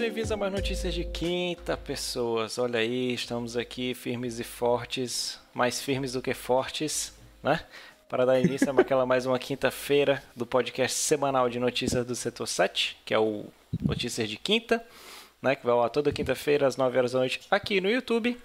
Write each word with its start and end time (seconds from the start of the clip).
Bem-vindos 0.00 0.32
a 0.32 0.36
mais 0.36 0.50
notícias 0.50 0.94
de 0.94 1.04
quinta, 1.04 1.76
pessoas. 1.76 2.56
Olha 2.56 2.80
aí, 2.80 3.12
estamos 3.12 3.54
aqui 3.54 3.92
firmes 3.92 4.40
e 4.40 4.44
fortes, 4.44 5.38
mais 5.52 5.82
firmes 5.82 6.14
do 6.14 6.22
que 6.22 6.32
fortes, 6.32 7.12
né? 7.42 7.62
Para 8.08 8.24
dar 8.24 8.40
início 8.40 8.70
a 8.70 8.80
aquela 8.80 9.04
mais 9.04 9.26
uma 9.26 9.38
quinta-feira 9.38 10.22
do 10.34 10.46
podcast 10.46 10.96
semanal 10.96 11.50
de 11.50 11.60
notícias 11.60 12.06
do 12.06 12.14
setor 12.14 12.46
7, 12.46 12.96
que 13.04 13.12
é 13.12 13.18
o 13.18 13.44
Notícias 13.82 14.26
de 14.26 14.38
Quinta, 14.38 14.82
né? 15.42 15.54
Que 15.54 15.66
vai 15.66 15.74
lá 15.74 15.90
toda 15.90 16.10
quinta-feira 16.10 16.66
às 16.66 16.78
9 16.78 16.96
horas 16.96 17.12
da 17.12 17.18
noite 17.18 17.42
aqui 17.50 17.78
no 17.78 17.90
YouTube, 17.90 18.40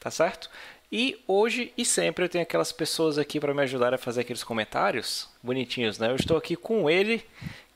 tá 0.00 0.10
certo? 0.10 0.50
E 0.90 1.22
hoje 1.28 1.72
e 1.78 1.84
sempre 1.84 2.24
eu 2.24 2.28
tenho 2.28 2.42
aquelas 2.42 2.72
pessoas 2.72 3.16
aqui 3.16 3.38
para 3.38 3.54
me 3.54 3.62
ajudar 3.62 3.94
a 3.94 3.98
fazer 3.98 4.22
aqueles 4.22 4.42
comentários 4.42 5.28
bonitinhos, 5.40 6.00
né? 6.00 6.10
Eu 6.10 6.16
estou 6.16 6.36
aqui 6.36 6.56
com 6.56 6.90
ele, 6.90 7.24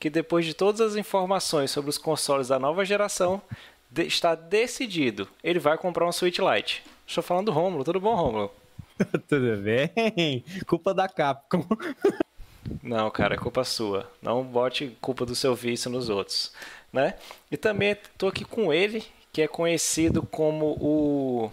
que 0.05 0.09
depois 0.11 0.45
de 0.45 0.53
todas 0.53 0.81
as 0.81 0.95
informações 0.95 1.71
sobre 1.71 1.89
os 1.89 1.97
consoles 1.97 2.49
da 2.49 2.59
nova 2.59 2.85
geração, 2.85 3.41
de, 3.89 4.03
está 4.03 4.35
decidido. 4.35 5.27
Ele 5.43 5.57
vai 5.57 5.79
comprar 5.79 6.07
um 6.07 6.11
Switch 6.11 6.37
Lite. 6.37 6.83
Estou 7.07 7.23
falando 7.23 7.47
do 7.47 7.51
Romulo. 7.51 7.83
Tudo 7.83 7.99
bom, 7.99 8.13
Romulo? 8.13 8.51
Tudo 9.27 9.57
bem? 9.63 10.45
Culpa 10.67 10.93
da 10.93 11.09
Capcom. 11.09 11.65
Não, 12.83 13.09
cara, 13.09 13.33
é 13.33 13.37
culpa 13.39 13.63
sua. 13.63 14.07
Não 14.21 14.43
bote 14.43 14.95
culpa 15.01 15.25
do 15.25 15.33
seu 15.33 15.55
vício 15.55 15.89
nos 15.89 16.07
outros, 16.07 16.53
né? 16.93 17.15
E 17.49 17.57
também 17.57 17.93
estou 17.93 18.29
aqui 18.29 18.45
com 18.45 18.71
ele, 18.71 19.03
que 19.33 19.41
é 19.41 19.47
conhecido 19.47 20.21
como 20.21 20.77
o 20.79 21.51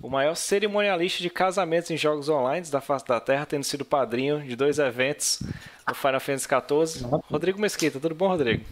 o 0.00 0.08
maior 0.08 0.34
cerimonialista 0.34 1.22
de 1.22 1.30
casamentos 1.30 1.90
em 1.90 1.96
jogos 1.96 2.28
online 2.28 2.66
da 2.68 2.80
face 2.80 3.04
da 3.06 3.20
Terra, 3.20 3.46
tendo 3.46 3.64
sido 3.64 3.84
padrinho 3.84 4.40
de 4.42 4.54
dois 4.54 4.78
eventos 4.78 5.40
no 5.86 5.94
Final 5.94 6.20
Fantasy 6.20 6.46
XIV. 6.46 7.08
Rodrigo 7.30 7.60
Mesquita, 7.60 7.98
tudo 7.98 8.14
bom, 8.14 8.28
Rodrigo? 8.28 8.64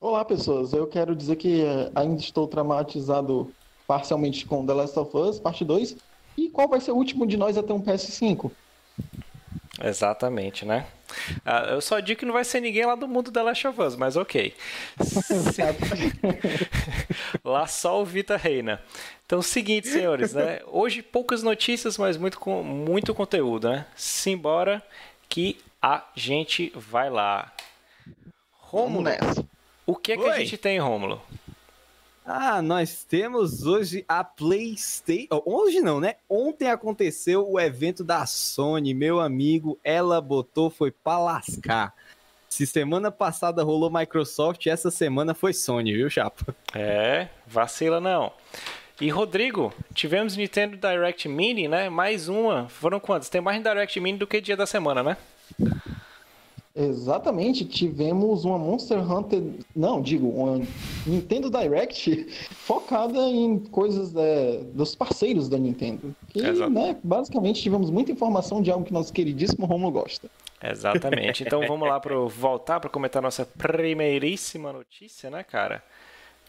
Olá, 0.00 0.24
pessoas. 0.24 0.72
Eu 0.72 0.86
quero 0.86 1.14
dizer 1.14 1.36
que 1.36 1.62
eh, 1.62 1.90
ainda 1.94 2.20
estou 2.20 2.48
traumatizado 2.48 3.52
parcialmente 3.86 4.44
com 4.44 4.66
The 4.66 4.72
Last 4.72 4.98
of 4.98 5.16
Us, 5.16 5.38
parte 5.38 5.64
2. 5.64 5.96
E 6.36 6.48
qual 6.48 6.68
vai 6.68 6.80
ser 6.80 6.92
o 6.92 6.96
último 6.96 7.26
de 7.26 7.36
nós 7.36 7.56
a 7.56 7.62
ter 7.62 7.72
um 7.72 7.80
PS5? 7.80 8.50
Exatamente, 9.82 10.64
né? 10.64 10.86
Ah, 11.44 11.66
eu 11.70 11.80
só 11.80 11.98
digo 11.98 12.20
que 12.20 12.26
não 12.26 12.32
vai 12.32 12.44
ser 12.44 12.60
ninguém 12.60 12.86
lá 12.86 12.94
do 12.94 13.08
mundo 13.08 13.30
da 13.30 13.42
Last 13.42 13.66
of 13.66 13.80
Us, 13.80 13.96
mas 13.96 14.16
ok. 14.16 14.54
lá 17.44 17.66
só 17.66 18.00
o 18.00 18.04
Vita 18.04 18.36
reina. 18.36 18.80
Então, 19.26 19.42
seguinte, 19.42 19.88
senhores, 19.88 20.34
né? 20.34 20.60
Hoje 20.66 21.02
poucas 21.02 21.42
notícias, 21.42 21.98
mas 21.98 22.16
muito, 22.16 22.38
muito 22.62 23.14
conteúdo, 23.14 23.70
né? 23.70 23.86
Simbora 23.96 24.82
que 25.28 25.58
a 25.80 26.04
gente 26.14 26.72
vai 26.76 27.10
lá. 27.10 27.52
Rômulo, 28.52 29.08
o 29.84 29.96
que 29.96 30.12
é 30.12 30.16
que 30.16 30.22
Oi. 30.22 30.30
a 30.30 30.38
gente 30.38 30.56
tem, 30.56 30.78
Rômulo? 30.78 31.20
Ah, 32.24 32.62
nós 32.62 33.04
temos 33.04 33.66
hoje 33.66 34.04
a 34.06 34.22
PlayStation. 34.22 35.42
Hoje 35.44 35.80
não, 35.80 35.98
né? 36.00 36.14
Ontem 36.28 36.70
aconteceu 36.70 37.50
o 37.50 37.58
evento 37.58 38.04
da 38.04 38.24
Sony, 38.26 38.94
meu 38.94 39.20
amigo. 39.20 39.78
Ela 39.82 40.20
botou, 40.20 40.70
foi 40.70 40.92
pra 40.92 41.18
lascar. 41.18 41.92
Se 42.48 42.66
semana 42.66 43.10
passada 43.10 43.64
rolou 43.64 43.90
Microsoft, 43.90 44.66
essa 44.66 44.90
semana 44.90 45.34
foi 45.34 45.52
Sony, 45.52 45.94
viu, 45.94 46.08
Chapa? 46.08 46.54
É, 46.74 47.28
vacila 47.46 48.00
não. 48.00 48.32
E 49.00 49.08
Rodrigo, 49.08 49.72
tivemos 49.94 50.36
Nintendo 50.36 50.76
Direct 50.76 51.28
Mini, 51.28 51.66
né? 51.66 51.88
Mais 51.88 52.28
uma. 52.28 52.68
Foram 52.68 53.00
quantos? 53.00 53.28
Tem 53.28 53.40
mais 53.40 53.60
Direct 53.60 53.98
Mini 53.98 54.18
do 54.18 54.26
que 54.28 54.40
dia 54.40 54.56
da 54.56 54.66
semana, 54.66 55.02
né? 55.02 55.16
Exatamente, 56.74 57.66
tivemos 57.66 58.46
uma 58.46 58.56
Monster 58.56 58.98
Hunter, 58.98 59.42
não, 59.76 60.00
digo, 60.00 60.28
uma 60.28 60.64
Nintendo 61.06 61.50
Direct 61.50 62.26
focada 62.50 63.18
em 63.18 63.58
coisas 63.58 64.14
é, 64.16 64.62
dos 64.72 64.94
parceiros 64.94 65.50
da 65.50 65.58
Nintendo. 65.58 66.16
E, 66.34 66.40
né, 66.70 66.96
basicamente, 67.04 67.60
tivemos 67.60 67.90
muita 67.90 68.10
informação 68.10 68.62
de 68.62 68.70
algo 68.70 68.86
que 68.86 68.92
nosso 68.92 69.12
queridíssimo 69.12 69.66
Romulo 69.66 69.92
gosta. 69.92 70.30
Exatamente. 70.62 71.42
Então 71.42 71.60
vamos 71.68 71.86
lá 71.86 72.00
para 72.00 72.16
voltar 72.16 72.80
para 72.80 72.88
comentar 72.88 73.20
nossa 73.20 73.44
primeiríssima 73.44 74.72
notícia, 74.72 75.28
né, 75.28 75.42
cara? 75.42 75.82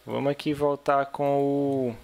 Vamos 0.06 0.32
aqui 0.32 0.54
voltar 0.54 1.08
com 1.08 1.42
o 1.42 1.96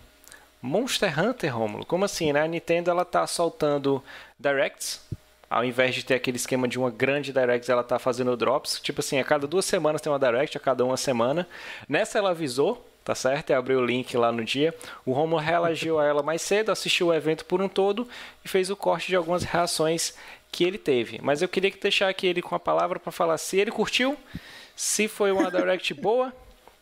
Monster 0.62 1.18
Hunter, 1.18 1.56
Romulo. 1.56 1.86
Como 1.86 2.04
assim, 2.04 2.34
né? 2.34 2.42
A 2.42 2.48
Nintendo 2.48 2.92
ela 2.92 3.06
tá 3.06 3.26
soltando 3.26 4.04
directs 4.38 5.02
ao 5.50 5.66
invés 5.66 5.96
de 5.96 6.06
ter 6.06 6.14
aquele 6.14 6.38
esquema 6.38 6.68
de 6.68 6.78
uma 6.78 6.92
grande 6.92 7.34
direct, 7.34 7.70
ela 7.72 7.84
tá 7.84 7.98
fazendo 7.98 8.38
drops. 8.38 8.80
Tipo 8.80 9.00
assim, 9.00 9.20
a 9.20 9.24
cada 9.24 9.48
duas 9.48 9.66
semanas 9.66 10.02
tem 10.02 10.12
uma 10.12 10.20
direct, 10.20 10.56
a 10.56 10.60
cada 10.60 10.86
uma 10.86 10.96
semana. 10.96 11.48
Nessa 11.88 12.20
ela 12.20 12.30
avisou, 12.30 12.86
tá 13.04 13.16
certo? 13.16 13.50
E 13.50 13.54
abriu 13.54 13.80
o 13.80 13.86
link 13.86 14.16
lá 14.16 14.32
no 14.32 14.46
dia. 14.46 14.76
O 15.06 15.12
Romo 15.12 15.38
reagiu 15.38 16.00
a 16.00 16.06
ela 16.06 16.22
mais 16.22 16.44
cedo, 16.44 16.72
assistiu 16.72 17.08
o 17.08 17.14
evento 17.14 17.46
por 17.46 17.62
um 17.62 17.68
todo 17.68 18.08
e 18.46 18.48
fez 18.48 18.70
o 18.70 18.76
corte 18.76 19.08
de 19.08 19.16
algumas 19.16 19.44
reações 19.44 20.14
que 20.52 20.64
ele 20.64 20.78
teve. 20.78 21.20
Mas 21.22 21.42
eu 21.42 21.48
queria 21.48 21.72
deixar 21.82 22.10
aqui 22.10 22.28
ele 22.28 22.42
com 22.42 22.54
a 22.54 22.60
palavra 22.60 23.00
para 23.00 23.12
falar 23.12 23.38
se 23.40 23.58
ele 23.58 23.72
curtiu, 23.72 24.16
se 24.76 25.08
foi 25.08 25.32
uma 25.32 25.50
direct 25.50 25.94
boa 25.96 26.32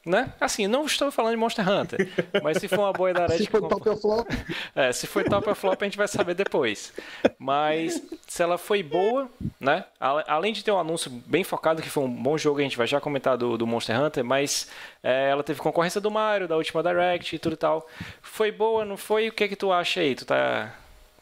né? 0.07 0.33
Assim, 0.39 0.67
não 0.67 0.85
estou 0.85 1.11
falando 1.11 1.31
de 1.31 1.37
Monster 1.37 1.69
Hunter, 1.69 2.09
mas 2.41 2.57
se 2.57 2.67
for 2.67 2.79
uma 2.79 2.93
boa 2.93 3.13
Direct... 3.13 3.37
se 3.37 3.47
foi 3.47 3.61
top 3.61 3.89
ou 3.89 3.97
flop... 3.97 4.27
É, 4.73 4.91
se 4.91 5.05
foi 5.05 5.23
top 5.25 5.49
ou 5.49 5.55
flop 5.55 5.81
a 5.81 5.85
gente 5.85 5.97
vai 5.97 6.07
saber 6.07 6.33
depois. 6.33 6.93
Mas 7.37 8.01
se 8.25 8.41
ela 8.41 8.57
foi 8.57 8.81
boa, 8.81 9.29
né? 9.59 9.83
Além 9.99 10.53
de 10.53 10.63
ter 10.63 10.71
um 10.71 10.79
anúncio 10.79 11.11
bem 11.25 11.43
focado, 11.43 11.81
que 11.81 11.89
foi 11.89 12.03
um 12.03 12.09
bom 12.09 12.37
jogo, 12.37 12.59
a 12.59 12.63
gente 12.63 12.77
vai 12.77 12.87
já 12.87 13.01
comentar 13.01 13.37
do, 13.37 13.57
do 13.57 13.67
Monster 13.67 13.99
Hunter, 13.99 14.23
mas 14.23 14.69
é, 15.03 15.29
ela 15.29 15.43
teve 15.43 15.59
concorrência 15.59 15.99
do 15.99 16.09
Mario, 16.09 16.47
da 16.47 16.55
última 16.55 16.81
Direct 16.81 17.35
e 17.35 17.39
tudo 17.39 17.53
e 17.53 17.57
tal. 17.57 17.87
Foi 18.21 18.51
boa, 18.51 18.85
não 18.85 18.97
foi? 18.97 19.27
O 19.27 19.31
que 19.31 19.43
é 19.43 19.47
que 19.47 19.55
tu 19.55 19.71
acha 19.71 19.99
aí? 19.99 20.15
Tu 20.15 20.25
tá... 20.25 20.73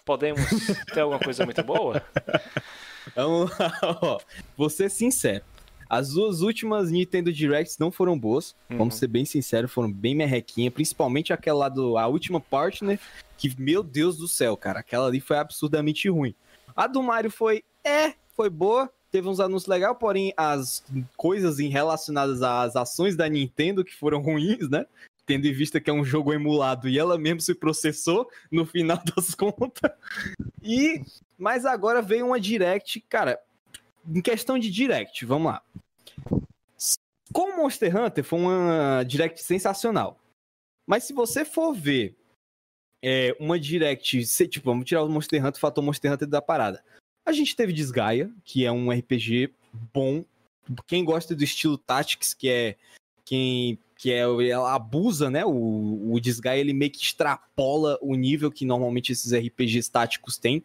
Podemos 0.06 0.46
ter 0.94 1.00
alguma 1.00 1.20
coisa 1.20 1.44
muito 1.46 1.64
boa? 1.64 2.02
Vamos 3.16 3.52
lá, 3.58 4.20
Vou 4.56 4.70
ser 4.70 4.90
sincero. 4.90 5.44
As 5.96 6.10
duas 6.10 6.42
últimas 6.42 6.92
Nintendo 6.92 7.32
Directs 7.32 7.78
não 7.78 7.90
foram 7.90 8.20
boas, 8.20 8.54
uhum. 8.70 8.80
vamos 8.80 8.96
ser 8.96 9.08
bem 9.08 9.24
sinceros, 9.24 9.72
foram 9.72 9.90
bem 9.90 10.14
merrequinha, 10.14 10.70
principalmente 10.70 11.32
aquela 11.32 11.60
lá 11.60 11.70
do 11.70 11.98
a 11.98 12.06
última 12.06 12.42
partner, 12.42 13.00
que 13.38 13.50
meu 13.58 13.82
Deus 13.82 14.18
do 14.18 14.28
céu, 14.28 14.58
cara, 14.58 14.82
aquela 14.82 15.08
ali 15.08 15.22
foi 15.22 15.38
absurdamente 15.38 16.10
ruim. 16.10 16.36
A 16.76 16.86
do 16.86 17.02
Mario 17.02 17.32
foi 17.32 17.64
é, 17.82 18.14
foi 18.36 18.50
boa, 18.50 18.92
teve 19.10 19.30
uns 19.30 19.40
anúncios 19.40 19.70
legais, 19.70 19.96
porém 19.98 20.34
as 20.36 20.84
coisas 21.16 21.60
relacionadas 21.60 22.42
às 22.42 22.76
ações 22.76 23.16
da 23.16 23.30
Nintendo 23.30 23.86
que 23.86 23.96
foram 23.96 24.22
ruins, 24.22 24.70
né? 24.70 24.86
Tendo 25.26 25.48
em 25.48 25.54
vista 25.54 25.80
que 25.80 25.90
é 25.90 25.94
um 25.94 26.04
jogo 26.04 26.34
emulado 26.34 26.90
e 26.90 27.00
ela 27.00 27.18
mesmo 27.18 27.40
se 27.40 27.56
processou 27.56 28.30
no 28.52 28.66
final 28.66 29.00
das 29.16 29.34
contas. 29.34 29.92
E 30.62 31.02
mas 31.38 31.66
agora 31.66 32.02
veio 32.02 32.26
uma 32.26 32.40
direct, 32.40 33.00
cara, 33.08 33.40
em 34.06 34.22
questão 34.22 34.60
de 34.60 34.70
direct, 34.70 35.26
vamos 35.26 35.54
lá. 35.54 35.62
Com 37.34 37.58
Monster 37.58 37.96
Hunter 37.96 38.24
foi 38.24 38.40
uma 38.40 39.04
direct 39.04 39.42
sensacional. 39.42 40.20
Mas 40.88 41.04
se 41.04 41.14
você 41.14 41.44
for 41.44 41.74
ver 41.74 42.16
é, 43.04 43.36
uma 43.40 43.60
direct, 43.60 44.26
se, 44.26 44.48
tipo, 44.48 44.66
vamos 44.66 44.86
tirar 44.86 45.04
o 45.04 45.10
Monster 45.10 45.40
Hunter, 45.40 45.58
o 45.58 45.60
fator 45.60 45.84
Monster 45.84 46.14
Hunter 46.14 46.28
da 46.28 46.42
parada. 46.42 46.84
A 47.26 47.32
gente 47.32 47.56
teve 47.56 47.74
Desgaia, 47.74 48.32
que 48.44 48.66
é 48.66 48.72
um 48.72 48.92
RPG 48.92 49.54
bom. 49.94 50.24
Quem 50.88 51.04
gosta 51.04 51.36
do 51.36 51.44
estilo 51.44 51.78
Tactics, 51.78 52.34
que 52.34 52.50
é 52.50 52.76
quem 53.24 53.80
que 53.98 54.12
é 54.12 54.20
ela 54.20 54.74
abusa, 54.76 55.30
né? 55.30 55.46
O, 55.46 56.14
o 56.14 56.20
Desgaia 56.20 56.60
ele 56.60 56.74
meio 56.74 56.92
que 56.92 57.02
extrapola 57.02 57.98
o 58.02 58.16
nível 58.16 58.52
que 58.52 58.66
normalmente 58.66 59.12
esses 59.12 59.34
RPGs 59.34 59.90
táticos 59.90 60.38
têm. 60.38 60.64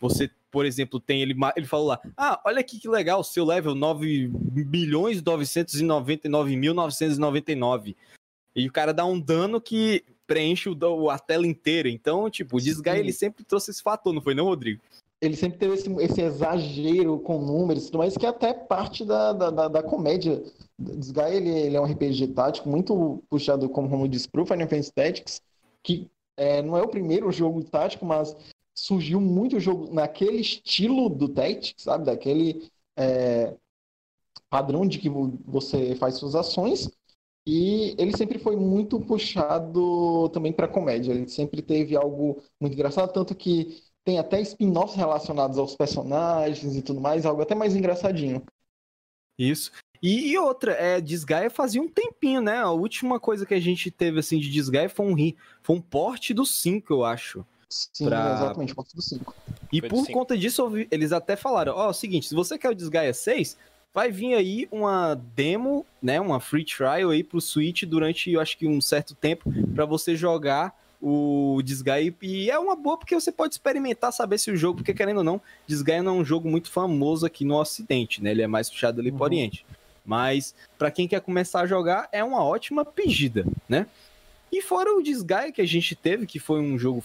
Você 0.00 0.30
por 0.50 0.64
exemplo, 0.64 0.98
tem 0.98 1.22
ele, 1.22 1.34
ele 1.56 1.66
falou 1.66 1.86
lá: 1.86 2.00
Ah, 2.16 2.40
olha 2.44 2.60
aqui 2.60 2.78
que 2.78 2.88
legal, 2.88 3.22
seu 3.22 3.44
level 3.44 3.74
9 3.74 4.30
milhões 4.50 5.22
999 5.22 6.56
mil 6.56 6.74
999. 6.74 7.96
E 8.56 8.66
o 8.66 8.72
cara 8.72 8.92
dá 8.92 9.04
um 9.04 9.20
dano 9.20 9.60
que 9.60 10.04
preenche 10.26 10.68
o, 10.68 11.10
a 11.10 11.18
tela 11.18 11.46
inteira. 11.46 11.88
Então, 11.88 12.28
tipo, 12.28 12.56
o 12.56 12.60
Disgaea 12.60 12.98
ele 12.98 13.12
sempre 13.12 13.44
trouxe 13.44 13.70
esse 13.70 13.82
fator, 13.82 14.12
não 14.12 14.20
foi 14.20 14.34
não, 14.34 14.46
Rodrigo? 14.46 14.80
Ele 15.20 15.36
sempre 15.36 15.58
teve 15.58 15.74
esse, 15.74 15.92
esse 16.00 16.20
exagero 16.20 17.18
com 17.18 17.40
números 17.40 17.90
mais, 17.90 18.16
que 18.16 18.24
é 18.24 18.28
até 18.28 18.52
parte 18.52 19.04
da, 19.04 19.32
da, 19.32 19.50
da, 19.50 19.68
da 19.68 19.82
comédia. 19.82 20.42
Disgaea, 20.78 21.34
ele, 21.34 21.50
ele 21.50 21.76
é 21.76 21.80
um 21.80 21.84
RPG 21.84 22.28
tático 22.28 22.68
muito 22.68 23.22
puxado, 23.28 23.68
como 23.68 23.88
o 23.88 23.90
Romulo 23.90 24.08
disse, 24.08 24.28
pro 24.28 24.46
Final 24.46 24.68
Fantasy 24.68 24.92
Tactics, 24.92 25.42
que 25.82 26.08
é, 26.36 26.62
não 26.62 26.76
é 26.76 26.82
o 26.82 26.88
primeiro 26.88 27.32
jogo 27.32 27.64
tático, 27.64 28.06
mas 28.06 28.36
surgiu 28.78 29.20
muito 29.20 29.60
jogo 29.60 29.92
naquele 29.92 30.40
estilo 30.40 31.08
do 31.08 31.28
Tactics, 31.28 31.82
sabe? 31.82 32.04
Daquele 32.04 32.70
é, 32.96 33.56
padrão 34.48 34.86
de 34.86 34.98
que 34.98 35.08
você 35.08 35.94
faz 35.96 36.14
suas 36.14 36.34
ações. 36.34 36.90
E 37.46 37.94
ele 37.98 38.14
sempre 38.16 38.38
foi 38.38 38.56
muito 38.56 39.00
puxado 39.00 40.28
também 40.30 40.52
para 40.52 40.68
comédia. 40.68 41.12
Ele 41.12 41.28
sempre 41.28 41.62
teve 41.62 41.96
algo 41.96 42.42
muito 42.60 42.74
engraçado, 42.74 43.12
tanto 43.12 43.34
que 43.34 43.82
tem 44.04 44.18
até 44.18 44.40
spin-offs 44.40 44.96
relacionados 44.96 45.58
aos 45.58 45.74
personagens 45.74 46.76
e 46.76 46.82
tudo 46.82 47.00
mais, 47.00 47.26
algo 47.26 47.42
até 47.42 47.54
mais 47.54 47.74
engraçadinho. 47.74 48.42
Isso. 49.38 49.70
E, 50.02 50.36
outra, 50.38 50.72
é, 50.72 51.00
Desgaia 51.00 51.50
fazia 51.50 51.82
um 51.82 51.88
tempinho, 51.88 52.40
né? 52.40 52.58
A 52.58 52.70
última 52.70 53.18
coisa 53.18 53.44
que 53.44 53.54
a 53.54 53.60
gente 53.60 53.90
teve 53.90 54.20
assim 54.20 54.38
de 54.38 54.50
Desgaia 54.50 54.88
foi 54.88 55.06
um 55.06 55.16
foi 55.62 55.76
um 55.76 55.80
porte 55.80 56.32
do 56.32 56.46
5, 56.46 56.92
eu 56.92 57.04
acho. 57.04 57.44
Sim, 57.68 58.06
pra... 58.06 58.34
exatamente, 58.34 58.74
porte 58.74 58.96
do 58.96 59.02
5. 59.02 59.34
E 59.72 59.82
por 59.82 60.06
conta 60.10 60.36
disso, 60.36 60.70
eles 60.90 61.12
até 61.12 61.36
falaram: 61.36 61.74
ó, 61.74 61.84
oh, 61.84 61.86
é 61.86 61.90
o 61.90 61.92
seguinte, 61.92 62.28
se 62.28 62.34
você 62.34 62.58
quer 62.58 62.70
o 62.70 62.74
Desgaia 62.74 63.12
6, 63.12 63.56
vai 63.92 64.10
vir 64.10 64.34
aí 64.34 64.68
uma 64.70 65.14
demo, 65.14 65.84
né, 66.02 66.20
uma 66.20 66.40
free 66.40 66.64
trial 66.64 67.10
aí 67.10 67.22
pro 67.22 67.40
Switch 67.40 67.84
durante, 67.84 68.30
eu 68.30 68.40
acho 68.40 68.56
que 68.56 68.66
um 68.66 68.80
certo 68.80 69.14
tempo, 69.14 69.52
para 69.74 69.84
você 69.84 70.16
jogar 70.16 70.74
o 71.00 71.60
Disgaea 71.62 72.12
e 72.20 72.50
é 72.50 72.58
uma 72.58 72.74
boa 72.74 72.98
porque 72.98 73.14
você 73.14 73.30
pode 73.30 73.54
experimentar 73.54 74.12
saber 74.12 74.38
se 74.38 74.50
o 74.50 74.56
jogo, 74.56 74.78
porque 74.78 74.94
querendo 74.94 75.18
ou 75.18 75.24
não, 75.24 75.40
Disgaea 75.66 76.02
não 76.02 76.16
é 76.16 76.20
um 76.20 76.24
jogo 76.24 76.48
muito 76.48 76.70
famoso 76.70 77.24
aqui 77.24 77.44
no 77.44 77.56
ocidente, 77.56 78.22
né? 78.22 78.32
Ele 78.32 78.42
é 78.42 78.46
mais 78.46 78.68
puxado 78.68 79.00
ali 79.00 79.10
uhum. 79.10 79.16
pro 79.16 79.24
oriente. 79.24 79.64
Mas 80.04 80.54
para 80.76 80.90
quem 80.90 81.06
quer 81.06 81.20
começar 81.20 81.60
a 81.60 81.66
jogar 81.66 82.08
é 82.10 82.24
uma 82.24 82.42
ótima 82.42 82.84
pedida, 82.84 83.46
né? 83.68 83.86
E 84.50 84.62
fora 84.62 84.92
o 84.92 85.02
Disgaea 85.02 85.52
que 85.52 85.60
a 85.60 85.66
gente 85.66 85.94
teve, 85.94 86.26
que 86.26 86.38
foi 86.38 86.60
um 86.60 86.78
jogo 86.78 87.04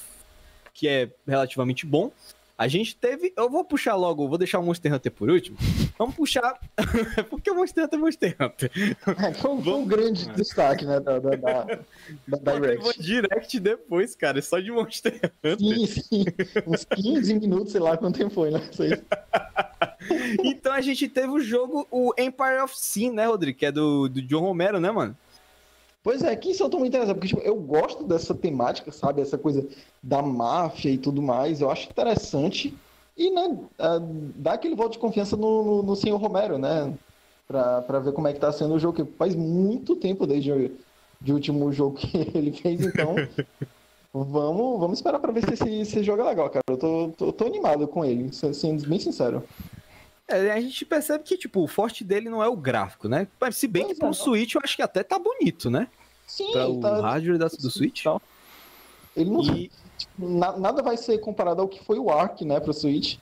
que 0.74 0.88
é 0.88 1.10
relativamente 1.28 1.86
bom, 1.86 2.12
a 2.58 2.68
gente 2.68 2.96
teve. 2.96 3.34
Eu 3.36 3.50
vou 3.50 3.64
puxar 3.64 3.96
logo, 3.96 4.28
vou 4.28 4.38
deixar 4.38 4.60
o 4.60 4.64
Monster 4.64 4.94
Hunter 4.94 5.12
por 5.12 5.30
último. 5.30 5.58
Vamos 5.98 6.16
puxar. 6.16 6.60
Porque 7.30 7.50
o 7.50 7.56
Monster 7.56 7.86
Hunter 7.86 8.00
é 8.00 8.02
Monster 8.02 8.36
Hunter. 8.40 8.72
É, 9.20 9.34
foi, 9.34 9.62
foi 9.62 9.74
um 9.74 9.86
grande 9.86 10.30
destaque, 10.34 10.86
né? 10.86 11.00
Da, 11.00 11.20
da, 11.20 11.36
da, 11.36 11.80
da 12.28 12.54
Direct. 12.54 13.02
Direct 13.02 13.60
depois, 13.60 14.16
cara, 14.16 14.42
só 14.42 14.60
de 14.60 14.72
Monster 14.72 15.20
Hunter. 15.44 15.58
Sim, 15.58 15.86
sim. 15.88 16.26
Uns 16.68 16.86
15 16.86 17.40
minutos, 17.40 17.72
sei 17.72 17.82
lá 17.82 17.98
quanto 17.98 18.20
tempo 18.20 18.34
foi, 18.34 18.52
né? 18.52 18.62
então 20.44 20.74
a 20.74 20.82
gente 20.82 21.08
teve 21.08 21.30
o 21.30 21.40
jogo, 21.40 21.88
o 21.90 22.14
Empire 22.18 22.62
of 22.64 22.78
Sin, 22.78 23.12
né, 23.12 23.26
Rodrigo? 23.26 23.58
Que 23.58 23.66
é 23.66 23.72
do, 23.72 24.08
do 24.08 24.22
John 24.22 24.42
Romero, 24.42 24.80
né, 24.80 24.92
mano? 24.92 25.18
Pois 26.04 26.22
é, 26.22 26.36
que 26.36 26.52
isso 26.52 26.62
eu 26.62 26.70
tô 26.70 26.78
muito 26.80 26.92
interessado, 26.92 27.16
porque 27.16 27.30
tipo, 27.30 27.42
eu 27.42 27.56
gosto 27.56 28.04
dessa 28.04 28.36
temática, 28.36 28.92
sabe? 28.92 29.22
Essa 29.22 29.38
coisa 29.38 29.66
da 30.02 30.22
máfia 30.22 30.90
e 30.90 30.98
tudo 30.98 31.22
mais, 31.22 31.62
eu 31.62 31.72
acho 31.72 31.90
interessante. 31.90 32.78
E, 33.18 33.32
né, 33.32 33.58
dá 34.36 34.54
aquele 34.54 34.76
voto 34.76 34.94
de 34.94 35.00
confiança 35.00 35.38
no, 35.38 35.64
no, 35.64 35.84
no 35.84 35.96
senhor 35.96 36.18
Romero, 36.18 36.58
né? 36.58 36.94
Pra, 37.48 37.82
pra 37.84 38.00
ver 38.00 38.12
como 38.12 38.28
é 38.28 38.34
que 38.34 38.40
tá 38.40 38.52
sendo 38.52 38.74
o 38.74 38.80
jogo, 38.80 39.06
que 39.06 39.12
faz 39.18 39.34
muito 39.34 39.96
tempo 39.96 40.28
desde 40.28 40.52
o 40.52 41.34
último 41.34 41.72
jogo 41.72 41.96
que 41.96 42.18
ele 42.36 42.52
fez, 42.52 42.82
então. 42.82 43.16
vamos, 44.14 44.80
vamos 44.80 45.00
esperar 45.00 45.20
pra 45.20 45.32
ver 45.32 45.46
se 45.46 45.54
esse, 45.54 45.70
esse 45.82 46.04
jogo 46.04 46.22
é 46.22 46.26
legal, 46.26 46.50
cara. 46.50 46.64
Eu 46.70 46.78
tô, 46.78 47.10
tô, 47.18 47.32
tô 47.32 47.46
animado 47.46 47.88
com 47.88 48.04
ele, 48.04 48.30
sendo 48.34 48.86
bem 48.88 49.00
sincero. 49.00 49.42
É, 50.38 50.52
a 50.52 50.62
gente 50.62 50.86
percebe 50.86 51.24
que, 51.24 51.38
tipo, 51.38 51.64
o 51.64 51.68
forte 51.68 52.04
dele 52.04 52.30
não 52.30 52.44
é 52.44 52.48
o 52.48 52.56
gráfico, 52.56 53.08
né? 53.08 53.28
Mas 53.40 53.58
se 53.58 53.68
bem 53.68 53.84
pois 53.84 53.94
que 53.94 54.00
pro 54.00 54.10
é. 54.10 54.14
Switch 54.14 54.56
eu 54.56 54.62
acho 54.64 54.76
que 54.76 54.82
até 54.82 55.04
tá 55.04 55.20
bonito, 55.20 55.70
né? 55.70 55.88
Sim, 56.28 56.52
pra 56.52 56.68
o 56.68 56.80
tá... 56.80 57.02
hardware 57.02 57.38
da, 57.38 57.48
do 57.48 57.70
Switch. 57.70 58.06
Ele 59.16 59.30
não... 59.30 59.42
E... 59.42 59.72
Tipo, 59.98 60.28
na, 60.28 60.58
nada 60.58 60.82
vai 60.82 60.98
ser 60.98 61.18
comparado 61.20 61.62
ao 61.62 61.68
que 61.68 61.84
foi 61.84 62.00
o 62.00 62.10
Ark, 62.10 62.44
né, 62.44 62.60
pro 62.60 62.74
Switch. 62.74 63.18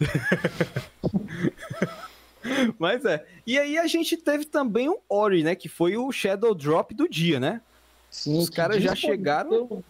Mas 2.78 3.04
é. 3.04 3.24
E 3.46 3.58
aí 3.58 3.78
a 3.78 3.86
gente 3.86 4.16
teve 4.16 4.44
também 4.44 4.88
o 4.88 5.00
Ori, 5.08 5.42
né? 5.42 5.54
Que 5.54 5.68
foi 5.68 5.96
o 5.96 6.10
Shadow 6.12 6.54
Drop 6.54 6.94
do 6.94 7.08
dia, 7.08 7.40
né? 7.40 7.60
Sim, 8.10 8.38
Os 8.38 8.48
caras 8.48 8.82
já 8.82 8.94
chegaram. 8.94 9.82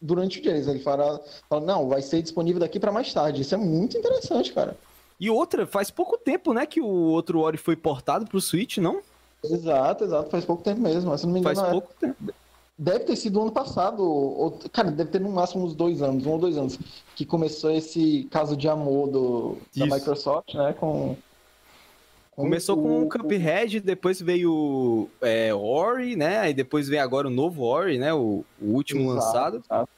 Durante 0.00 0.38
o 0.38 0.42
dia, 0.42 0.52
eles 0.52 0.82
falaram, 0.82 1.20
falaram, 1.48 1.66
não, 1.66 1.88
vai 1.88 2.02
ser 2.02 2.22
disponível 2.22 2.60
daqui 2.60 2.78
para 2.78 2.92
mais 2.92 3.12
tarde. 3.12 3.42
Isso 3.42 3.54
é 3.54 3.58
muito 3.58 3.96
interessante, 3.96 4.52
cara. 4.52 4.76
E 5.18 5.30
outra, 5.30 5.66
faz 5.66 5.90
pouco 5.90 6.18
tempo, 6.18 6.52
né, 6.52 6.66
que 6.66 6.80
o 6.80 6.86
outro 6.86 7.40
Ori 7.40 7.56
foi 7.56 7.74
portado 7.74 8.26
pro 8.26 8.40
Switch, 8.40 8.78
não? 8.78 9.00
Exato, 9.42 10.04
exato, 10.04 10.30
faz 10.30 10.44
pouco 10.44 10.62
tempo 10.62 10.80
mesmo. 10.80 11.10
Mas 11.10 11.20
se 11.20 11.26
não 11.26 11.32
me 11.32 11.40
engano, 11.40 11.56
faz 11.56 11.68
é 11.68 11.70
pouco 11.70 11.94
tempo. 11.94 12.34
Deve 12.78 13.00
ter 13.00 13.16
sido 13.16 13.40
ano 13.40 13.50
passado, 13.50 14.02
ou, 14.02 14.58
cara, 14.70 14.90
deve 14.90 15.10
ter 15.10 15.18
no 15.18 15.30
máximo 15.30 15.64
uns 15.64 15.74
dois 15.74 16.02
anos, 16.02 16.26
um 16.26 16.32
ou 16.32 16.38
dois 16.38 16.58
anos, 16.58 16.78
que 17.14 17.24
começou 17.24 17.70
esse 17.70 18.28
caso 18.30 18.54
de 18.54 18.68
amor 18.68 19.08
do, 19.08 19.56
da 19.74 19.86
Microsoft, 19.86 20.52
né, 20.52 20.74
com... 20.74 21.16
com 22.32 22.42
Começou 22.42 22.76
com 22.76 23.04
o 23.04 23.08
Cuphead, 23.08 23.80
depois 23.80 24.20
veio 24.20 25.08
é, 25.22 25.54
Ori, 25.54 26.16
né, 26.16 26.50
e 26.50 26.52
depois 26.52 26.86
veio 26.86 27.02
agora 27.02 27.28
o 27.28 27.30
novo 27.30 27.62
Ori, 27.62 27.98
né, 27.98 28.12
o, 28.12 28.44
o 28.60 28.66
último 28.66 29.12
exato, 29.12 29.14
lançado. 29.14 29.56
Exato. 29.64 29.88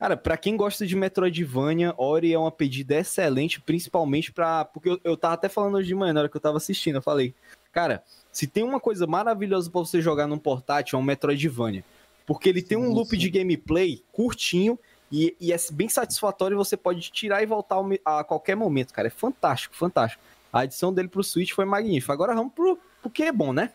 Cara, 0.00 0.16
pra 0.16 0.38
quem 0.38 0.56
gosta 0.56 0.86
de 0.86 0.96
Metroidvania, 0.96 1.92
Ori 1.98 2.32
é 2.32 2.38
uma 2.38 2.50
pedida 2.50 2.96
excelente, 2.96 3.60
principalmente 3.60 4.32
pra. 4.32 4.64
Porque 4.64 4.88
eu, 4.88 5.00
eu 5.04 5.14
tava 5.14 5.34
até 5.34 5.46
falando 5.46 5.74
hoje 5.74 5.88
de 5.88 5.94
manhã, 5.94 6.14
na 6.14 6.20
hora 6.20 6.28
que 6.30 6.36
eu 6.38 6.40
tava 6.40 6.56
assistindo, 6.56 6.94
eu 6.94 7.02
falei, 7.02 7.34
cara, 7.70 8.02
se 8.32 8.46
tem 8.46 8.64
uma 8.64 8.80
coisa 8.80 9.06
maravilhosa 9.06 9.70
para 9.70 9.78
você 9.78 10.00
jogar 10.00 10.26
num 10.26 10.38
portátil, 10.38 10.98
é 10.98 11.02
um 11.02 11.04
Metroidvania. 11.04 11.84
Porque 12.24 12.48
ele 12.48 12.62
sim, 12.62 12.68
tem 12.68 12.78
um 12.78 12.90
loop 12.90 13.10
sim. 13.10 13.18
de 13.18 13.28
gameplay 13.28 14.02
curtinho 14.10 14.78
e, 15.12 15.36
e, 15.38 15.52
é 15.52 15.56
bem 15.70 15.90
satisfatório 15.90 16.54
e 16.54 16.56
você 16.56 16.78
pode 16.78 17.10
tirar 17.10 17.42
e 17.42 17.46
voltar 17.46 17.76
a 18.02 18.24
qualquer 18.24 18.56
momento, 18.56 18.94
cara. 18.94 19.08
É 19.08 19.10
fantástico, 19.10 19.76
fantástico. 19.76 20.22
A 20.50 20.64
edição 20.64 20.94
dele 20.94 21.08
pro 21.08 21.22
Switch 21.22 21.52
foi 21.52 21.66
magnífica. 21.66 22.14
Agora 22.14 22.34
vamos 22.34 22.54
pro, 22.54 22.78
pro 23.02 23.10
que 23.10 23.24
é 23.24 23.32
bom, 23.32 23.52
né? 23.52 23.70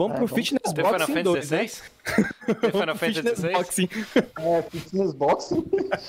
Vamos 0.00 0.14
é, 0.14 0.18
pro 0.18 0.26
vamos 0.28 0.48
Fitness 0.48 0.72
Boxing 0.72 0.86
Final 0.86 1.06
Fantasy 1.06 1.22
2, 1.22 1.50
né? 1.50 1.68
Final 2.70 2.96
Fantasy 2.96 3.22
16? 3.22 3.52
Boxing. 3.52 3.88
É, 4.38 4.62
Fitness 4.62 5.12
Boxing. 5.12 5.64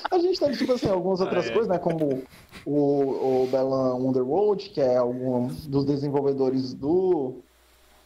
A 0.10 0.18
gente 0.18 0.40
tem, 0.40 0.52
tipo 0.54 0.72
assim, 0.72 0.88
algumas 0.88 1.20
outras 1.20 1.48
ah, 1.48 1.50
é. 1.50 1.52
coisas, 1.52 1.68
né? 1.68 1.78
Como 1.78 2.24
o, 2.66 3.44
o 3.44 3.50
Balan 3.52 3.96
Underworld, 3.96 4.70
que 4.70 4.80
é 4.80 4.96
algum 4.96 5.48
dos 5.48 5.84
desenvolvedores 5.84 6.74
do, 6.74 7.34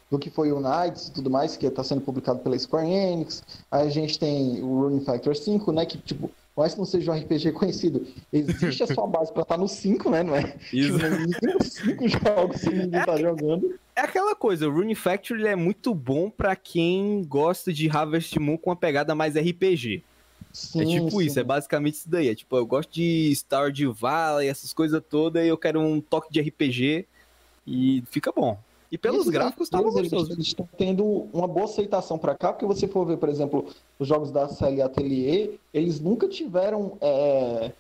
do 0.10 0.18
que 0.18 0.32
foi 0.32 0.52
o 0.52 0.60
Knights 0.60 1.10
e 1.10 1.12
tudo 1.12 1.30
mais, 1.30 1.56
que 1.56 1.68
está 1.68 1.84
sendo 1.84 2.02
publicado 2.02 2.40
pela 2.40 2.58
Square 2.58 2.90
Enix. 2.90 3.44
Aí 3.70 3.86
a 3.88 3.92
gente 3.92 4.18
tem 4.18 4.64
o 4.64 4.82
Running 4.82 5.06
Factor 5.06 5.36
5, 5.36 5.72
né? 5.72 5.86
Que, 5.86 6.00
tipo, 6.00 6.32
mais 6.56 6.74
que 6.74 6.80
não 6.80 6.86
seja 6.86 7.12
um 7.12 7.16
RPG 7.16 7.52
conhecido, 7.52 8.08
existe 8.32 8.84
a 8.84 8.88
sua 8.88 9.06
base 9.06 9.32
para 9.34 9.42
estar 9.42 9.56
tá 9.56 9.62
no 9.62 9.68
5, 9.68 10.10
né? 10.10 10.24
Não 10.24 10.36
é? 10.36 10.56
Isso. 10.72 10.98
Tipo, 10.98 11.64
5 11.64 12.08
jogos 12.08 12.62
que 12.62 12.70
ninguém 12.70 13.00
é, 13.00 13.06
tá 13.06 13.18
jogando. 13.18 13.78
É 13.96 14.02
aquela 14.02 14.36
coisa, 14.36 14.68
o 14.68 14.72
Rune 14.72 14.96
Factory 14.96 15.46
é 15.48 15.56
muito 15.56 15.94
bom 15.94 16.30
para 16.30 16.56
quem 16.56 17.24
gosta 17.28 17.74
de 17.74 17.90
Harvest 17.90 18.40
Moon 18.40 18.58
com 18.58 18.70
uma 18.70 18.76
pegada 18.76 19.14
mais 19.14 19.36
RPG. 19.36 20.04
Sim, 20.54 20.82
é 20.82 20.86
tipo 20.86 21.20
sim. 21.20 21.26
isso, 21.26 21.38
é 21.38 21.44
basicamente 21.44 21.96
isso 21.96 22.10
daí. 22.10 22.30
É 22.30 22.36
tipo, 22.36 22.56
eu 22.56 22.66
gosto 22.66 22.94
de 22.94 23.32
Stardew 23.36 23.94
Valley, 23.94 24.48
essas 24.48 24.72
coisas 24.72 25.04
todas, 25.10 25.44
e 25.44 25.50
eu 25.50 25.58
quero 25.58 25.82
um 25.82 26.00
toque 26.00 26.32
de 26.32 26.40
RPG 26.40 27.06
e 27.68 28.02
fica 28.10 28.32
bom. 28.32 28.58
E 28.92 28.98
pelos 28.98 29.28
gráficos 29.28 29.70
tá 29.70 29.82
gostoso. 29.82 30.32
Eles 30.32 30.48
estão 30.48 30.68
tendo 30.78 31.28
uma 31.34 31.48
boa 31.48 31.66
aceitação 31.66 32.18
para 32.18 32.36
cá, 32.36 32.54
porque 32.54 32.66
você 32.66 32.88
for 32.88 33.06
ver, 33.06 33.18
por 33.18 33.30
exemplo, 33.30 33.68
os 34.00 34.08
jogos 34.08 34.32
da 34.32 34.48
série 34.48 34.82
Atelier, 34.82 35.52
eles 35.74 36.00
nunca 36.00 36.28
tiveram 36.28 36.98
é, 37.02 37.72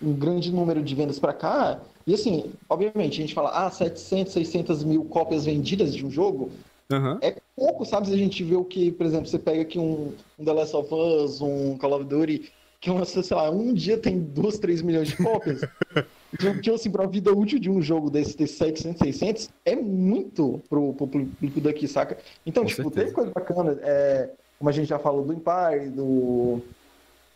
um 0.00 0.12
grande 0.12 0.52
número 0.52 0.82
de 0.82 0.94
vendas 0.94 1.18
para 1.18 1.32
cá. 1.32 1.80
E 2.06 2.14
assim, 2.14 2.52
obviamente, 2.68 3.18
a 3.18 3.22
gente 3.22 3.34
fala, 3.34 3.50
ah, 3.50 3.70
700, 3.70 4.32
600 4.32 4.84
mil 4.84 5.04
cópias 5.04 5.44
vendidas 5.44 5.94
de 5.94 6.04
um 6.04 6.10
jogo, 6.10 6.50
Uhum. 6.90 7.18
É 7.20 7.36
pouco, 7.54 7.84
sabe? 7.84 8.08
Se 8.08 8.14
a 8.14 8.16
gente 8.16 8.42
vê 8.42 8.56
o 8.56 8.64
que, 8.64 8.90
por 8.90 9.06
exemplo, 9.06 9.28
você 9.28 9.38
pega 9.38 9.62
aqui 9.62 9.78
um, 9.78 10.12
um 10.38 10.44
The 10.44 10.52
Last 10.52 10.74
of 10.74 10.92
Us, 10.92 11.40
um 11.40 11.78
Call 11.78 11.94
of 11.94 12.04
Duty, 12.04 12.50
que 12.80 12.90
uma, 12.90 13.04
sei 13.04 13.22
lá, 13.30 13.48
um 13.50 13.72
dia 13.72 13.96
tem 13.96 14.18
2, 14.18 14.58
3 14.58 14.82
milhões 14.82 15.08
de 15.08 15.16
cópias. 15.16 15.60
então, 16.32 16.60
tipo 16.60 16.74
assim, 16.76 16.90
pra 16.90 17.06
vida 17.06 17.32
útil 17.32 17.58
de 17.58 17.70
um 17.70 17.82
jogo 17.82 18.10
desse, 18.10 18.36
desse 18.36 18.54
700, 18.54 18.98
600, 18.98 19.50
é 19.64 19.74
muito 19.74 20.62
pro, 20.68 20.92
pro 20.94 21.06
público 21.06 21.60
daqui, 21.60 21.88
saca? 21.88 22.18
Então, 22.46 22.62
Com 22.62 22.68
tipo, 22.68 22.82
certeza. 22.84 23.06
tem 23.06 23.14
coisa 23.14 23.30
bacana, 23.32 23.78
é, 23.82 24.30
como 24.58 24.68
a 24.68 24.72
gente 24.72 24.88
já 24.88 24.98
falou 24.98 25.24
do 25.24 25.32
Empire, 25.32 25.90
do, 25.90 26.60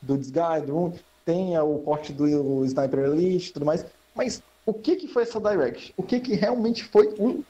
do 0.00 0.16
Disguise, 0.16 0.66
do 0.66 0.92
tem 1.24 1.58
o 1.58 1.78
porte 1.78 2.12
do 2.12 2.64
Sniper 2.66 3.00
Elite 3.00 3.48
e 3.48 3.52
tudo 3.54 3.64
mais, 3.64 3.86
mas 4.14 4.42
o 4.66 4.74
que 4.74 4.96
que 4.96 5.08
foi 5.08 5.22
essa 5.22 5.40
Direct? 5.40 5.94
O 5.96 6.02
que 6.02 6.20
que 6.20 6.34
realmente 6.34 6.84
foi 6.84 7.08
o... 7.18 7.42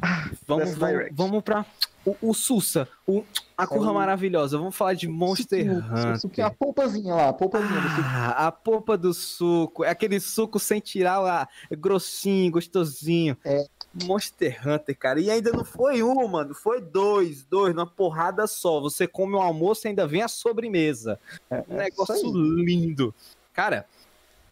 Ah, 0.00 0.30
vamos, 0.46 0.74
vamos, 0.74 1.08
vamos 1.12 1.42
pra 1.42 1.66
o, 2.04 2.30
o 2.30 2.34
Sussa, 2.34 2.88
o, 3.06 3.24
a 3.56 3.66
curra 3.66 3.92
maravilhosa. 3.92 4.58
Vamos 4.58 4.74
falar 4.74 4.94
de 4.94 5.06
Monster 5.06 5.70
Hunter. 5.70 6.30
Que 6.30 6.40
é 6.40 6.44
a 6.44 6.50
polpazinha 6.50 7.14
lá, 7.14 7.28
a 7.28 7.32
polpazinha 7.32 7.80
ah, 8.04 8.46
A 8.46 8.52
polpa 8.52 8.96
do 8.96 9.14
suco. 9.14 9.84
É 9.84 9.90
aquele 9.90 10.18
suco 10.18 10.58
sem 10.58 10.80
tirar 10.80 11.20
lá, 11.20 11.48
é 11.70 11.76
grossinho, 11.76 12.50
gostosinho. 12.50 13.36
É. 13.44 13.64
Monster 14.04 14.66
Hunter, 14.66 14.98
cara. 14.98 15.20
E 15.20 15.30
ainda 15.30 15.52
não 15.52 15.64
foi 15.64 16.02
um, 16.02 16.26
mano. 16.26 16.54
Foi 16.54 16.80
dois, 16.80 17.44
dois, 17.44 17.74
numa 17.74 17.86
porrada 17.86 18.46
só. 18.46 18.80
Você 18.80 19.06
come 19.06 19.34
o 19.34 19.40
almoço 19.40 19.86
e 19.86 19.88
ainda 19.88 20.06
vem 20.06 20.22
a 20.22 20.28
sobremesa. 20.28 21.20
É, 21.50 21.62
um 21.68 21.76
negócio 21.76 22.32
lindo. 22.34 23.14
Cara, 23.52 23.86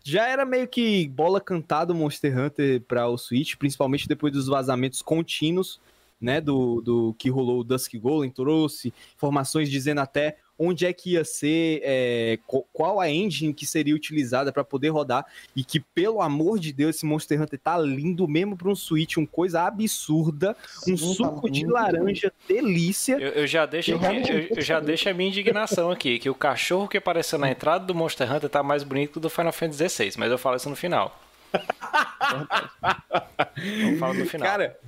já 0.05 0.29
era 0.29 0.45
meio 0.45 0.69
que 0.69 1.09
bola 1.09 1.41
cantada 1.41 1.93
o 1.93 1.97
Monster 1.97 2.39
Hunter 2.39 2.83
para 2.83 3.09
o 3.09 3.17
Switch, 3.17 3.57
principalmente 3.57 4.07
depois 4.07 4.33
dos 4.33 4.47
vazamentos 4.47 5.01
contínuos 5.01 5.81
né, 6.21 6.41
do, 6.41 6.81
do 6.81 7.15
que 7.19 7.31
rolou 7.31 7.61
o 7.61 7.65
Dusk 7.65 7.95
Golem, 7.97 8.31
trouxe 8.31 8.93
informações 9.17 9.71
dizendo 9.71 10.01
até 10.01 10.37
onde 10.63 10.85
é 10.85 10.93
que 10.93 11.13
ia 11.13 11.25
ser, 11.25 11.81
é, 11.83 12.39
qual 12.71 13.01
a 13.01 13.09
engine 13.09 13.55
que 13.55 13.65
seria 13.65 13.95
utilizada 13.95 14.53
para 14.53 14.63
poder 14.63 14.91
rodar 14.91 15.25
e 15.57 15.65
que, 15.65 15.81
pelo 15.81 16.21
amor 16.21 16.59
de 16.59 16.71
Deus, 16.71 16.97
esse 16.97 17.07
Monster 17.07 17.41
Hunter 17.41 17.59
tá 17.59 17.79
lindo 17.79 18.29
mesmo 18.29 18.55
para 18.55 18.69
um 18.69 18.75
Switch, 18.75 19.17
uma 19.17 19.27
coisa 19.27 19.63
absurda, 19.63 20.55
um 20.87 20.99
Sim, 20.99 21.15
suco 21.15 21.49
tá 21.49 21.49
de 21.49 21.65
laranja, 21.65 22.31
delícia. 22.47 23.15
Eu, 23.15 23.31
eu 23.31 23.47
já 23.47 23.65
deixo, 23.65 23.95
aqui, 23.95 24.31
eu, 24.31 24.57
eu, 24.57 24.61
já 24.61 24.81
deixo 24.81 25.09
a 25.09 25.15
minha 25.15 25.31
indignação 25.31 25.91
aqui, 25.91 26.19
que 26.19 26.29
o 26.29 26.35
cachorro 26.35 26.89
que 26.89 26.99
apareceu 26.99 27.39
na 27.39 27.51
entrada 27.51 27.87
do 27.87 27.95
Monster 27.95 28.31
Hunter 28.31 28.51
tá 28.51 28.63
mais 28.63 28.83
bonito 28.83 29.13
que 29.13 29.19
o 29.19 29.21
do 29.21 29.31
Final 29.31 29.53
Fantasy 29.53 29.89
XVI, 29.89 30.13
mas 30.19 30.31
eu 30.31 30.37
falo 30.37 30.57
isso 30.57 30.69
no 30.69 30.77
final. 30.77 31.19
Falar 33.99 34.15
no 34.15 34.27
final. 34.27 34.47
Cara, 34.47 34.79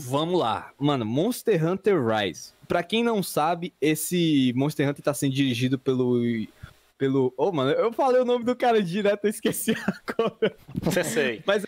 vamos 0.00 0.38
lá. 0.38 0.72
Mano, 0.78 1.04
Monster 1.04 1.64
Hunter 1.64 1.96
Rise. 2.04 2.52
Pra 2.66 2.82
quem 2.82 3.02
não 3.02 3.22
sabe, 3.22 3.72
esse 3.80 4.52
Monster 4.56 4.88
Hunter 4.88 5.04
tá 5.04 5.14
sendo 5.14 5.34
dirigido 5.34 5.78
pelo 5.78 6.20
pelo. 7.00 7.32
Ô, 7.34 7.48
oh, 7.48 7.52
mano, 7.52 7.70
eu 7.70 7.90
falei 7.94 8.20
o 8.20 8.26
nome 8.26 8.44
do 8.44 8.54
cara 8.54 8.82
direto, 8.82 9.24
eu 9.24 9.30
esqueci 9.30 9.74
agora. 10.06 10.54
Você 10.82 11.02
sei. 11.02 11.42
Mas 11.46 11.64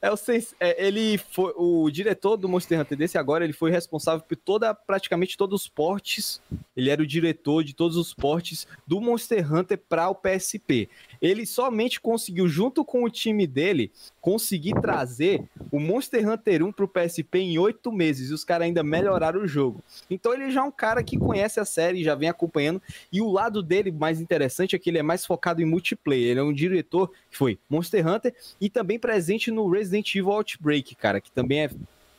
é 0.00 0.10
o 0.10 0.14
é, 0.60 0.86
ele 0.86 1.18
foi 1.18 1.52
o 1.56 1.90
diretor 1.90 2.36
do 2.36 2.48
Monster 2.48 2.80
Hunter 2.80 2.96
desse 2.96 3.18
agora, 3.18 3.42
ele 3.42 3.52
foi 3.52 3.72
responsável 3.72 4.24
por 4.24 4.36
toda 4.36 4.72
praticamente 4.72 5.36
todos 5.36 5.62
os 5.62 5.68
portes. 5.68 6.40
Ele 6.76 6.90
era 6.90 7.02
o 7.02 7.06
diretor 7.06 7.64
de 7.64 7.74
todos 7.74 7.96
os 7.96 8.14
portes 8.14 8.68
do 8.86 9.00
Monster 9.00 9.52
Hunter 9.52 9.76
para 9.76 10.08
o 10.08 10.14
PSP. 10.14 10.88
Ele 11.22 11.46
somente 11.46 12.00
conseguiu 12.00 12.48
junto 12.48 12.84
com 12.84 13.04
o 13.04 13.10
time 13.10 13.46
dele 13.46 13.90
conseguir 14.20 14.74
trazer 14.82 15.42
o 15.70 15.78
Monster 15.78 16.28
Hunter 16.28 16.62
1 16.66 16.72
para 16.72 16.84
o 16.84 16.88
PSP 16.88 17.38
em 17.38 17.58
oito 17.58 17.90
meses 17.90 18.28
e 18.28 18.34
os 18.34 18.44
caras 18.44 18.66
ainda 18.66 18.82
melhoraram 18.82 19.40
o 19.40 19.48
jogo. 19.48 19.82
Então 20.10 20.34
ele 20.34 20.50
já 20.50 20.60
é 20.60 20.64
um 20.64 20.70
cara 20.70 21.02
que 21.02 21.16
conhece 21.16 21.60
a 21.60 21.64
série, 21.64 22.04
já 22.04 22.14
vem 22.14 22.28
acompanhando 22.28 22.82
e 23.10 23.20
o 23.20 23.30
lado 23.30 23.62
dele 23.62 23.90
mais 23.90 24.20
interessante 24.20 24.32
interessante 24.42 24.76
é 24.76 24.78
que 24.78 24.90
ele 24.90 24.98
é 24.98 25.02
mais 25.02 25.24
focado 25.24 25.62
em 25.62 25.64
multiplayer. 25.64 26.30
Ele 26.30 26.40
é 26.40 26.42
um 26.42 26.52
diretor 26.52 27.10
que 27.30 27.36
foi 27.36 27.58
Monster 27.68 28.06
Hunter 28.06 28.34
e 28.60 28.68
também 28.68 28.98
presente 28.98 29.50
no 29.50 29.68
Resident 29.70 30.14
Evil 30.14 30.32
Outbreak, 30.32 30.94
cara, 30.94 31.20
que 31.20 31.30
também 31.30 31.64
é 31.64 31.70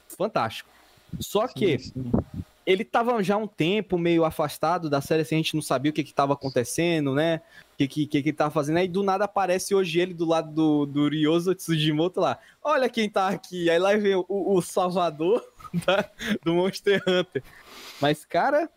fantástico. 0.07 0.69
Só 1.19 1.47
que 1.47 1.79
sim, 1.79 1.91
sim. 1.91 2.11
Ele 2.65 2.83
tava 2.83 3.21
já 3.23 3.37
um 3.37 3.47
tempo 3.47 3.97
meio 3.97 4.23
afastado 4.23 4.89
da 4.89 5.01
série, 5.01 5.21
assim, 5.21 5.35
a 5.35 5.37
gente 5.39 5.55
não 5.55 5.61
sabia 5.61 5.89
o 5.89 5.93
que 5.93 6.03
que 6.03 6.13
tava 6.13 6.33
acontecendo, 6.33 7.13
né? 7.13 7.41
O 7.73 7.77
que 7.77 7.87
que, 7.87 8.07
que 8.07 8.23
que 8.23 8.33
tava 8.33 8.51
fazendo. 8.51 8.77
Aí 8.77 8.87
do 8.87 9.03
nada 9.03 9.25
aparece 9.25 9.75
hoje 9.75 9.99
ele 9.99 10.13
do 10.13 10.25
lado 10.25 10.51
do, 10.51 10.85
do 10.85 11.09
Ryozo 11.09 11.53
Tsujimoto 11.53 12.19
lá. 12.19 12.37
Olha 12.63 12.89
quem 12.89 13.09
tá 13.09 13.27
aqui. 13.29 13.69
Aí 13.69 13.79
lá 13.79 13.95
vem 13.95 14.15
o, 14.15 14.25
o 14.27 14.61
salvador 14.61 15.43
da, 15.85 16.09
do 16.43 16.53
Monster 16.53 17.01
Hunter. 17.07 17.43
Mas, 17.99 18.23
cara, 18.25 18.69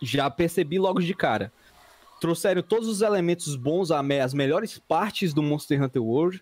já 0.00 0.28
percebi 0.30 0.78
logo 0.78 1.00
de 1.00 1.14
cara 1.14 1.52
trouxeram 2.22 2.62
todos 2.62 2.88
os 2.88 3.02
elementos 3.02 3.56
bons, 3.56 3.90
as 3.90 4.32
melhores 4.32 4.78
partes 4.78 5.34
do 5.34 5.42
Monster 5.42 5.82
Hunter 5.82 6.00
World, 6.00 6.40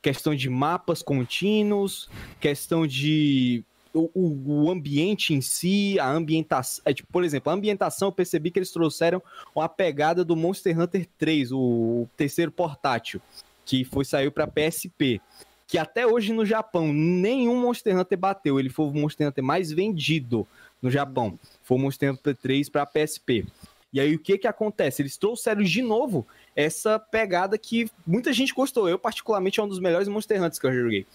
questão 0.00 0.36
de 0.36 0.48
mapas 0.48 1.02
contínuos, 1.02 2.08
questão 2.38 2.86
de 2.86 3.64
o, 3.96 4.64
o, 4.64 4.70
ambiente 4.70 5.32
em 5.32 5.40
si, 5.40 5.98
a 5.98 6.10
ambientação. 6.10 6.82
É, 6.84 6.92
tipo, 6.92 7.10
por 7.10 7.24
exemplo, 7.24 7.50
a 7.50 7.54
ambientação 7.54 8.08
eu 8.08 8.12
percebi 8.12 8.50
que 8.50 8.58
eles 8.58 8.70
trouxeram 8.70 9.22
uma 9.54 9.68
pegada 9.68 10.24
do 10.24 10.36
Monster 10.36 10.78
Hunter 10.78 11.06
3, 11.18 11.52
o 11.52 12.06
terceiro 12.16 12.52
portátil, 12.52 13.20
que 13.64 13.84
foi 13.84 14.04
saiu 14.04 14.30
para 14.30 14.46
PSP. 14.46 15.20
Que 15.66 15.78
até 15.78 16.06
hoje 16.06 16.32
no 16.32 16.44
Japão 16.46 16.92
nenhum 16.92 17.60
Monster 17.60 17.98
Hunter 17.98 18.18
bateu. 18.18 18.60
Ele 18.60 18.68
foi 18.68 18.86
o 18.86 18.92
Monster 18.92 19.26
Hunter 19.26 19.42
mais 19.42 19.72
vendido 19.72 20.46
no 20.80 20.90
Japão. 20.90 21.38
Foi 21.64 21.76
o 21.76 21.80
Monster 21.80 22.12
Hunter 22.12 22.36
3 22.36 22.68
para 22.68 22.86
PSP. 22.86 23.44
E 23.92 23.98
aí 23.98 24.14
o 24.14 24.18
que 24.18 24.38
que 24.38 24.46
acontece? 24.46 25.02
Eles 25.02 25.16
trouxeram 25.16 25.62
de 25.62 25.82
novo 25.82 26.26
essa 26.54 26.98
pegada 26.98 27.56
que 27.56 27.90
muita 28.06 28.32
gente 28.32 28.54
gostou. 28.54 28.88
Eu, 28.88 28.98
particularmente, 28.98 29.58
é 29.58 29.62
um 29.62 29.68
dos 29.68 29.80
melhores 29.80 30.06
Monster 30.06 30.38
Hunters 30.38 30.58
que 30.58 30.66
eu 30.66 30.72
joguei. 30.72 31.06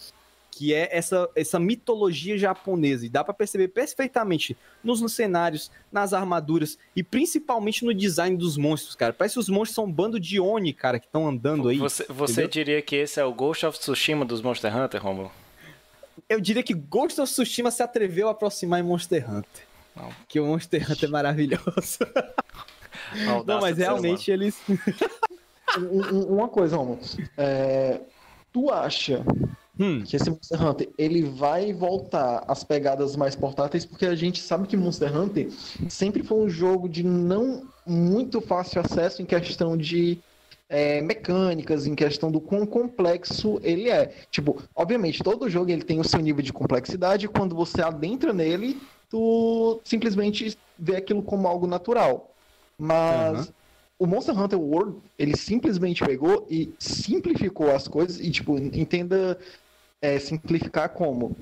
Que 0.52 0.74
é 0.74 0.90
essa, 0.92 1.30
essa 1.34 1.58
mitologia 1.58 2.38
japonesa. 2.38 3.06
E 3.06 3.10
dá 3.10 3.24
para 3.24 3.34
perceber 3.34 3.70
perfeitamente 3.70 4.56
nos, 4.84 5.00
nos, 5.00 5.14
cenários, 5.14 5.72
nas 5.92 6.14
armaduras 6.14 6.78
e 6.96 7.02
principalmente 7.02 7.86
no 7.86 7.94
design 7.94 8.36
dos 8.36 8.58
monstros, 8.58 8.94
cara. 8.94 9.14
Parece 9.14 9.36
que 9.36 9.40
os 9.40 9.50
monstros 9.50 9.76
são 9.76 9.86
um 9.86 9.92
bando 9.92 10.20
de 10.20 10.40
Oni, 10.40 10.74
cara, 10.74 11.00
que 11.00 11.06
estão 11.06 11.28
andando 11.28 11.70
aí. 11.70 11.78
Você, 11.78 12.06
você 12.10 12.48
diria 12.48 12.82
que 12.82 12.98
esse 12.98 13.20
é 13.20 13.24
o 13.24 13.34
Ghost 13.34 13.66
of 13.66 13.80
Tsushima 13.80 14.26
dos 14.26 14.42
Monster 14.42 14.76
Hunter, 14.76 15.02
Romulo? 15.02 15.32
Eu 16.28 16.40
diria 16.42 16.62
que 16.64 16.74
Ghost 16.74 17.20
of 17.22 17.32
Tsushima 17.32 17.72
se 17.72 17.82
atreveu 17.82 18.28
a 18.28 18.32
aproximar 18.32 18.80
em 18.80 18.84
Monster 18.84 19.30
Hunter. 19.30 19.66
Não. 19.96 20.10
Que 20.28 20.40
o 20.40 20.46
Monster 20.46 20.90
Hunter 20.90 21.10
é 21.10 21.12
maravilhoso. 21.12 22.00
Não, 23.46 23.60
mas 23.60 23.78
realmente 23.78 24.32
eles. 24.32 24.62
Uma 26.02 26.48
coisa, 26.48 26.78
Romulo. 26.78 27.00
É, 27.38 28.02
tu 28.52 28.70
acha 28.70 29.24
hum. 29.82 30.04
que 30.06 30.16
esse 30.16 30.30
Monster 30.30 30.66
Hunter 30.66 30.90
ele 30.98 31.24
vai 31.24 31.74
voltar 31.74 32.44
às 32.48 32.64
pegadas 32.64 33.16
mais 33.16 33.36
portáteis? 33.36 33.86
Porque 33.86 34.06
a 34.06 34.16
gente 34.16 34.42
sabe 34.42 34.68
que 34.68 34.78
Monster 34.78 35.16
Hunter 35.16 35.50
sempre 35.90 36.24
foi 36.24 36.38
um 36.38 36.50
jogo 36.50 36.88
de 36.88 37.04
não 37.04 37.64
muito 37.86 38.40
fácil 38.42 38.82
acesso 38.82 39.22
em 39.22 39.26
questão 39.26 39.76
de 39.76 40.20
é, 40.72 41.02
mecânicas, 41.02 41.86
em 41.86 41.94
questão 41.94 42.32
do 42.32 42.40
quão 42.40 42.66
complexo 42.66 43.60
ele 43.62 43.90
é. 43.90 44.14
Tipo, 44.32 44.62
obviamente, 44.74 45.22
todo 45.22 45.50
jogo 45.50 45.70
ele 45.70 45.84
tem 45.84 46.00
o 46.00 46.04
seu 46.04 46.22
nível 46.22 46.42
de 46.42 46.54
complexidade, 46.54 47.26
e 47.26 47.30
quando 47.30 47.54
você 47.54 47.82
adentra 47.82 48.32
nele, 48.32 48.82
tu 49.10 49.82
simplesmente 49.84 50.58
vê 50.80 50.96
aquilo 50.96 51.22
como 51.22 51.46
algo 51.46 51.68
natural. 51.68 52.34
Mas 52.80 53.48
uhum. 53.48 53.54
o 54.00 54.08
Monster 54.08 54.40
Hunter 54.40 54.60
World, 54.60 54.96
ele 55.20 55.36
simplesmente 55.36 56.06
pegou 56.06 56.48
e 56.50 56.74
simplificou 56.80 57.70
as 57.76 57.90
coisas 57.90 58.18
e, 58.22 58.32
tipo, 58.32 58.58
entenda 58.58 59.38
é, 60.02 60.18
simplificar 60.20 60.90
como 60.90 61.36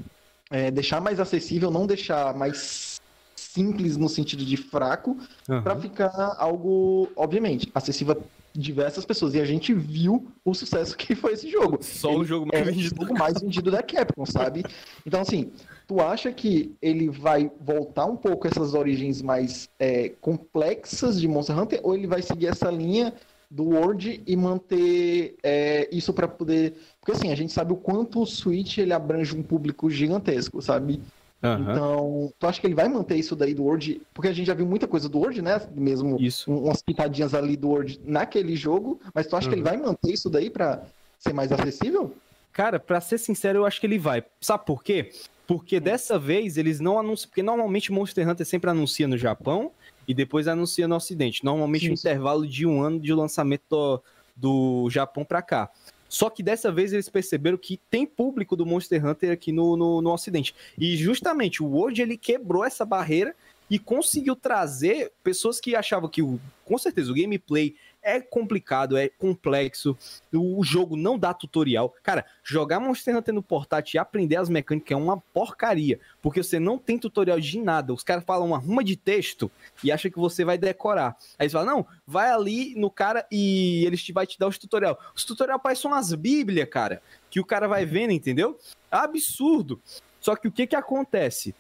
é, 0.52 0.72
deixar 0.72 1.00
mais 1.00 1.20
acessível, 1.20 1.70
não 1.70 1.86
deixar 1.86 2.36
mais 2.36 3.00
simples 3.36 3.98
no 3.98 4.10
sentido 4.10 4.46
de 4.46 4.58
fraco, 4.58 5.18
uhum. 5.48 5.62
para 5.62 5.76
ficar 5.76 6.36
algo, 6.38 7.10
obviamente, 7.16 7.70
acessível 7.74 8.18
a 8.20 8.40
diversas 8.58 9.06
pessoas. 9.06 9.34
E 9.34 9.42
a 9.42 9.46
gente 9.46 9.74
viu 9.74 10.28
o 10.44 10.54
sucesso 10.54 10.96
que 10.98 11.16
foi 11.16 11.34
esse 11.34 11.50
jogo. 11.50 11.80
Só 11.82 12.12
Ele 12.12 12.20
o 12.20 12.26
jogo 12.26 12.48
mais 12.52 12.68
é 12.68 12.72
vendido. 12.72 12.96
o 12.96 13.08
jogo 13.08 13.20
mais 13.20 13.42
vendido 13.42 13.72
da 13.72 13.82
Capcom, 13.82 14.26
sabe? 14.26 14.64
Então, 15.06 15.22
assim, 15.22 15.52
tu 15.88 16.00
acha 16.02 16.32
que 16.32 16.76
ele 16.82 17.10
vai 17.10 17.50
voltar 17.62 18.06
um 18.06 18.16
pouco 18.16 18.48
essas 18.48 18.74
origens 18.74 19.22
mais 19.22 19.70
é, 19.80 20.10
complexas 20.22 21.20
de 21.20 21.28
Monster 21.28 21.58
Hunter 21.58 21.80
ou 21.84 21.96
ele 21.96 22.08
vai 22.08 22.22
seguir 22.22 22.48
essa 22.48 22.70
linha 22.70 23.14
do 23.50 23.64
World 23.66 24.22
e 24.26 24.36
manter 24.36 25.36
é, 25.42 25.90
isso 25.92 26.14
para 26.14 26.28
poder 26.28 26.76
porque 27.00 27.14
assim 27.14 27.32
a 27.32 27.36
gente 27.36 27.52
sabe 27.52 27.74
o 27.74 27.78
quanto 27.78 28.22
o 28.22 28.26
Switch 28.26 28.78
ele 28.78 28.94
abrange 28.94 29.36
um 29.36 29.42
público 29.42 29.90
gigantesco 29.90 30.62
sabe 30.62 31.02
Uhum. 31.42 31.72
Então, 31.72 32.34
tu 32.38 32.48
acha 32.48 32.60
que 32.60 32.68
ele 32.68 32.76
vai 32.76 32.90
manter 32.90 33.16
isso 33.16 33.36
daí 33.36 33.54
do 33.54 33.64
Word? 33.64 34.02
Porque 34.14 34.28
a 34.28 34.34
gente 34.34 34.48
já 34.48 34.54
viu 34.54 34.66
muita 34.66 34.88
coisa 34.88 35.08
do 35.08 35.20
Word, 35.20 35.42
né? 35.42 35.62
Mesmo 35.74 36.18
isso. 36.20 36.52
umas 36.52 36.82
pitadinhas 36.82 37.34
ali 37.34 37.56
do 37.56 37.70
Word 37.70 38.00
naquele 38.04 38.56
jogo, 38.56 39.00
mas 39.14 39.26
tu 39.26 39.36
acha 39.36 39.48
uhum. 39.48 39.54
que 39.54 39.60
ele 39.60 39.64
vai 39.64 39.78
manter 39.78 40.12
isso 40.12 40.30
daí 40.30 40.50
para 40.50 40.84
ser 41.18 41.32
mais 41.32 41.52
acessível? 41.52 42.14
Cara, 42.52 42.80
para 42.80 43.00
ser 43.00 43.18
sincero, 43.18 43.60
eu 43.60 43.66
acho 43.66 43.80
que 43.80 43.88
ele 43.88 43.98
vai. 43.98 44.24
Sabe 44.42 44.66
por 44.66 44.84
quê? 44.84 45.12
Porque 45.48 45.80
dessa 45.80 46.20
vez 46.20 46.58
eles 46.58 46.80
não 46.80 47.00
anunciam. 47.00 47.30
Porque 47.30 47.42
normalmente 47.42 47.92
Monster 47.92 48.28
Hunter 48.28 48.46
sempre 48.46 48.70
anuncia 48.70 49.08
no 49.08 49.18
Japão 49.18 49.72
e 50.10 50.14
depois 50.16 50.48
anuncia 50.48 50.88
no 50.88 50.96
Ocidente. 50.96 51.46
Normalmente 51.46 51.86
Sim. 51.86 51.92
um 51.92 51.94
intervalo 51.94 52.48
de 52.48 52.66
um 52.66 52.82
ano 52.82 53.00
de 53.00 53.14
lançamento 53.14 53.64
do, 53.70 54.04
do 54.36 54.90
Japão 54.90 55.24
para 55.24 55.40
cá. 55.40 55.70
Só 56.10 56.32
que 56.32 56.42
dessa 56.42 56.72
vez 56.72 56.92
eles 56.92 57.08
perceberam 57.08 57.60
que 57.60 57.80
tem 57.92 58.08
público 58.08 58.56
do 58.56 58.66
Monster 58.66 59.06
Hunter 59.06 59.32
aqui 59.32 59.52
no, 59.52 59.78
no, 59.78 60.02
no 60.02 60.12
Ocidente. 60.12 60.56
E 60.76 60.98
justamente 60.98 61.62
o 61.62 61.68
World 61.68 62.02
ele 62.02 62.18
quebrou 62.18 62.66
essa 62.66 62.84
barreira 62.84 63.36
e 63.70 63.78
conseguiu 63.78 64.36
trazer 64.36 65.12
pessoas 65.24 65.60
que 65.60 65.76
achavam 65.76 66.10
que, 66.10 66.24
o, 66.24 66.40
com 66.66 66.80
certeza, 66.80 67.12
o 67.12 67.16
gameplay 67.16 67.76
é 68.02 68.20
complicado, 68.20 68.98
é 68.98 69.10
complexo. 69.10 69.98
O 70.34 70.64
jogo 70.64 70.96
não 70.96 71.18
dá 71.18 71.34
tutorial. 71.34 71.94
Cara, 72.02 72.26
jogar 72.44 72.80
Monster 72.80 73.16
Hunter 73.16 73.34
no 73.34 73.44
portátil 73.44 73.98
e 73.98 74.00
aprender 74.00 74.36
as 74.36 74.50
mecânicas 74.50 74.92
é 74.92 74.96
uma 74.96 75.18
porcaria, 75.34 76.00
porque 76.22 76.42
você 76.42 76.60
não 76.60 76.78
tem 76.78 76.98
tutorial 76.98 77.40
de 77.40 77.60
nada. 77.60 77.94
Os 77.94 78.04
caras 78.04 78.24
falam 78.24 78.48
uma 78.48 78.58
ruma 78.58 78.84
de 78.84 78.96
texto 78.96 79.52
e 79.84 79.92
acham 79.92 80.10
que 80.10 80.18
você 80.18 80.44
vai 80.44 80.58
decorar. 80.58 81.16
Aí 81.38 81.46
eles 81.46 81.54
falam, 81.54 81.76
não, 81.76 81.88
vai 82.06 82.30
ali 82.30 82.74
no 82.76 82.90
cara 82.90 83.26
e 83.32 83.86
eles 83.86 84.04
te 84.04 84.12
vai 84.12 84.26
te 84.26 84.40
dar 84.40 84.48
os 84.48 84.58
tutorial. 84.58 84.98
Os 85.16 85.24
tutorial 85.24 85.60
parecem 85.60 85.90
umas 85.90 86.14
bíblias, 86.14 86.70
cara, 86.70 87.02
que 87.30 87.40
o 87.40 87.46
cara 87.46 87.68
vai 87.68 87.86
vendo, 87.86 88.12
entendeu? 88.12 88.58
Absurdo. 88.90 89.82
Só 90.20 90.36
que 90.36 90.48
o 90.48 90.52
que 90.52 90.68
que 90.68 90.76
acontece? 90.76 91.56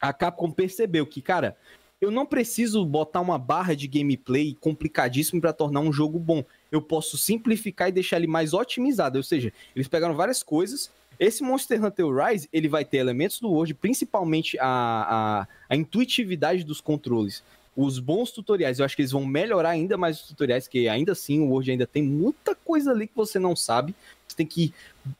A 0.00 0.12
Capcom 0.12 0.50
percebeu 0.50 1.06
que, 1.06 1.22
cara, 1.22 1.56
eu 2.04 2.10
não 2.10 2.26
preciso 2.26 2.84
botar 2.84 3.20
uma 3.22 3.38
barra 3.38 3.74
de 3.74 3.88
gameplay 3.88 4.54
complicadíssimo 4.60 5.40
para 5.40 5.54
tornar 5.54 5.80
um 5.80 5.92
jogo 5.92 6.18
bom. 6.18 6.44
Eu 6.70 6.82
posso 6.82 7.16
simplificar 7.16 7.88
e 7.88 7.92
deixar 7.92 8.18
ele 8.18 8.26
mais 8.26 8.52
otimizado. 8.52 9.16
Ou 9.16 9.22
seja, 9.22 9.52
eles 9.74 9.88
pegaram 9.88 10.14
várias 10.14 10.42
coisas. 10.42 10.90
Esse 11.18 11.42
Monster 11.42 11.82
Hunter 11.82 12.06
Rise, 12.06 12.48
ele 12.52 12.68
vai 12.68 12.84
ter 12.84 12.98
elementos 12.98 13.40
do 13.40 13.50
World, 13.50 13.72
principalmente 13.74 14.58
a, 14.58 14.66
a, 14.66 15.48
a 15.70 15.76
intuitividade 15.76 16.62
dos 16.62 16.80
controles. 16.80 17.42
os 17.74 17.98
bons 17.98 18.30
tutoriais, 18.30 18.78
eu 18.78 18.84
acho 18.84 18.94
que 18.94 19.02
eles 19.02 19.12
vão 19.12 19.24
melhorar 19.24 19.70
ainda 19.70 19.96
mais 19.96 20.20
os 20.20 20.28
tutoriais, 20.28 20.68
que 20.68 20.88
ainda 20.88 21.12
assim 21.12 21.40
o 21.40 21.48
Word 21.48 21.70
ainda 21.70 21.86
tem 21.86 22.02
muita 22.02 22.54
coisa 22.54 22.90
ali 22.90 23.06
que 23.06 23.16
você 23.16 23.38
não 23.38 23.56
sabe. 23.56 23.94
Você 24.28 24.36
tem 24.36 24.46
que. 24.46 24.74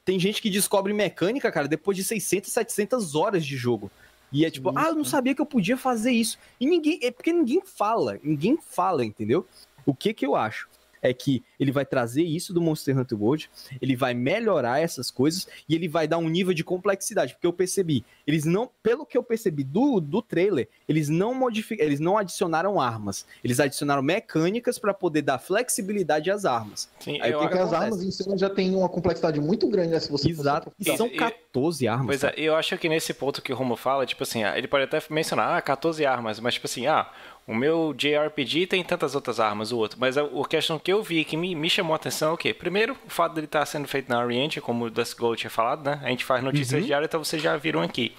Tem 0.05 0.19
gente 0.19 0.43
que 0.43 0.51
descobre 0.51 0.93
mecânica, 0.93 1.51
cara, 1.51 1.67
depois 1.67 1.97
de 1.97 2.05
600, 2.05 2.53
700 2.53 3.15
horas 3.15 3.47
de 3.47 3.57
jogo. 3.57 3.91
E 4.35 4.45
é 4.45 4.51
tipo, 4.51 4.77
ah, 4.77 4.89
eu 4.89 4.97
não 4.97 5.05
sabia 5.05 5.33
que 5.33 5.41
eu 5.41 5.47
podia 5.47 5.77
fazer 5.77 6.11
isso. 6.11 6.37
E 6.61 6.67
ninguém. 6.67 6.99
É 7.01 7.13
porque 7.13 7.33
ninguém 7.33 7.63
fala. 7.65 8.19
Ninguém 8.21 8.59
fala, 8.61 9.05
entendeu? 9.05 9.47
O 9.87 9.95
que 9.95 10.13
que 10.13 10.27
eu 10.27 10.35
acho? 10.35 10.69
É 11.05 11.13
que 11.13 11.45
ele 11.61 11.71
vai 11.71 11.85
trazer 11.85 12.23
isso 12.23 12.53
do 12.55 12.63
Monster 12.63 12.99
Hunter 12.99 13.23
World, 13.23 13.51
ele 13.81 13.95
vai 13.95 14.15
melhorar 14.15 14.81
essas 14.81 15.11
coisas 15.11 15.47
e 15.69 15.75
ele 15.75 15.87
vai 15.87 16.09
dar 16.09 16.17
um 16.17 16.29
nível 16.29 16.55
de 16.55 16.65
complexidade, 16.65 17.35
porque 17.35 17.47
eu 17.47 17.53
percebi, 17.53 18.05
eles 18.27 18.47
não, 18.47 18.71
pelo 18.83 19.05
que 19.05 19.17
eu 19.17 19.23
percebi 19.23 19.63
do, 19.63 20.01
do 20.01 20.23
trailer, 20.23 20.67
eles 20.89 21.11
não 21.11 21.35
modificaram, 21.35 21.87
eles 21.89 22.01
não 22.01 22.17
adicionaram 22.17 22.81
armas, 22.81 23.27
eles 23.45 23.61
adicionaram 23.61 24.03
mecânicas 24.03 24.79
para 24.79 24.95
poder 24.95 25.21
dar 25.21 25.39
flexibilidade 25.39 26.31
às 26.31 26.47
armas. 26.47 26.89
Sim, 26.99 27.21
Aí, 27.21 27.33
porque 27.33 27.59
as 27.59 27.73
armas 27.73 28.03
em 28.03 28.11
si 28.11 28.25
já 28.37 28.49
tem 28.49 28.75
uma 28.75 28.89
complexidade 28.89 29.39
muito 29.41 29.69
grande, 29.69 29.91
né, 29.91 30.01
se 30.01 30.11
você 30.11 30.31
Exato. 30.31 30.73
E 30.81 30.97
são 30.97 31.09
14 31.09 31.87
armas. 31.87 32.07
Pois 32.07 32.25
é, 32.25 32.35
eu 32.37 32.57
acho 32.57 32.79
que 32.79 32.89
nesse 32.89 33.13
ponto 33.13 33.43
que 33.43 33.53
o 33.53 33.57
Romo 33.57 33.77
fala, 33.77 34.07
tipo 34.07 34.23
assim, 34.23 34.43
ele 34.43 34.67
pode 34.67 34.85
até 34.85 35.03
mencionar, 35.11 35.59
ah, 35.59 35.63
14 35.63 36.05
armas, 36.07 36.41
mas 36.41 36.55
tipo 36.55 36.67
assim, 36.67 36.87
ah, 36.87 37.11
o 37.47 37.55
meu 37.55 37.95
JRPG 37.95 38.67
tem 38.67 38.83
tantas 38.83 39.15
outras 39.15 39.39
armas, 39.39 39.71
o 39.71 39.79
outro. 39.79 39.99
Mas 40.01 40.17
a, 40.17 40.23
a 40.23 40.49
questão 40.49 40.79
que 40.79 40.93
eu 40.93 41.03
vi 41.03 41.25
que 41.25 41.37
me, 41.37 41.55
me 41.55 41.69
chamou 41.69 41.93
a 41.93 41.97
atenção 41.97 42.31
é 42.31 42.33
o 42.33 42.37
quê? 42.37 42.55
Primeiro, 42.55 42.97
o 43.07 43.11
fato 43.11 43.35
dele 43.35 43.47
estar 43.47 43.61
tá 43.61 43.67
sendo 43.67 43.87
feito 43.87 44.09
na 44.09 44.19
Orient, 44.19 44.59
como 44.61 44.87
o 44.87 44.91
Dust 44.91 45.17
Gold 45.19 45.39
tinha 45.39 45.51
falado, 45.51 45.85
né? 45.85 46.01
A 46.03 46.09
gente 46.09 46.25
faz 46.25 46.43
notícias 46.43 46.81
uhum. 46.81 46.87
diárias, 46.87 47.09
então 47.09 47.23
vocês 47.23 47.43
já 47.43 47.57
viram 47.57 47.83
aqui. 47.83 48.15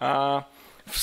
Uh, 0.00 0.42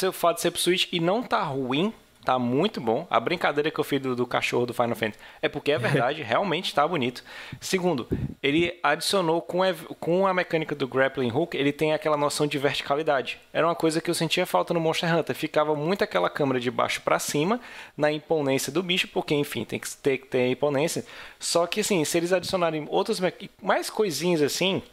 o 0.08 0.12
fato 0.12 0.38
de 0.38 0.42
ser 0.42 0.52
pro 0.52 0.60
Switch 0.60 0.88
e 0.92 1.00
não 1.00 1.22
tá 1.22 1.44
ruim, 1.44 1.94
Tá 2.30 2.38
muito 2.38 2.80
bom. 2.80 3.08
A 3.10 3.20
brincadeira 3.20 3.72
que 3.72 3.80
eu 3.80 3.84
fiz 3.84 4.00
do, 4.00 4.16
do 4.16 4.28
cachorro 4.28 4.68
do 4.68 4.72
Final 4.72 4.96
Fantasy 4.96 5.18
é 5.42 5.50
porque 5.50 5.72
é 5.72 5.80
verdade, 5.80 6.22
realmente 6.22 6.76
tá 6.76 6.88
bonito. 6.88 7.24
Segundo, 7.60 8.08
ele 8.44 8.80
adicionou 8.84 9.42
com 9.42 9.64
a, 9.64 9.74
com 10.00 10.28
a 10.28 10.32
mecânica 10.32 10.76
do 10.76 10.88
grappling 10.88 11.32
hook, 11.32 11.58
ele 11.58 11.74
tem 11.74 11.92
aquela 11.92 12.16
noção 12.16 12.46
de 12.46 12.60
verticalidade. 12.60 13.40
Era 13.52 13.66
uma 13.66 13.74
coisa 13.74 14.00
que 14.00 14.12
eu 14.12 14.14
sentia 14.14 14.46
falta 14.46 14.76
no 14.76 14.80
Monster 14.80 15.12
Hunter. 15.12 15.36
Ficava 15.36 15.74
muito 15.74 16.04
aquela 16.04 16.30
câmera 16.30 16.60
de 16.60 16.70
baixo 16.70 17.02
para 17.02 17.18
cima 17.18 17.60
na 17.98 18.12
imponência 18.12 18.72
do 18.72 18.84
bicho, 18.84 19.08
porque 19.08 19.34
enfim, 19.34 19.66
tem 19.66 19.80
que 19.80 19.90
ter, 19.98 20.20
ter 20.20 20.52
imponência. 20.52 21.04
Só 21.40 21.66
que 21.66 21.80
assim, 21.80 22.06
se 22.06 22.16
eles 22.16 22.32
adicionarem 22.32 22.86
outras 22.92 23.20
mais 23.60 23.90
coisinhas 23.90 24.44
assim, 24.44 24.84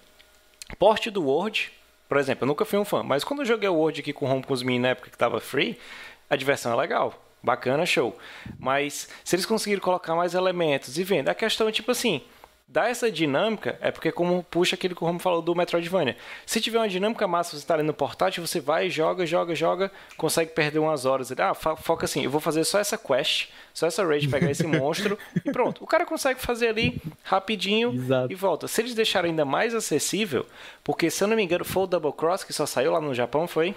porte 0.79 1.11
do 1.11 1.23
Word, 1.23 1.71
por 2.09 2.17
exemplo, 2.17 2.45
eu 2.45 2.49
nunca 2.49 2.65
fui 2.65 2.79
um 2.79 2.85
fã, 2.87 3.03
mas 3.03 3.25
quando 3.25 3.41
eu 3.41 3.47
joguei 3.47 3.69
o 3.69 3.75
Word 3.75 4.01
aqui 4.01 4.15
com 4.15 4.25
o 4.25 4.31
Home 4.31 4.43
com 4.43 4.55
os 4.55 4.63
Min 4.63 4.79
na 4.79 4.89
época 4.89 5.11
que 5.11 5.19
tava 5.19 5.39
free, 5.39 5.79
a 6.31 6.35
diversão 6.35 6.73
é 6.73 6.77
legal. 6.77 7.26
Bacana, 7.43 7.87
show. 7.87 8.17
Mas 8.59 9.09
se 9.25 9.37
eles 9.37 9.47
conseguirem 9.47 9.83
colocar 9.83 10.15
mais 10.15 10.35
elementos 10.35 10.99
e 10.99 11.05
vendo, 11.05 11.29
a 11.29 11.35
questão 11.35 11.69
é 11.69 11.73
tipo 11.73 11.91
assim, 11.91 12.23
dá 12.69 12.89
essa 12.89 13.11
dinâmica, 13.11 13.79
é 13.81 13.91
porque 13.93 14.11
como 14.11 14.43
puxa 14.43 14.75
aquele 14.75 14.95
que 14.95 15.03
o 15.03 15.07
Romo 15.07 15.21
falou 15.21 15.41
do 15.41 15.55
Metroidvania. 15.55 16.17
Se 16.45 16.61
tiver 16.61 16.79
uma 16.79 16.89
dinâmica 16.89 17.27
massa, 17.29 17.53
você 17.53 17.59
está 17.59 17.75
ali 17.75 17.83
no 17.85 17.95
portátil, 17.95 18.45
você 18.45 18.61
vai, 18.61 18.91
joga, 18.91 19.25
joga, 19.25 19.55
joga, 19.55 19.93
consegue 20.17 20.51
perder 20.51 20.81
umas 20.81 21.05
horas. 21.05 21.31
Ah, 21.39 21.55
foca 21.55 22.05
assim, 22.05 22.25
eu 22.25 22.31
vou 22.31 22.41
fazer 22.41 22.65
só 22.65 22.79
essa 22.81 22.99
quest, 22.99 23.51
só 23.73 23.87
essa 23.87 24.05
raid, 24.05 24.29
pegar 24.29 24.51
esse 24.51 24.67
monstro 24.67 25.17
e 25.45 25.53
pronto. 25.53 25.83
O 25.85 25.87
cara 25.87 26.05
consegue 26.05 26.41
fazer 26.41 26.69
ali 26.69 27.01
rapidinho 27.23 27.95
Exato. 27.95 28.33
e 28.33 28.35
volta. 28.35 28.67
Se 28.67 28.81
eles 28.81 28.95
deixarem 28.95 29.31
ainda 29.31 29.45
mais 29.45 29.75
acessível, 29.75 30.45
porque 30.83 31.11
se 31.11 31.23
eu 31.23 31.29
não 31.29 31.37
me 31.37 31.45
engano 31.45 31.65
foi 31.65 31.85
o 31.85 31.87
Double 31.87 32.13
Cross 32.13 32.43
que 32.43 32.53
só 32.53 32.67
saiu 32.67 32.91
lá 32.91 33.01
no 33.01 33.15
Japão, 33.15 33.47
foi? 33.47 33.75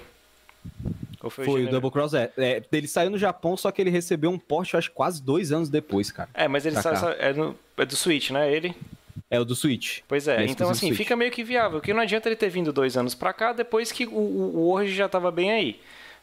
Foi, 1.29 1.45
foi 1.45 1.65
o, 1.65 1.69
Double 1.69 1.91
Cross, 1.91 2.13
é, 2.13 2.31
é. 2.37 2.63
Ele 2.71 2.87
saiu 2.87 3.09
no 3.09 3.17
Japão, 3.17 3.57
só 3.57 3.71
que 3.71 3.81
ele 3.81 3.89
recebeu 3.89 4.29
um 4.29 4.39
porte, 4.39 4.77
acho 4.77 4.91
quase 4.91 5.21
dois 5.21 5.51
anos 5.51 5.69
depois, 5.69 6.11
cara. 6.11 6.29
É, 6.33 6.47
mas 6.47 6.65
ele 6.65 6.81
saiu, 6.81 7.09
é, 7.19 7.33
no, 7.33 7.57
é 7.77 7.85
do 7.85 7.95
Switch, 7.95 8.29
né? 8.29 8.51
Ele. 8.53 8.73
É 9.29 9.39
o 9.39 9.45
do 9.45 9.55
Switch. 9.55 9.99
Pois 10.07 10.27
é, 10.27 10.45
então 10.45 10.69
assim, 10.69 10.93
fica 10.93 11.15
meio 11.15 11.31
que 11.31 11.43
viável. 11.43 11.81
Que 11.81 11.93
não 11.93 12.01
adianta 12.01 12.29
ele 12.29 12.35
ter 12.35 12.49
vindo 12.49 12.71
dois 12.71 12.95
anos 12.95 13.13
pra 13.13 13.33
cá 13.33 13.51
depois 13.51 13.91
que 13.91 14.05
o, 14.05 14.11
o, 14.11 14.57
o 14.57 14.67
Word 14.69 14.93
já 14.93 15.09
tava 15.09 15.29
bem 15.29 15.51
aí. 15.51 15.79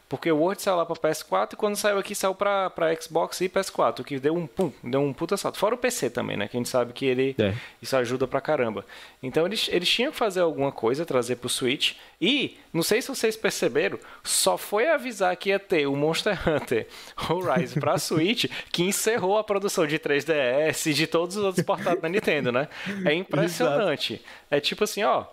Porque 0.09 0.31
o 0.31 0.37
Word 0.37 0.61
saiu 0.61 0.77
lá 0.77 0.85
para 0.85 0.95
PS4 0.95 1.53
e 1.53 1.55
quando 1.57 1.75
saiu 1.75 1.97
aqui 1.97 2.15
saiu 2.15 2.33
para 2.33 2.71
Xbox 3.01 3.41
e 3.41 3.49
PS4, 3.49 3.99
o 3.99 4.03
que 4.05 4.19
deu 4.19 4.35
um 4.35 4.47
pum, 4.47 4.71
deu 4.81 5.01
um 5.01 5.11
puta 5.11 5.35
salto. 5.35 5.57
Fora 5.57 5.75
o 5.75 5.77
PC 5.77 6.09
também, 6.09 6.37
né? 6.37 6.47
Que 6.47 6.55
a 6.55 6.59
gente 6.59 6.69
sabe 6.69 6.93
que 6.93 7.05
ele 7.05 7.35
é. 7.37 7.53
isso 7.81 7.95
ajuda 7.95 8.25
pra 8.25 8.39
caramba. 8.39 8.85
Então 9.21 9.45
eles, 9.45 9.67
eles 9.69 9.89
tinham 9.89 10.11
que 10.11 10.17
fazer 10.17 10.39
alguma 10.39 10.71
coisa, 10.71 11.05
trazer 11.05 11.35
pro 11.35 11.49
Switch. 11.49 11.95
E, 12.21 12.57
não 12.71 12.83
sei 12.83 13.01
se 13.01 13.09
vocês 13.09 13.35
perceberam, 13.35 13.99
só 14.23 14.57
foi 14.57 14.87
avisar 14.87 15.35
que 15.35 15.49
ia 15.49 15.59
ter 15.59 15.87
o 15.87 15.95
Monster 15.95 16.39
Hunter 16.47 16.87
Horizon 17.29 17.79
pra 17.79 17.97
Switch 17.99 18.45
que 18.71 18.83
encerrou 18.83 19.37
a 19.37 19.43
produção 19.43 19.85
de 19.85 19.99
3DS 19.99 20.89
e 20.89 20.93
de 20.93 21.05
todos 21.05 21.35
os 21.35 21.43
outros 21.43 21.65
portáteis 21.65 22.01
da 22.01 22.07
Nintendo, 22.07 22.51
né? 22.51 22.69
É 23.03 23.11
impressionante. 23.15 24.21
é 24.49 24.61
tipo 24.61 24.85
assim, 24.85 25.03
ó 25.03 25.25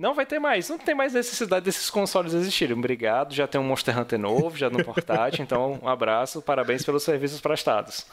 não 0.00 0.14
vai 0.14 0.24
ter 0.24 0.38
mais, 0.38 0.68
não 0.68 0.78
tem 0.78 0.94
mais 0.94 1.12
necessidade 1.12 1.64
desses 1.64 1.90
consoles 1.90 2.32
existirem. 2.32 2.76
Obrigado, 2.76 3.34
já 3.34 3.46
tem 3.46 3.60
um 3.60 3.64
Monster 3.64 3.96
Hunter 3.98 4.18
novo, 4.18 4.56
já 4.56 4.70
no 4.70 4.82
portátil, 4.82 5.42
então 5.42 5.78
um 5.82 5.88
abraço, 5.88 6.40
parabéns 6.40 6.82
pelos 6.82 7.02
serviços 7.02 7.40
prestados. 7.40 8.06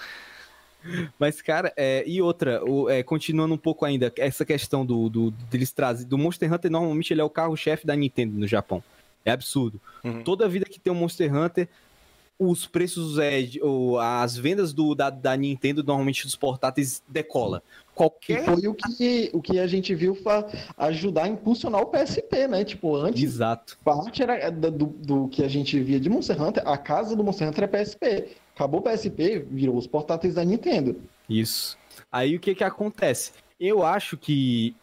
Mas, 1.17 1.41
cara, 1.41 1.73
é, 1.75 2.03
e 2.05 2.21
outra, 2.21 2.63
o, 2.63 2.89
é, 2.89 3.01
continuando 3.03 3.53
um 3.53 3.57
pouco 3.57 3.85
ainda, 3.85 4.13
essa 4.17 4.45
questão 4.45 4.85
do, 4.85 5.09
do 5.09 5.31
deles 5.31 5.71
trazer. 5.71 6.05
Do 6.05 6.17
Monster 6.17 6.53
Hunter, 6.53 6.69
normalmente 6.69 7.13
ele 7.13 7.21
é 7.21 7.23
o 7.23 7.29
carro-chefe 7.29 7.87
da 7.87 7.95
Nintendo 7.95 8.37
no 8.37 8.47
Japão. 8.47 8.83
É 9.25 9.31
absurdo. 9.31 9.81
Uhum. 10.03 10.23
Toda 10.23 10.47
vida 10.47 10.65
que 10.65 10.79
tem 10.79 10.91
um 10.93 10.95
Monster 10.95 11.33
Hunter, 11.33 11.67
os 12.39 12.67
preços, 12.67 13.17
é, 13.17 13.47
ou 13.61 13.99
as 13.99 14.37
vendas 14.37 14.73
do, 14.73 14.93
da, 14.93 15.09
da 15.09 15.35
Nintendo, 15.35 15.83
normalmente 15.83 16.23
dos 16.23 16.35
portáteis, 16.35 17.01
decola. 17.07 17.63
Qualquer... 17.95 18.41
E 18.41 18.45
foi 18.45 18.67
o 18.67 18.73
que, 18.75 19.29
o 19.33 19.41
que 19.41 19.59
a 19.59 19.65
gente 19.65 19.95
viu 19.95 20.15
ajudar 20.77 21.23
a 21.23 21.27
impulsionar 21.27 21.81
o 21.81 21.87
PSP, 21.87 22.47
né? 22.47 22.63
Tipo, 22.63 22.95
antes, 22.95 23.23
Exato. 23.23 23.77
parte 23.83 24.21
era 24.21 24.51
do, 24.51 24.85
do 24.85 25.27
que 25.29 25.43
a 25.43 25.47
gente 25.47 25.79
via 25.79 25.99
de 25.99 26.09
Monster 26.09 26.39
Hunter, 26.41 26.67
a 26.67 26.77
casa 26.77 27.15
do 27.15 27.23
Monster 27.23 27.47
Hunter 27.47 27.63
é 27.63 27.67
PSP. 27.67 28.27
Acabou 28.53 28.81
o 28.81 28.83
PSP, 28.83 29.45
virou 29.49 29.75
os 29.75 29.87
portáteis 29.87 30.35
da 30.35 30.45
Nintendo. 30.45 30.99
Isso. 31.27 31.77
Aí 32.11 32.35
o 32.35 32.39
que 32.39 32.53
que 32.53 32.63
acontece? 32.63 33.31
Eu 33.59 33.83
acho 33.83 34.15
que 34.15 34.75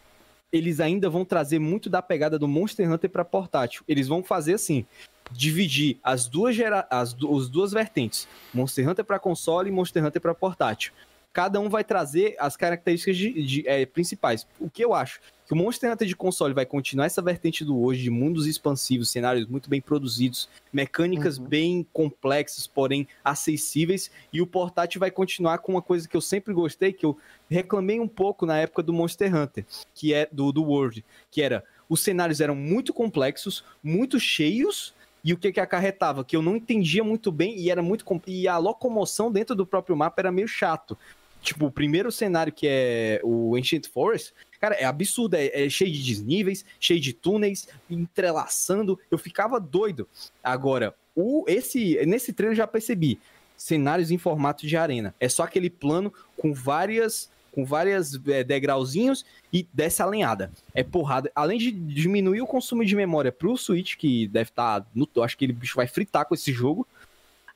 eles 0.55 0.79
ainda 0.79 1.11
vão 1.11 1.25
trazer 1.25 1.59
muito 1.59 1.91
da 1.91 2.01
pegada 2.01 2.39
do 2.39 2.47
Monster 2.47 2.91
Hunter 2.91 3.11
para 3.11 3.25
portátil. 3.25 3.83
Eles 3.89 4.07
vão 4.07 4.23
fazer 4.23 4.55
assim, 4.55 4.87
dividir 5.33 5.99
as 6.01 6.29
duas 6.29 6.55
gera... 6.55 6.87
as, 6.89 7.13
du... 7.13 7.37
as 7.37 7.49
duas 7.49 7.73
vertentes, 7.73 8.29
Monster 8.53 8.89
Hunter 8.89 9.05
para 9.05 9.19
console 9.19 9.69
e 9.69 9.73
Monster 9.73 10.05
Hunter 10.05 10.23
para 10.23 10.33
portátil. 10.33 10.93
Cada 11.35 11.59
um 11.59 11.69
vai 11.69 11.83
trazer 11.83 12.37
as 12.39 12.57
características 12.57 13.17
de, 13.17 13.43
de, 13.43 13.69
é, 13.69 13.85
principais. 13.85 14.47
O 14.61 14.71
que 14.71 14.85
eu 14.85 14.95
acho? 14.95 15.21
Que 15.45 15.53
o 15.53 15.57
Monster 15.57 15.93
Hunter 15.93 16.07
de 16.07 16.15
console 16.15 16.55
vai 16.55 16.65
continuar 16.65 17.07
essa 17.07 17.21
vertente 17.21 17.65
do 17.65 17.77
hoje, 17.77 18.05
de 18.05 18.09
mundos 18.09 18.47
expansivos, 18.47 19.11
cenários 19.11 19.45
muito 19.49 19.69
bem 19.69 19.81
produzidos, 19.81 20.49
mecânicas 20.73 21.37
uhum. 21.37 21.45
bem 21.45 21.87
complexas, 21.93 22.69
porém 22.69 23.09
acessíveis, 23.25 24.13
e 24.33 24.41
o 24.41 24.47
portátil 24.47 25.01
vai 25.01 25.11
continuar 25.11 25.59
com 25.59 25.73
uma 25.73 25.83
coisa 25.83 26.09
que 26.09 26.17
eu 26.17 26.21
sempre 26.21 26.55
gostei, 26.55 26.93
que 26.93 27.05
eu 27.05 27.19
reclamei 27.51 27.99
um 27.99 28.09
pouco 28.09 28.47
na 28.47 28.57
época 28.59 28.85
do 28.85 28.93
Monster 28.93 29.35
Hunter, 29.35 29.67
que 29.93 30.15
é 30.15 30.29
do, 30.31 30.53
do 30.53 30.63
World, 30.63 31.05
que 31.33 31.43
era 31.43 31.65
os 31.89 32.01
cenários 32.01 32.41
eram 32.41 32.55
muito 32.55 32.95
complexos, 32.95 33.65
muito 33.83 34.21
cheios, 34.21 34.95
e 35.25 35.33
o 35.33 35.39
que 35.39 35.51
que 35.51 35.61
acarretava? 35.61 36.23
Que 36.23 36.37
eu 36.37 36.43
não 36.43 36.55
entendia 36.55 37.03
muito 37.03 37.33
bem 37.33 37.59
e 37.59 37.71
era 37.71 37.83
muito 37.83 38.05
e 38.27 38.47
a 38.47 38.59
locomoção 38.59 39.33
dentro 39.33 39.57
do 39.57 39.67
próprio 39.67 39.97
mapa 39.97 40.21
era 40.21 40.31
meio 40.31 40.47
chato. 40.47 40.97
Tipo, 41.45 41.67
o 41.67 41.71
primeiro 41.71 42.11
cenário 42.11 42.51
que 42.51 42.67
é 42.67 43.21
o 43.23 43.55
Ancient 43.55 43.87
Forest, 43.87 44.33
cara, 44.59 44.75
é 44.77 44.85
absurdo, 44.85 45.35
é, 45.37 45.67
é, 45.67 45.69
cheio 45.69 45.93
de 45.93 46.03
desníveis, 46.03 46.65
cheio 46.81 46.99
de 46.99 47.13
túneis, 47.13 47.69
entrelaçando, 47.91 48.99
eu 49.11 49.19
ficava 49.19 49.61
doido. 49.61 50.09
Agora, 50.43 50.95
o 51.15 51.45
esse 51.47 52.05
nesse 52.07 52.33
treino 52.33 52.53
eu 52.53 52.57
já 52.57 52.67
percebi, 52.67 53.21
cenários 53.59 54.11
em 54.11 54.17
formato 54.17 54.67
de 54.67 54.75
arena. 54.75 55.15
É 55.21 55.29
só 55.29 55.43
aquele 55.43 55.69
plano 55.69 56.13
com 56.35 56.55
várias 56.55 57.31
com 57.53 57.65
várias 57.65 58.19
é, 58.27 58.43
degrauzinhos 58.43 59.25
e 59.53 59.69
desce 59.73 60.03
alinhada. 60.03 60.51
É 60.75 60.83
porrada. 60.83 61.31
Além 61.37 61.57
de 61.57 61.71
diminuir 61.71 62.41
o 62.41 62.47
consumo 62.47 62.85
de 62.85 62.97
memória 62.97 63.31
pro 63.31 63.57
Switch, 63.57 63.97
que 63.97 64.27
deve 64.27 64.51
estar. 64.51 64.81
Tá 64.81 64.87
no, 64.93 65.09
acho 65.23 65.39
que 65.39 65.45
ele 65.45 65.53
bicho 65.53 65.77
vai 65.77 65.87
fritar 65.87 66.27
com 66.27 66.35
esse 66.35 66.53
jogo. 66.53 66.85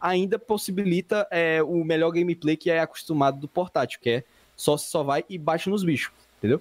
Ainda 0.01 0.39
possibilita 0.39 1.27
é, 1.31 1.63
o 1.63 1.85
melhor 1.85 2.11
gameplay 2.11 2.57
que 2.57 2.71
é 2.71 2.81
acostumado 2.81 3.39
do 3.39 3.49
portátil, 3.49 3.99
que 4.01 4.11
é 4.11 4.25
só 4.57 4.77
se 4.77 4.91
só 4.91 5.03
vai 5.03 5.25
e 5.29 5.39
bate 5.39 5.69
nos 5.71 5.85
bichos, 5.85 6.13
entendeu? 6.39 6.61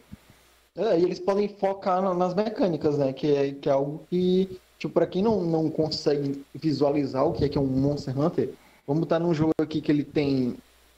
É, 0.76 1.00
e 1.00 1.04
eles 1.04 1.20
podem 1.20 1.48
focar 1.48 2.02
nas 2.14 2.36
mecânicas, 2.36 2.98
né? 2.98 3.12
Que 3.12 3.36
é, 3.36 3.52
que 3.52 3.68
é 3.68 3.72
algo 3.72 4.04
que, 4.10 4.60
tipo, 4.78 4.94
pra 4.94 5.08
quem 5.08 5.24
não, 5.24 5.42
não 5.42 5.70
consegue 5.70 6.44
visualizar 6.54 7.26
o 7.26 7.34
que 7.34 7.46
é 7.46 7.50
que 7.50 7.58
é 7.58 7.62
um 7.62 7.66
Monster 7.66 8.18
Hunter, 8.18 8.54
vamos 8.86 9.02
botar 9.02 9.20
num 9.20 9.34
jogo 9.34 9.54
aqui 9.60 9.82
que 9.82 9.92
ele 9.92 10.04
tem 10.04 10.56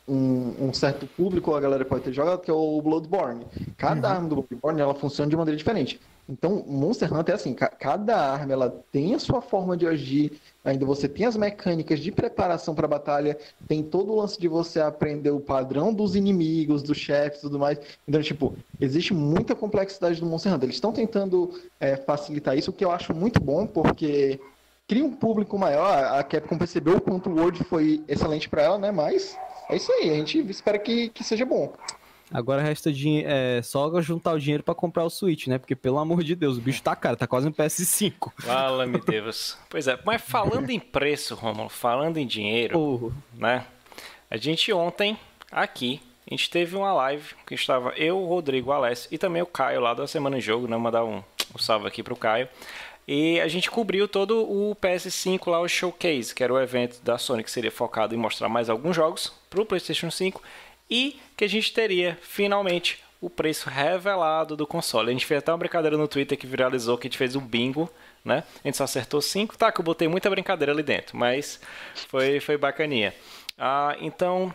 um, 0.09 0.67
um, 0.67 0.73
certo 0.73 1.07
público 1.07 1.53
a 1.53 1.59
galera 1.61 1.85
pode 1.85 2.03
ter 2.03 2.11
jogado, 2.11 2.41
que 2.41 2.51
é 2.51 2.53
o 2.53 2.81
Bloodborne. 2.81 3.45
Cada 3.77 4.09
uhum. 4.09 4.15
arma 4.15 4.29
do 4.29 4.35
Bloodborne 4.35 4.81
ela 4.81 4.95
funciona 4.95 5.29
de 5.29 5.37
maneira 5.37 5.57
diferente. 5.57 5.99
Então, 6.27 6.63
Monster 6.67 7.11
Hunter 7.13 7.33
é 7.33 7.35
assim, 7.35 7.53
cada 7.53 8.17
arma 8.17 8.53
ela 8.53 8.83
tem 8.91 9.15
a 9.15 9.19
sua 9.19 9.41
forma 9.41 9.77
de 9.77 9.87
agir, 9.87 10.39
Ainda 10.63 10.85
você 10.85 11.07
tem 11.07 11.25
as 11.25 11.37
mecânicas 11.37 11.99
de 11.99 12.11
preparação 12.11 12.75
para 12.75 12.85
a 12.85 12.89
batalha, 12.89 13.37
tem 13.67 13.81
todo 13.81 14.11
o 14.11 14.15
lance 14.17 14.39
de 14.39 14.47
você 14.47 14.79
aprender 14.79 15.31
o 15.31 15.39
padrão 15.39 15.93
dos 15.93 16.15
inimigos, 16.15 16.83
dos 16.83 16.97
chefes 16.97 17.39
e 17.39 17.41
tudo 17.43 17.57
mais. 17.57 17.79
Então, 18.07 18.21
tipo, 18.21 18.53
existe 18.79 19.13
muita 19.13 19.55
complexidade 19.55 20.19
do 20.19 20.25
Monster 20.25 20.53
Hunter. 20.53 20.65
Eles 20.65 20.75
estão 20.75 20.91
tentando 20.91 21.59
é, 21.79 21.95
facilitar 21.95 22.57
isso, 22.57 22.71
o 22.71 22.73
que 22.73 22.83
eu 22.83 22.91
acho 22.91 23.13
muito 23.13 23.39
bom, 23.39 23.65
porque 23.65 24.39
cria 24.85 25.05
um 25.05 25.13
público 25.13 25.57
maior. 25.57 26.03
A 26.03 26.23
Capcom 26.23 26.57
percebeu 26.57 26.97
o 26.97 27.01
quanto 27.01 27.29
o 27.29 27.35
World 27.35 27.63
foi 27.63 28.03
excelente 28.07 28.49
para 28.49 28.63
ela, 28.63 28.77
né? 28.77 28.91
Mas 28.91 29.37
é 29.69 29.77
isso 29.77 29.91
aí, 29.93 30.09
a 30.09 30.15
gente 30.15 30.39
espera 30.49 30.77
que, 30.77 31.09
que 31.09 31.23
seja 31.23 31.45
bom. 31.45 31.71
Agora 32.31 32.61
resta 32.61 32.91
é, 33.25 33.61
só 33.63 34.01
juntar 34.01 34.33
o 34.33 34.39
dinheiro 34.39 34.63
para 34.63 34.75
comprar 34.75 35.03
o 35.03 35.09
Switch, 35.09 35.47
né? 35.47 35.57
Porque, 35.57 35.75
pelo 35.75 35.97
amor 35.97 36.23
de 36.23 36.35
Deus, 36.35 36.57
o 36.57 36.61
bicho 36.61 36.81
tá 36.81 36.95
caro, 36.95 37.17
tá 37.17 37.25
quase 37.25 37.47
um 37.47 37.51
PS5. 37.51 38.31
Fala, 38.37 38.85
meu 38.85 39.03
Deus. 39.03 39.57
Pois 39.67 39.87
é, 39.87 39.99
mas 40.05 40.21
falando 40.21 40.69
em 40.69 40.79
preço, 40.79 41.33
Romulo, 41.33 41.69
falando 41.69 42.17
em 42.17 42.27
dinheiro, 42.27 43.13
né? 43.33 43.65
A 44.29 44.37
gente 44.37 44.71
ontem, 44.71 45.17
aqui, 45.51 46.01
a 46.29 46.33
gente 46.33 46.51
teve 46.51 46.75
uma 46.75 46.93
live 46.93 47.33
que 47.47 47.55
estava 47.55 47.89
eu, 47.95 48.19
o 48.19 48.27
Rodrigo, 48.27 48.69
o 48.69 48.73
Alessio 48.73 49.09
e 49.11 49.17
também 49.17 49.41
o 49.41 49.47
Caio 49.47 49.81
lá 49.81 49.95
da 49.95 50.05
Semana 50.05 50.37
em 50.37 50.41
Jogo, 50.41 50.67
né? 50.67 50.77
Mandar 50.77 51.03
um, 51.03 51.23
um 51.55 51.57
salve 51.57 51.87
aqui 51.87 52.03
pro 52.03 52.15
Caio. 52.15 52.47
E 53.07 53.41
a 53.41 53.47
gente 53.47 53.71
cobriu 53.71 54.07
todo 54.07 54.43
o 54.47 54.75
PS5 54.75 55.49
lá, 55.49 55.59
o 55.59 55.67
Showcase, 55.67 56.35
que 56.35 56.43
era 56.43 56.53
o 56.53 56.61
evento 56.61 57.01
da 57.01 57.17
Sony 57.17 57.43
que 57.43 57.49
seria 57.49 57.71
focado 57.71 58.13
em 58.13 58.17
mostrar 58.19 58.47
mais 58.47 58.69
alguns 58.69 58.95
jogos 58.95 59.33
para 59.49 59.59
o 59.59 59.65
PlayStation 59.65 60.11
5 60.11 60.39
e 60.89 61.19
que 61.37 61.43
a 61.43 61.49
gente 61.49 61.71
teria 61.73 62.17
finalmente 62.21 62.99
o 63.21 63.29
preço 63.29 63.69
revelado 63.69 64.55
do 64.55 64.65
console. 64.65 65.09
A 65.09 65.11
gente 65.11 65.25
fez 65.25 65.39
até 65.39 65.51
uma 65.51 65.57
brincadeira 65.57 65.97
no 65.97 66.07
Twitter 66.07 66.37
que 66.37 66.47
viralizou 66.47 66.97
que 66.97 67.07
a 67.07 67.09
gente 67.09 67.17
fez 67.17 67.35
um 67.35 67.41
bingo, 67.41 67.89
né? 68.23 68.43
A 68.63 68.67
gente 68.67 68.77
só 68.77 68.85
acertou 68.85 69.21
5. 69.21 69.57
Tá, 69.57 69.71
que 69.71 69.81
eu 69.81 69.83
botei 69.85 70.07
muita 70.07 70.29
brincadeira 70.29 70.71
ali 70.71 70.83
dentro, 70.83 71.17
mas 71.17 71.59
foi, 72.07 72.39
foi 72.39 72.57
bacaninha. 72.57 73.13
Ah, 73.57 73.95
então, 73.99 74.53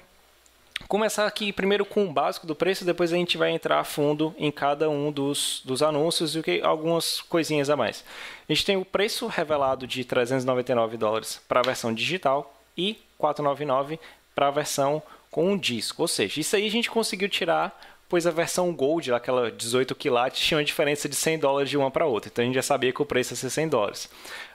começar 0.89 1.27
aqui 1.27 1.53
primeiro 1.53 1.85
com 1.85 2.07
o 2.07 2.13
básico 2.13 2.47
do 2.47 2.55
preço, 2.55 2.87
depois 2.87 3.13
a 3.13 3.17
gente 3.17 3.37
vai 3.37 3.51
entrar 3.51 3.81
a 3.81 3.85
fundo 3.85 4.35
em 4.39 4.51
cada 4.51 4.89
um 4.89 5.13
dos, 5.13 5.61
dos 5.65 5.83
anúncios 5.83 6.35
e 6.35 6.43
que, 6.43 6.63
algumas 6.63 7.21
coisinhas 7.21 7.69
a 7.69 7.77
mais. 7.77 8.03
A 8.49 8.53
gente 8.53 8.65
tem 8.65 8.77
o 8.79 8.85
preço 8.85 9.27
revelado 9.27 9.87
de 9.87 10.05
399 10.05 10.97
dólares 10.97 11.41
para 11.47 11.61
a 11.61 11.63
versão 11.63 11.93
digital 11.93 12.59
e 12.77 12.99
499 13.19 14.01
para 14.35 14.49
a 14.49 14.51
versão 14.51 15.03
com 15.35 15.51
um 15.51 15.59
disco. 15.59 16.03
Ou 16.03 16.07
seja, 16.07 16.39
isso 16.39 16.55
aí 16.55 16.65
a 16.65 16.71
gente 16.71 16.89
conseguiu 16.89 17.29
tirar, 17.29 17.77
pois 18.09 18.25
a 18.25 18.31
versão 18.31 18.73
Gold, 18.73 19.13
aquela 19.13 19.51
18 19.51 19.93
quilates, 19.97 20.41
tinha 20.41 20.59
uma 20.59 20.65
diferença 20.65 21.09
de 21.09 21.17
100 21.17 21.41
dólares 21.41 21.69
de 21.69 21.77
uma 21.77 21.91
para 21.91 22.07
outra. 22.07 22.31
Então 22.33 22.45
a 22.45 22.47
gente 22.47 22.55
já 22.55 22.63
sabia 22.63 22.93
que 22.93 23.03
o 23.03 23.05
preço 23.05 23.33
ia 23.33 23.37
ser 23.37 23.51
100 23.51 23.69
dólares. 23.69 24.09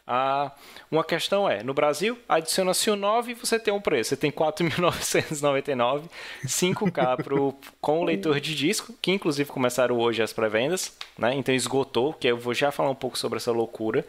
Ah, 0.07 0.53
uma 0.89 1.03
questão 1.03 1.49
é, 1.49 1.61
no 1.63 1.73
Brasil, 1.73 2.17
adiciona-se 2.29 2.89
o 2.89 2.95
9 2.95 3.33
e 3.33 3.35
você 3.35 3.59
tem 3.59 3.73
um 3.73 3.81
preço. 3.81 4.11
Você 4.11 4.15
tem 4.15 4.31
4.999, 4.31 6.03
5K 6.45 7.23
pro, 7.25 7.53
com 7.81 7.99
o 7.99 8.05
leitor 8.05 8.39
de 8.39 8.55
disco, 8.55 8.93
que 9.01 9.11
inclusive 9.11 9.49
começaram 9.49 9.99
hoje 9.99 10.23
as 10.23 10.31
pré-vendas, 10.31 10.97
né? 11.17 11.33
Então 11.35 11.53
esgotou, 11.53 12.13
que 12.13 12.29
eu 12.29 12.37
vou 12.37 12.53
já 12.53 12.71
falar 12.71 12.89
um 12.89 12.95
pouco 12.95 13.17
sobre 13.17 13.35
essa 13.35 13.51
loucura. 13.51 14.05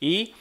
E 0.00 0.32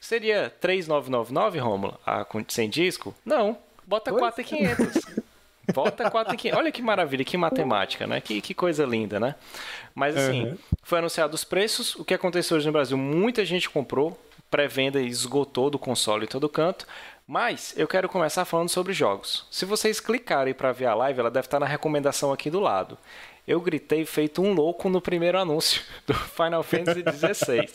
seria 0.00 0.54
3.999, 0.62 1.60
Rômulo, 1.60 1.98
sem 2.46 2.70
disco? 2.70 3.12
Não, 3.26 3.58
Bota 3.88 4.12
4,500. 4.12 5.02
Bota 5.72 6.10
4,500. 6.10 6.58
Olha 6.58 6.70
que 6.70 6.82
maravilha, 6.82 7.24
que 7.24 7.38
matemática, 7.38 8.06
né? 8.06 8.20
Que, 8.20 8.40
que 8.42 8.52
coisa 8.52 8.84
linda, 8.84 9.18
né? 9.18 9.34
Mas 9.94 10.14
assim, 10.14 10.44
uhum. 10.44 10.58
foi 10.82 10.98
anunciado 10.98 11.34
os 11.34 11.42
preços. 11.42 11.94
O 11.96 12.04
que 12.04 12.12
aconteceu 12.12 12.58
hoje 12.58 12.66
no 12.66 12.72
Brasil? 12.72 12.98
Muita 12.98 13.44
gente 13.46 13.68
comprou. 13.68 14.18
Pré-venda 14.50 15.00
esgotou 15.00 15.70
do 15.70 15.78
console 15.78 16.24
em 16.24 16.28
todo 16.28 16.48
canto. 16.48 16.86
Mas 17.26 17.74
eu 17.76 17.88
quero 17.88 18.08
começar 18.08 18.44
falando 18.44 18.68
sobre 18.68 18.92
jogos. 18.92 19.46
Se 19.50 19.64
vocês 19.64 20.00
clicarem 20.00 20.54
para 20.54 20.72
ver 20.72 20.86
a 20.86 20.94
live, 20.94 21.20
ela 21.20 21.30
deve 21.30 21.46
estar 21.46 21.60
na 21.60 21.66
recomendação 21.66 22.30
aqui 22.30 22.50
do 22.50 22.60
lado. 22.60 22.96
Eu 23.48 23.62
gritei 23.62 24.04
feito 24.04 24.42
um 24.42 24.52
louco 24.52 24.90
no 24.90 25.00
primeiro 25.00 25.38
anúncio 25.38 25.82
do 26.06 26.12
Final 26.12 26.62
Fantasy 26.62 27.02
XVI. 27.02 27.66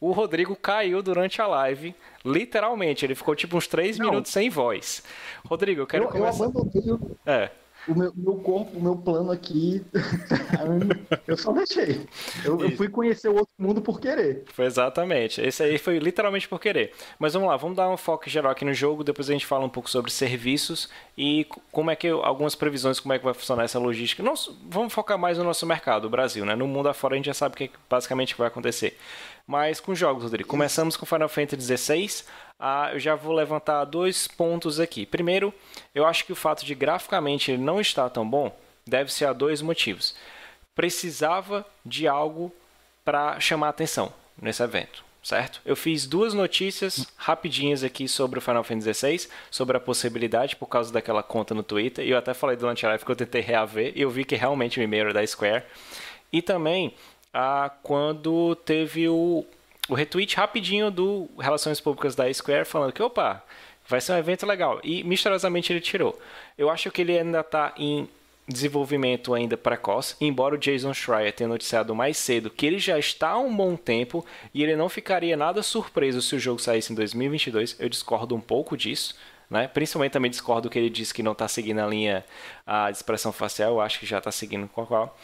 o 0.00 0.10
Rodrigo 0.10 0.56
caiu 0.56 1.00
durante 1.02 1.40
a 1.40 1.46
live, 1.46 1.94
literalmente. 2.24 3.06
Ele 3.06 3.14
ficou 3.14 3.36
tipo 3.36 3.56
uns 3.56 3.68
3 3.68 3.98
minutos 4.00 4.32
sem 4.32 4.50
voz. 4.50 5.04
Rodrigo, 5.46 5.82
eu 5.82 5.86
quero 5.86 6.04
eu, 6.04 6.08
começar. 6.08 6.44
Eu 6.44 6.50
abandonei. 6.50 7.16
É 7.24 7.50
o 7.88 7.94
meu, 7.94 8.12
meu 8.14 8.34
corpo, 8.36 8.78
o 8.78 8.82
meu 8.82 8.96
plano 8.96 9.30
aqui, 9.30 9.84
eu 11.26 11.36
só 11.36 11.52
deixei. 11.52 12.06
Eu, 12.44 12.60
eu, 12.60 12.70
fui 12.76 12.88
conhecer 12.88 13.28
o 13.28 13.34
outro 13.34 13.52
mundo 13.58 13.80
por 13.80 14.00
querer. 14.00 14.44
Foi 14.52 14.64
exatamente. 14.64 15.40
Esse 15.40 15.62
aí 15.62 15.78
foi 15.78 15.98
literalmente 15.98 16.48
por 16.48 16.60
querer. 16.60 16.92
Mas 17.18 17.34
vamos 17.34 17.48
lá, 17.48 17.56
vamos 17.56 17.76
dar 17.76 17.88
um 17.88 17.96
foco 17.96 18.28
geral 18.28 18.52
aqui 18.52 18.64
no 18.64 18.74
jogo, 18.74 19.04
depois 19.04 19.28
a 19.28 19.32
gente 19.32 19.46
fala 19.46 19.64
um 19.64 19.68
pouco 19.68 19.90
sobre 19.90 20.10
serviços 20.10 20.88
e 21.16 21.46
como 21.70 21.90
é 21.90 21.96
que 21.96 22.08
algumas 22.08 22.54
previsões, 22.54 22.98
como 23.00 23.12
é 23.12 23.18
que 23.18 23.24
vai 23.24 23.34
funcionar 23.34 23.64
essa 23.64 23.78
logística. 23.78 24.22
Não, 24.22 24.34
vamos 24.68 24.92
focar 24.92 25.18
mais 25.18 25.38
no 25.38 25.44
nosso 25.44 25.66
mercado, 25.66 26.06
o 26.06 26.10
Brasil, 26.10 26.44
né? 26.44 26.54
No 26.54 26.66
mundo 26.66 26.88
afora 26.88 27.14
a 27.14 27.16
gente 27.16 27.26
já 27.26 27.34
sabe 27.34 27.54
o 27.54 27.58
que 27.58 27.70
basicamente 27.88 28.34
vai 28.36 28.48
acontecer. 28.48 28.96
Mas 29.46 29.78
com 29.78 29.94
jogos, 29.94 30.22
Rodrigo. 30.22 30.48
Começamos 30.48 30.96
com 30.96 31.04
Final 31.04 31.28
Fantasy 31.28 31.76
XVI. 31.76 32.24
Ah, 32.58 32.90
eu 32.92 32.98
já 32.98 33.14
vou 33.14 33.32
levantar 33.32 33.84
dois 33.84 34.28
pontos 34.28 34.78
aqui. 34.78 35.04
Primeiro, 35.04 35.52
eu 35.94 36.06
acho 36.06 36.24
que 36.24 36.32
o 36.32 36.36
fato 36.36 36.64
de 36.64 36.74
graficamente 36.74 37.50
ele 37.50 37.62
não 37.62 37.80
estar 37.80 38.08
tão 38.10 38.28
bom 38.28 38.56
deve-se 38.86 39.24
a 39.24 39.32
dois 39.32 39.60
motivos. 39.60 40.14
Precisava 40.74 41.66
de 41.84 42.06
algo 42.06 42.52
para 43.04 43.38
chamar 43.40 43.68
atenção 43.68 44.12
nesse 44.40 44.62
evento, 44.62 45.04
certo? 45.22 45.60
Eu 45.64 45.76
fiz 45.76 46.06
duas 46.06 46.34
notícias 46.34 47.06
rapidinhas 47.16 47.84
aqui 47.84 48.08
sobre 48.08 48.38
o 48.38 48.42
Final 48.42 48.64
Fantasy 48.64 48.94
XVI, 48.94 49.28
sobre 49.50 49.76
a 49.76 49.80
possibilidade 49.80 50.56
por 50.56 50.66
causa 50.66 50.92
daquela 50.92 51.22
conta 51.22 51.54
no 51.54 51.62
Twitter, 51.62 52.04
e 52.04 52.10
eu 52.10 52.18
até 52.18 52.34
falei 52.34 52.56
durante 52.56 52.84
a 52.84 52.88
live 52.90 53.04
que 53.04 53.10
eu 53.10 53.16
tentei 53.16 53.40
reaver, 53.40 53.92
e 53.94 54.02
eu 54.02 54.10
vi 54.10 54.24
que 54.24 54.34
realmente 54.34 54.80
o 54.80 54.82
e-mail 54.82 55.04
era 55.04 55.14
da 55.14 55.26
Square. 55.26 55.64
E 56.32 56.42
também 56.42 56.94
ah, 57.32 57.70
quando 57.82 58.56
teve 58.56 59.08
o, 59.08 59.44
o 59.88 59.94
retweet 59.94 60.36
rapidinho 60.36 60.90
do 60.90 61.28
Relações 61.38 61.80
Públicas 61.80 62.14
da 62.14 62.32
Square 62.32 62.64
falando 62.64 62.92
que, 62.92 63.02
opa, 63.02 63.42
vai 63.86 64.00
ser 64.00 64.12
um 64.12 64.18
evento 64.18 64.46
legal. 64.46 64.80
E 64.82 65.04
misteriosamente 65.04 65.72
ele 65.72 65.80
tirou. 65.80 66.18
Eu 66.56 66.70
acho 66.70 66.90
que 66.90 67.02
ele 67.02 67.18
ainda 67.18 67.40
está 67.40 67.74
em 67.76 68.08
desenvolvimento 68.46 69.32
ainda 69.32 69.56
precoce, 69.56 70.16
embora 70.20 70.54
o 70.54 70.58
Jason 70.58 70.92
Schreier 70.92 71.32
tenha 71.32 71.48
noticiado 71.48 71.94
mais 71.94 72.18
cedo 72.18 72.50
que 72.50 72.66
ele 72.66 72.78
já 72.78 72.98
está 72.98 73.30
há 73.30 73.38
um 73.38 73.54
bom 73.54 73.74
tempo 73.74 74.24
e 74.52 74.62
ele 74.62 74.76
não 74.76 74.90
ficaria 74.90 75.34
nada 75.34 75.62
surpreso 75.62 76.20
se 76.20 76.36
o 76.36 76.38
jogo 76.38 76.60
saísse 76.60 76.92
em 76.92 76.96
2022. 76.96 77.76
Eu 77.78 77.88
discordo 77.88 78.34
um 78.34 78.40
pouco 78.40 78.76
disso. 78.76 79.14
Né? 79.48 79.68
Principalmente 79.68 80.12
também 80.12 80.30
discordo 80.30 80.70
que 80.70 80.78
ele 80.78 80.90
disse 80.90 81.12
que 81.12 81.22
não 81.22 81.32
está 81.32 81.46
seguindo 81.46 81.78
a 81.78 81.86
linha 81.86 82.24
a 82.66 82.90
expressão 82.90 83.32
facial, 83.32 83.72
eu 83.72 83.80
acho 83.80 84.00
que 84.00 84.06
já 84.06 84.18
está 84.18 84.32
seguindo 84.32 84.64
a 84.64 84.68
qual. 84.68 85.16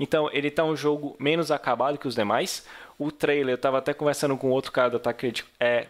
Então, 0.00 0.30
ele 0.32 0.50
tá 0.50 0.64
um 0.64 0.76
jogo 0.76 1.16
menos 1.18 1.50
acabado 1.50 1.98
que 1.98 2.06
os 2.06 2.14
demais. 2.14 2.64
O 2.98 3.12
trailer, 3.12 3.54
eu 3.54 3.58
tava 3.58 3.78
até 3.78 3.94
conversando 3.94 4.36
com 4.36 4.50
outro 4.50 4.72
cara 4.72 4.98
da 4.98 5.12
Crítico, 5.12 5.48
é 5.60 5.86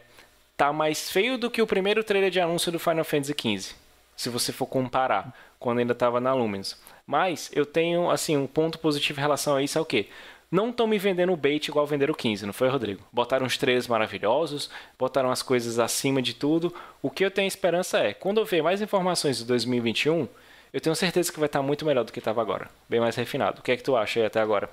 tá 0.57 0.73
mais 0.73 1.11
feio 1.11 1.39
do 1.39 1.51
que 1.51 1.63
o 1.63 1.67
primeiro 1.67 2.03
trailer 2.05 2.31
de 2.31 2.41
anúncio 2.41 2.73
do 2.73 2.79
Final 2.79 3.05
Fantasy 3.05 3.33
XV, 3.33 3.75
se 4.17 4.29
você 4.29 4.53
for 4.53 4.67
comparar, 4.67 5.33
quando 5.59 5.79
ainda 5.79 5.95
tava 5.95 6.21
na 6.21 6.35
Luminous. 6.35 6.77
Mas 7.07 7.51
eu 7.55 7.65
tenho 7.65 8.11
assim 8.11 8.37
um 8.37 8.47
ponto 8.47 8.79
positivo 8.79 9.21
em 9.21 9.23
relação 9.23 9.57
a 9.57 9.63
isso 9.63 9.79
é 9.79 9.81
o 9.81 9.85
quê? 9.85 10.09
Não 10.51 10.71
estão 10.71 10.87
me 10.87 10.99
vendendo 10.99 11.33
o 11.33 11.37
bait 11.37 11.69
igual 11.69 11.87
venderam 11.87 12.13
o 12.13 12.17
15, 12.17 12.47
não 12.47 12.53
foi, 12.53 12.69
Rodrigo? 12.69 13.03
Botaram 13.13 13.47
os 13.47 13.57
trailers 13.57 13.87
maravilhosos, 13.87 14.71
botaram 14.99 15.31
as 15.31 15.43
coisas 15.43 15.79
acima 15.79 16.23
de 16.23 16.35
tudo. 16.35 16.75
O 17.03 17.11
que 17.11 17.25
eu 17.25 17.31
tenho 17.31 17.47
esperança 17.47 17.99
é, 17.99 18.15
quando 18.15 18.39
eu 18.41 18.47
ver 18.47 18.63
mais 18.63 18.81
informações 18.81 19.39
de 19.39 19.45
2021, 19.45 20.27
eu 20.73 20.81
tenho 20.81 20.97
certeza 20.97 21.31
que 21.33 21.39
vai 21.39 21.47
estar 21.47 21.63
muito 21.63 21.85
melhor 21.85 22.05
do 22.05 22.13
que 22.13 22.19
estava 22.19 22.41
agora. 22.41 22.69
Bem 22.89 22.99
mais 22.99 23.15
refinado. 23.15 23.61
O 23.61 23.63
que 23.63 23.73
é 23.73 23.77
que 23.77 23.83
tu 23.83 23.95
acha 23.95 24.21
aí 24.21 24.27
até 24.27 24.41
agora? 24.41 24.71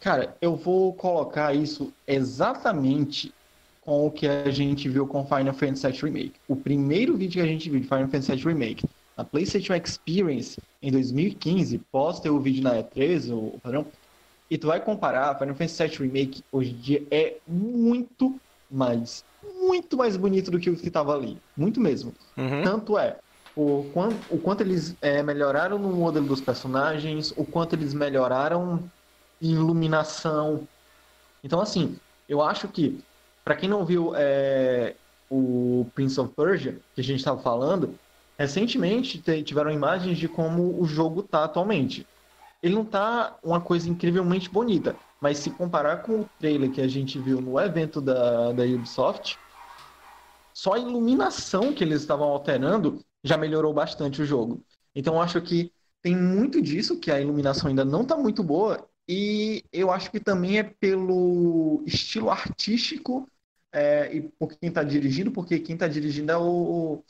Cara, 0.00 0.36
eu 0.40 0.54
vou 0.54 0.92
colocar 0.92 1.54
isso 1.54 1.92
exatamente 2.06 3.34
com 3.80 4.06
o 4.06 4.10
que 4.10 4.26
a 4.26 4.50
gente 4.50 4.88
viu 4.88 5.06
com 5.06 5.24
Final 5.24 5.54
Fantasy 5.54 5.90
VII 5.90 6.00
Remake. 6.02 6.34
O 6.46 6.54
primeiro 6.54 7.16
vídeo 7.16 7.40
que 7.42 7.48
a 7.48 7.50
gente 7.50 7.68
viu 7.70 7.80
de 7.80 7.86
Final 7.86 8.08
Fantasy 8.08 8.32
VII 8.32 8.44
Remake 8.44 8.86
na 9.16 9.24
PlayStation 9.24 9.74
Experience 9.74 10.60
em 10.80 10.92
2015, 10.92 11.78
pós 11.90 12.20
ter 12.20 12.30
o 12.30 12.38
vídeo 12.38 12.62
na 12.62 12.76
E3, 12.76 13.32
o 13.32 13.58
padrão, 13.60 13.86
e 14.50 14.56
tu 14.56 14.68
vai 14.68 14.80
comparar, 14.80 15.36
Final 15.38 15.54
Fantasy 15.54 15.88
VII 15.88 15.98
Remake 16.06 16.44
hoje 16.52 16.70
em 16.70 16.76
dia 16.76 17.02
é 17.10 17.36
muito 17.46 18.40
mais, 18.70 19.24
muito 19.60 19.96
mais 19.96 20.16
bonito 20.16 20.50
do 20.50 20.58
que 20.58 20.70
o 20.70 20.76
que 20.76 20.86
estava 20.86 21.14
ali. 21.14 21.36
Muito 21.56 21.80
mesmo. 21.80 22.14
Uhum. 22.36 22.62
Tanto 22.62 22.98
é, 22.98 23.16
o 23.56 23.90
quanto, 23.92 24.16
o 24.30 24.38
quanto 24.38 24.60
eles 24.60 24.94
é, 25.02 25.22
melhoraram 25.22 25.78
no 25.78 25.90
modelo 25.90 26.26
dos 26.26 26.40
personagens, 26.40 27.32
o 27.36 27.44
quanto 27.44 27.74
eles 27.74 27.92
melhoraram 27.92 28.82
iluminação. 29.40 30.66
Então, 31.42 31.60
assim, 31.60 31.98
eu 32.28 32.42
acho 32.42 32.68
que, 32.68 33.02
para 33.44 33.56
quem 33.56 33.68
não 33.68 33.84
viu 33.84 34.12
é, 34.16 34.94
o 35.30 35.86
Prince 35.94 36.20
of 36.20 36.34
Persia, 36.34 36.80
que 36.94 37.00
a 37.00 37.04
gente 37.04 37.18
estava 37.18 37.40
falando, 37.40 37.98
recentemente 38.38 39.22
tiveram 39.42 39.70
imagens 39.70 40.18
de 40.18 40.28
como 40.28 40.80
o 40.80 40.86
jogo 40.86 41.22
tá 41.22 41.44
atualmente. 41.44 42.06
Ele 42.62 42.74
não 42.74 42.84
tá 42.84 43.36
uma 43.42 43.60
coisa 43.60 43.88
incrivelmente 43.88 44.50
bonita, 44.50 44.96
mas 45.20 45.38
se 45.38 45.50
comparar 45.50 46.02
com 46.02 46.20
o 46.20 46.28
trailer 46.38 46.70
que 46.70 46.80
a 46.80 46.88
gente 46.88 47.18
viu 47.18 47.40
no 47.40 47.58
evento 47.60 48.00
da, 48.00 48.52
da 48.52 48.64
Ubisoft, 48.64 49.38
só 50.52 50.72
a 50.72 50.78
iluminação 50.78 51.72
que 51.72 51.84
eles 51.84 52.00
estavam 52.00 52.28
alterando 52.28 53.00
já 53.22 53.36
melhorou 53.36 53.72
bastante 53.72 54.22
o 54.22 54.24
jogo. 54.24 54.60
Então 54.94 55.20
acho 55.22 55.40
que 55.40 55.72
tem 56.02 56.16
muito 56.16 56.60
disso, 56.60 56.98
que 56.98 57.10
a 57.10 57.20
iluminação 57.20 57.68
ainda 57.68 57.84
não 57.84 58.02
está 58.02 58.16
muito 58.16 58.42
boa, 58.42 58.87
e 59.08 59.64
eu 59.72 59.90
acho 59.90 60.10
que 60.10 60.20
também 60.20 60.58
é 60.58 60.62
pelo 60.62 61.82
estilo 61.86 62.30
artístico 62.30 63.26
é, 63.72 64.14
e 64.14 64.28
por 64.28 64.48
quem 64.48 64.68
está 64.68 64.82
dirigindo, 64.82 65.32
porque 65.32 65.58
quem 65.58 65.74
está 65.74 65.88
dirigindo 65.88 66.30
é 66.30 66.36
o. 66.36 67.02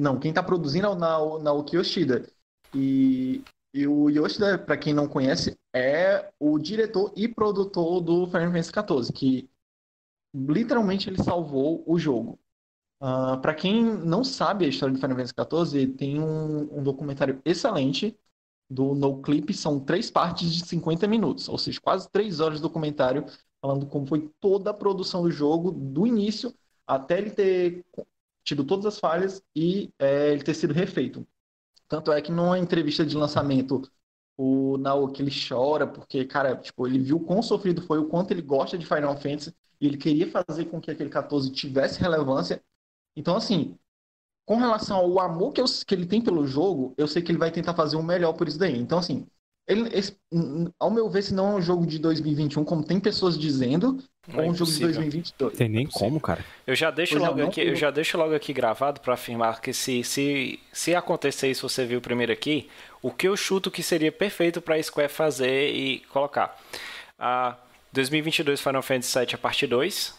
Não, 0.00 0.18
quem 0.18 0.30
está 0.30 0.42
produzindo 0.42 0.86
é 0.86 0.90
o 0.90 1.38
Naoki 1.38 1.76
Yoshida. 1.76 2.26
E, 2.74 3.44
e 3.74 3.86
o 3.86 4.08
Yoshida, 4.08 4.58
para 4.58 4.78
quem 4.78 4.94
não 4.94 5.06
conhece, 5.06 5.56
é 5.74 6.32
o 6.40 6.58
diretor 6.58 7.12
e 7.14 7.28
produtor 7.28 8.00
do 8.00 8.26
Final 8.26 8.50
Fantasy 8.52 8.72
XIV, 8.72 9.12
que 9.12 9.50
literalmente 10.34 11.10
ele 11.10 11.22
salvou 11.22 11.84
o 11.86 11.98
jogo. 11.98 12.38
Uh, 13.02 13.36
ah, 13.36 13.36
para 13.36 13.54
quem 13.54 13.84
não 13.84 14.24
sabe 14.24 14.64
a 14.64 14.68
história 14.68 14.94
do 14.94 15.00
Final 15.00 15.16
Fantasy 15.16 15.34
XIV, 15.34 15.94
tem 15.94 16.18
um, 16.18 16.78
um 16.78 16.82
documentário 16.82 17.40
excelente 17.44 18.18
do 18.68 18.94
NoClip, 18.94 19.52
são 19.52 19.78
três 19.78 20.10
partes 20.10 20.52
de 20.52 20.66
50 20.66 21.06
minutos, 21.06 21.48
ou 21.48 21.58
seja, 21.58 21.80
quase 21.80 22.08
três 22.10 22.40
horas 22.40 22.58
de 22.58 22.62
documentário 22.62 23.26
falando 23.60 23.86
como 23.86 24.06
foi 24.06 24.30
toda 24.40 24.70
a 24.70 24.74
produção 24.74 25.22
do 25.22 25.30
jogo, 25.30 25.70
do 25.70 26.06
início 26.06 26.54
até 26.86 27.18
ele 27.18 27.30
ter 27.30 27.84
tido 28.44 28.62
todas 28.64 28.84
as 28.84 28.98
falhas 28.98 29.42
e 29.56 29.90
é, 29.98 30.30
ele 30.32 30.42
ter 30.42 30.54
sido 30.54 30.74
refeito. 30.74 31.26
Tanto 31.88 32.12
é 32.12 32.20
que 32.20 32.30
numa 32.30 32.58
entrevista 32.58 33.04
de 33.06 33.16
lançamento, 33.16 33.82
o 34.36 34.76
Naoki 34.78 35.22
ele 35.22 35.30
chora 35.30 35.86
porque, 35.86 36.24
cara, 36.24 36.56
tipo, 36.56 36.86
ele 36.86 36.98
viu 36.98 37.20
quão 37.20 37.42
sofrido 37.42 37.82
foi, 37.82 37.98
o 37.98 38.08
quanto 38.08 38.32
ele 38.32 38.42
gosta 38.42 38.76
de 38.76 38.84
Final 38.86 39.16
Fantasy 39.16 39.54
e 39.80 39.86
ele 39.86 39.96
queria 39.96 40.30
fazer 40.30 40.66
com 40.66 40.80
que 40.80 40.90
aquele 40.90 41.10
14 41.10 41.50
tivesse 41.50 42.00
relevância. 42.00 42.62
Então, 43.16 43.36
assim, 43.36 43.78
com 44.46 44.56
relação 44.56 44.96
ao 44.96 45.20
amor 45.20 45.52
que, 45.52 45.60
eu, 45.60 45.64
que 45.86 45.94
ele 45.94 46.06
tem 46.06 46.20
pelo 46.20 46.46
jogo, 46.46 46.94
eu 46.96 47.08
sei 47.08 47.22
que 47.22 47.30
ele 47.30 47.38
vai 47.38 47.50
tentar 47.50 47.74
fazer 47.74 47.96
o 47.96 48.02
melhor 48.02 48.34
por 48.34 48.46
isso 48.46 48.58
daí. 48.58 48.78
Então, 48.78 48.98
assim, 48.98 49.26
ele, 49.66 49.88
esse, 49.96 50.14
ao 50.78 50.90
meu 50.90 51.08
ver, 51.08 51.22
se 51.22 51.32
não 51.32 51.52
é 51.52 51.54
um 51.54 51.62
jogo 51.62 51.86
de 51.86 51.98
2021, 51.98 52.64
como 52.64 52.84
tem 52.84 53.00
pessoas 53.00 53.38
dizendo, 53.38 53.98
não 54.28 54.38
ou 54.38 54.44
é 54.44 54.48
um 54.48 54.54
jogo 54.54 54.70
de 54.70 54.80
2022. 54.80 55.56
Tem 55.56 55.68
nem 55.68 55.86
como, 55.86 56.20
cara. 56.20 56.44
Eu 56.66 56.74
já 56.74 56.90
deixo, 56.90 57.18
logo 57.18 57.42
aqui, 57.42 57.62
eu 57.62 57.74
já 57.74 57.90
deixo 57.90 58.18
logo 58.18 58.34
aqui 58.34 58.52
gravado 58.52 59.00
para 59.00 59.14
afirmar 59.14 59.62
que 59.62 59.72
se, 59.72 60.04
se, 60.04 60.60
se 60.70 60.94
acontecer 60.94 61.50
isso, 61.50 61.66
você 61.66 61.86
viu 61.86 62.00
primeiro 62.00 62.32
aqui, 62.32 62.68
o 63.00 63.10
que 63.10 63.26
eu 63.26 63.36
chuto 63.36 63.70
que 63.70 63.82
seria 63.82 64.12
perfeito 64.12 64.60
para 64.60 64.74
a 64.74 64.82
Square 64.82 65.10
fazer 65.10 65.70
e 65.74 66.00
colocar. 66.10 66.60
A 67.18 67.56
2022 67.92 68.60
Final 68.60 68.82
Fantasy 68.82 69.18
VII 69.18 69.34
a 69.34 69.38
parte 69.38 69.66
2 69.66 70.14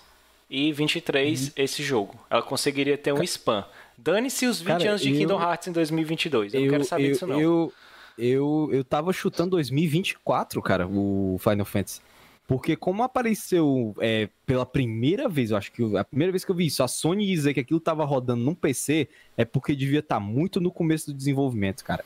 e 0.49 0.71
23 0.71 1.47
uhum. 1.47 1.53
esse 1.57 1.83
jogo. 1.83 2.19
Ela 2.29 2.41
conseguiria 2.41 2.97
ter 2.97 3.11
um 3.13 3.21
spam. 3.21 3.63
Dane-se 3.97 4.45
os 4.45 4.59
20 4.59 4.67
cara, 4.67 4.89
anos 4.89 5.01
de 5.01 5.11
eu... 5.11 5.17
Kingdom 5.17 5.41
Hearts 5.41 5.67
em 5.67 5.71
2022. 5.71 6.53
Eu, 6.53 6.59
eu 6.59 6.65
não 6.65 6.71
quero 6.71 6.83
saber 6.83 7.05
eu, 7.05 7.11
disso 7.11 7.27
não. 7.27 7.39
Eu 7.39 7.73
eu, 8.17 8.69
eu 8.71 8.83
tava 8.83 9.11
chutando 9.11 9.51
2024, 9.51 10.61
cara, 10.61 10.87
o 10.87 11.37
Final 11.39 11.65
Fantasy. 11.65 12.01
Porque 12.47 12.75
como 12.75 13.01
apareceu 13.01 13.95
é, 13.99 14.29
pela 14.45 14.65
primeira 14.65 15.27
vez, 15.27 15.49
eu 15.49 15.57
acho 15.57 15.71
que 15.71 15.97
a 15.97 16.03
primeira 16.03 16.31
vez 16.31 16.45
que 16.45 16.51
eu 16.51 16.55
vi 16.55 16.67
isso, 16.67 16.83
a 16.83 16.87
Sony 16.87 17.25
dizer 17.25 17.55
que 17.55 17.59
aquilo 17.59 17.79
tava 17.79 18.05
rodando 18.05 18.43
num 18.43 18.53
PC, 18.53 19.09
é 19.35 19.43
porque 19.43 19.75
devia 19.75 19.99
estar 19.99 20.15
tá 20.15 20.19
muito 20.21 20.61
no 20.61 20.71
começo 20.71 21.07
do 21.07 21.17
desenvolvimento, 21.17 21.83
cara. 21.83 22.05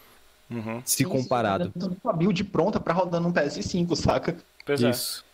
Uhum. 0.49 0.81
Se 0.85 1.03
comparado. 1.03 1.71
Isso, 1.75 1.97
a 2.05 2.13
build 2.13 2.43
pronta 2.45 2.79
para 2.79 2.93
rodar 2.93 3.21
num 3.21 3.33
PS5, 3.33 3.95
saca? 3.95 4.37
Pois 4.65 4.81
é. 4.81 4.89
isso. 4.89 5.25
É. 5.25 5.28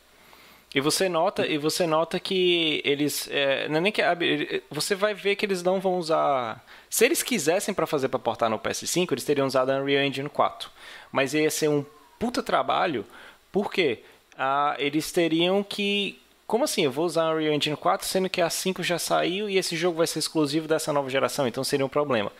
E 0.75 0.81
você 0.81 1.07
nota, 1.07 1.47
e 1.47 1.57
você 1.57 1.87
nota 1.87 2.19
que 2.19 2.81
eles, 2.83 3.29
é, 3.31 3.65
não 3.69 3.77
é 3.77 3.79
nem 3.79 3.91
que 3.93 4.01
você 4.69 4.93
vai 4.93 5.13
ver 5.13 5.37
que 5.37 5.45
eles 5.45 5.63
não 5.63 5.79
vão 5.79 5.97
usar. 5.97 6.61
Se 6.89 7.05
eles 7.05 7.23
quisessem 7.23 7.73
para 7.73 7.87
fazer 7.87 8.09
para 8.09 8.19
portar 8.19 8.49
no 8.49 8.59
PS5, 8.59 9.09
eles 9.13 9.23
teriam 9.23 9.47
usado 9.47 9.69
a 9.69 9.77
Unreal 9.77 10.03
Engine 10.03 10.27
4. 10.27 10.69
Mas 11.13 11.33
ia 11.33 11.49
ser 11.49 11.69
um 11.69 11.85
puta 12.19 12.43
trabalho, 12.43 13.05
porque 13.53 13.99
ah, 14.37 14.75
eles 14.77 15.13
teriam 15.13 15.63
que 15.63 16.19
como 16.45 16.65
assim? 16.65 16.83
Eu 16.83 16.91
vou 16.91 17.05
usar 17.05 17.23
a 17.23 17.33
Unreal 17.33 17.53
Engine 17.53 17.77
4, 17.77 18.05
sendo 18.05 18.29
que 18.29 18.41
a 18.41 18.49
5 18.49 18.83
já 18.83 18.99
saiu 18.99 19.49
e 19.49 19.57
esse 19.57 19.77
jogo 19.77 19.99
vai 19.99 20.07
ser 20.07 20.19
exclusivo 20.19 20.67
dessa 20.67 20.91
nova 20.91 21.09
geração, 21.09 21.47
então 21.47 21.63
seria 21.63 21.85
um 21.85 21.89
problema. 21.89 22.33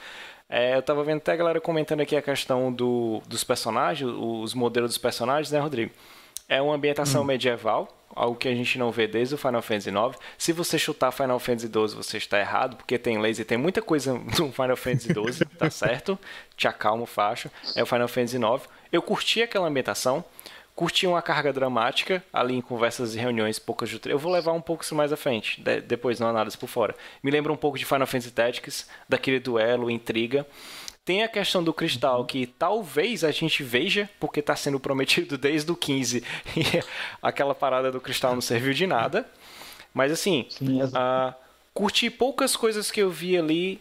É, 0.49 0.75
eu 0.75 0.81
tava 0.81 1.05
vendo 1.05 1.17
até 1.19 1.31
a 1.31 1.35
galera 1.37 1.61
comentando 1.61 2.01
aqui 2.01 2.17
a 2.17 2.21
questão 2.21 2.71
do, 2.71 3.21
dos 3.27 3.45
personagens, 3.45 4.11
os 4.13 4.53
modelos 4.53 4.91
dos 4.91 4.97
personagens, 4.97 5.51
né, 5.51 5.59
Rodrigo? 5.59 5.91
É 6.47 6.61
uma 6.61 6.75
ambientação 6.75 7.23
hum. 7.23 7.25
medieval, 7.25 7.87
algo 8.15 8.35
que 8.35 8.47
a 8.47 8.53
gente 8.53 8.77
não 8.77 8.91
vê 8.91 9.07
desde 9.07 9.35
o 9.35 9.37
Final 9.37 9.61
Fantasy 9.61 9.89
IX. 9.89 10.17
Se 10.37 10.53
você 10.53 10.77
chutar 10.77 11.11
Final 11.11 11.39
Fantasy 11.39 11.67
XII, 11.67 11.95
você 11.95 12.17
está 12.17 12.39
errado, 12.39 12.77
porque 12.77 12.97
tem 12.97 13.19
laser, 13.19 13.45
tem 13.45 13.57
muita 13.57 13.81
coisa 13.81 14.13
no 14.39 14.51
Final 14.51 14.77
Fantasy 14.77 15.07
XII, 15.07 15.45
tá 15.57 15.69
certo? 15.71 16.17
Te 16.55 16.67
acalmo, 16.67 17.05
facho. 17.05 17.49
É 17.75 17.83
o 17.83 17.85
Final 17.85 18.07
Fantasy 18.07 18.37
IX. 18.37 18.69
Eu 18.91 19.01
curti 19.01 19.41
aquela 19.41 19.67
ambientação, 19.67 20.23
curti 20.75 21.07
uma 21.07 21.21
carga 21.21 21.51
dramática 21.51 22.23
ali 22.31 22.55
em 22.55 22.61
conversas 22.61 23.15
e 23.15 23.19
reuniões 23.19 23.57
poucas 23.57 23.89
de 23.89 23.99
Eu 24.05 24.19
vou 24.19 24.31
levar 24.31 24.53
um 24.53 24.61
pouco 24.61 24.83
isso 24.83 24.93
mais 24.93 25.11
à 25.11 25.17
frente, 25.17 25.61
de, 25.61 25.81
depois 25.81 26.19
não 26.19 26.27
análise 26.27 26.57
por 26.57 26.67
fora. 26.67 26.95
Me 27.23 27.31
lembra 27.31 27.51
um 27.51 27.57
pouco 27.57 27.77
de 27.77 27.85
Final 27.85 28.05
Fantasy 28.05 28.31
Tactics, 28.31 28.89
daquele 29.09 29.39
duelo, 29.39 29.89
intriga. 29.89 30.45
Tem 31.05 31.21
a 31.21 31.27
questão 31.27 31.63
do 31.63 31.71
cristal 31.71 32.25
que 32.25 32.47
talvez 32.47 33.23
a 33.23 33.29
gente 33.29 33.61
veja, 33.61 34.09
porque 34.19 34.39
está 34.39 34.55
sendo 34.55 34.79
prometido 34.79 35.37
desde 35.39 35.71
o 35.71 35.75
15 35.75 36.23
e 36.57 36.63
aquela 37.21 37.53
parada 37.53 37.91
do 37.91 38.01
cristal 38.01 38.33
não 38.33 38.41
serviu 38.41 38.73
de 38.73 38.87
nada. 38.87 39.29
Mas 39.93 40.11
assim, 40.11 40.47
Sim, 40.49 40.81
uh, 40.81 41.33
curti 41.75 42.09
poucas 42.09 42.55
coisas 42.55 42.89
que 42.89 42.99
eu 42.99 43.11
vi 43.11 43.37
ali 43.37 43.79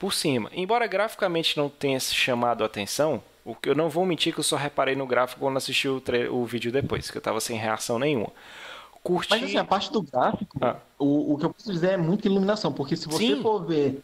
por 0.00 0.12
cima. 0.12 0.50
Embora 0.52 0.86
graficamente 0.88 1.56
não 1.56 1.68
tenha 1.68 1.98
chamado 2.00 2.64
a 2.64 2.66
atenção, 2.66 3.22
o 3.44 3.54
que 3.54 3.70
eu 3.70 3.74
não 3.74 3.88
vou 3.88 4.04
mentir 4.04 4.34
que 4.34 4.40
eu 4.40 4.44
só 4.44 4.56
reparei 4.56 4.96
no 4.96 5.06
gráfico 5.06 5.40
quando 5.40 5.56
assisti 5.56 5.88
o, 5.88 6.02
o 6.32 6.44
vídeo 6.44 6.72
depois, 6.72 7.08
que 7.08 7.16
eu 7.16 7.20
estava 7.20 7.40
sem 7.40 7.56
reação 7.56 8.00
nenhuma. 8.00 8.32
Curti... 9.02 9.30
Mas 9.30 9.44
assim, 9.44 9.58
a 9.58 9.64
parte 9.64 9.92
do 9.92 10.02
gráfico, 10.02 10.58
ah. 10.60 10.76
o, 10.98 11.34
o 11.34 11.38
que 11.38 11.44
eu 11.44 11.50
posso 11.50 11.70
dizer 11.70 11.92
é 11.92 11.96
muita 11.96 12.26
iluminação, 12.26 12.72
porque 12.72 12.96
se 12.96 13.06
você 13.06 13.18
Sim. 13.18 13.42
for 13.42 13.64
ver 13.64 14.02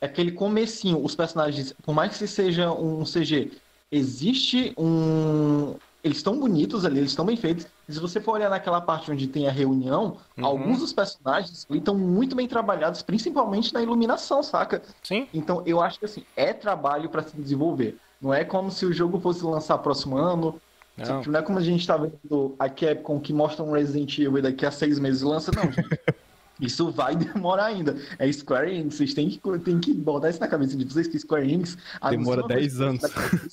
aquele 0.00 0.32
comecinho, 0.32 1.02
os 1.04 1.14
personagens, 1.14 1.74
por 1.82 1.94
mais 1.94 2.16
que 2.16 2.26
seja 2.26 2.72
um 2.72 3.04
CG, 3.04 3.52
existe 3.90 4.72
um. 4.76 5.74
Eles 6.02 6.16
estão 6.16 6.38
bonitos 6.38 6.86
ali, 6.86 6.98
eles 6.98 7.10
estão 7.10 7.26
bem 7.26 7.36
feitos. 7.36 7.66
E 7.86 7.92
se 7.92 8.00
você 8.00 8.20
for 8.20 8.32
olhar 8.32 8.48
naquela 8.48 8.80
parte 8.80 9.12
onde 9.12 9.26
tem 9.26 9.46
a 9.46 9.50
reunião, 9.50 10.16
uhum. 10.38 10.46
alguns 10.46 10.78
dos 10.78 10.94
personagens 10.94 11.66
estão 11.70 11.94
muito 11.94 12.34
bem 12.34 12.48
trabalhados, 12.48 13.02
principalmente 13.02 13.74
na 13.74 13.82
iluminação, 13.82 14.42
saca? 14.42 14.82
Sim. 15.02 15.28
Então 15.34 15.62
eu 15.66 15.82
acho 15.82 15.98
que 15.98 16.06
assim, 16.06 16.24
é 16.34 16.54
trabalho 16.54 17.10
para 17.10 17.22
se 17.22 17.36
desenvolver. 17.36 17.98
Não 18.20 18.32
é 18.32 18.44
como 18.44 18.70
se 18.70 18.86
o 18.86 18.92
jogo 18.92 19.20
fosse 19.20 19.44
lançar 19.44 19.76
próximo 19.78 20.16
ano. 20.16 20.58
Não, 20.96 21.20
tipo, 21.20 21.32
não 21.32 21.40
é 21.40 21.42
como 21.42 21.58
a 21.58 21.62
gente 21.62 21.86
tá 21.86 21.96
vendo 21.96 22.54
a 22.58 22.68
Capcom 22.68 23.20
que 23.20 23.32
mostra 23.32 23.64
um 23.64 23.72
Resident 23.72 24.18
Evil 24.18 24.38
e 24.38 24.42
daqui 24.42 24.64
a 24.64 24.70
seis 24.70 24.98
meses 24.98 25.22
lança, 25.22 25.50
não, 25.54 25.70
gente. 25.70 25.88
Isso 26.60 26.90
vai 26.90 27.14
demorar 27.16 27.66
ainda. 27.66 27.96
É 28.18 28.30
Square 28.30 28.72
Enix, 28.72 28.96
vocês 28.96 29.14
têm 29.14 29.28
que, 29.28 29.40
têm 29.60 29.80
que 29.80 29.92
botar 29.94 30.30
isso 30.30 30.40
na 30.40 30.48
cabeça 30.48 30.76
de 30.76 30.84
vocês 30.84 31.06
que 31.06 31.18
Square 31.18 31.50
Enix 31.50 31.76
demora 32.10 32.42
10 32.46 32.80
anos. 32.80 33.02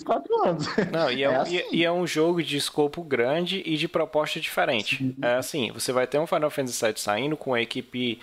4 0.03 0.43
anos. 0.43 0.65
Não, 0.91 1.11
e 1.11 1.23
é, 1.23 1.27
é 1.27 1.35
assim. 1.35 1.61
e, 1.71 1.77
e 1.77 1.83
é, 1.85 1.91
um 1.91 2.05
jogo 2.05 2.43
de 2.43 2.57
escopo 2.57 3.03
grande 3.03 3.61
e 3.65 3.77
de 3.77 3.87
proposta 3.87 4.39
diferente. 4.39 4.97
Sim. 4.97 5.15
É 5.21 5.35
assim, 5.35 5.71
você 5.71 5.91
vai 5.91 6.07
ter 6.07 6.19
um 6.19 6.27
Final 6.27 6.49
Fantasy 6.49 6.85
VII 6.85 6.93
saindo 6.97 7.37
com 7.37 7.51
uma 7.51 7.61
equipe 7.61 8.19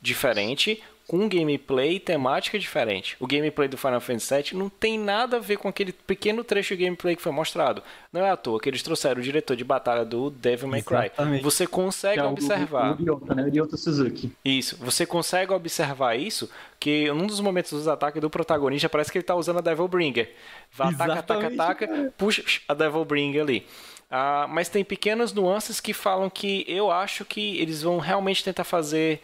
diferente, 0.00 0.82
com 1.06 1.28
gameplay 1.28 1.96
e 1.96 2.00
temática 2.00 2.58
diferente. 2.58 3.16
O 3.20 3.26
gameplay 3.26 3.68
do 3.68 3.76
Final 3.76 4.00
Fantasy 4.00 4.34
VII 4.34 4.58
não 4.58 4.70
tem 4.70 4.98
nada 4.98 5.36
a 5.36 5.40
ver 5.40 5.58
com 5.58 5.68
aquele 5.68 5.92
pequeno 5.92 6.42
trecho 6.42 6.74
de 6.74 6.84
gameplay 6.84 7.14
que 7.14 7.20
foi 7.20 7.32
mostrado. 7.32 7.82
Não 8.12 8.24
é 8.24 8.30
à 8.30 8.36
toa 8.36 8.58
que 8.58 8.68
eles 8.68 8.82
trouxeram 8.82 9.20
o 9.20 9.22
diretor 9.22 9.54
de 9.54 9.64
batalha 9.64 10.04
do 10.04 10.30
Devil 10.30 10.68
May 10.68 10.82
Cry. 10.82 11.06
Exatamente. 11.06 11.42
Você 11.42 11.66
consegue 11.66 12.20
é 12.20 12.24
observar. 12.24 12.96
O, 12.98 13.16
o, 13.16 13.34
né? 13.34 13.50
o 13.60 13.76
Suzuki. 13.76 14.32
Isso. 14.44 14.78
Você 14.80 15.04
consegue 15.04 15.52
observar 15.52 16.18
isso, 16.18 16.50
que 16.80 17.10
num 17.12 17.26
dos 17.26 17.40
momentos 17.40 17.72
dos 17.72 17.86
ataques 17.86 18.20
do 18.20 18.30
protagonista 18.30 18.88
parece 18.88 19.12
que 19.12 19.18
ele 19.18 19.22
está 19.22 19.34
usando 19.34 19.58
a 19.58 19.62
Devil 19.62 19.88
Bringer. 19.88 20.32
Vai, 20.72 20.88
ataca, 20.88 21.18
ataca, 21.18 21.46
ataca, 21.48 22.12
puxa 22.16 22.42
a 22.66 22.72
Devil 22.72 23.04
Bringer 23.04 23.42
ali. 23.42 23.66
Ah, 24.10 24.46
mas 24.48 24.68
tem 24.68 24.84
pequenas 24.84 25.32
nuances 25.32 25.80
que 25.80 25.92
falam 25.92 26.30
que 26.30 26.64
eu 26.68 26.90
acho 26.90 27.24
que 27.24 27.58
eles 27.58 27.82
vão 27.82 27.98
realmente 27.98 28.44
tentar 28.44 28.64
fazer 28.64 29.20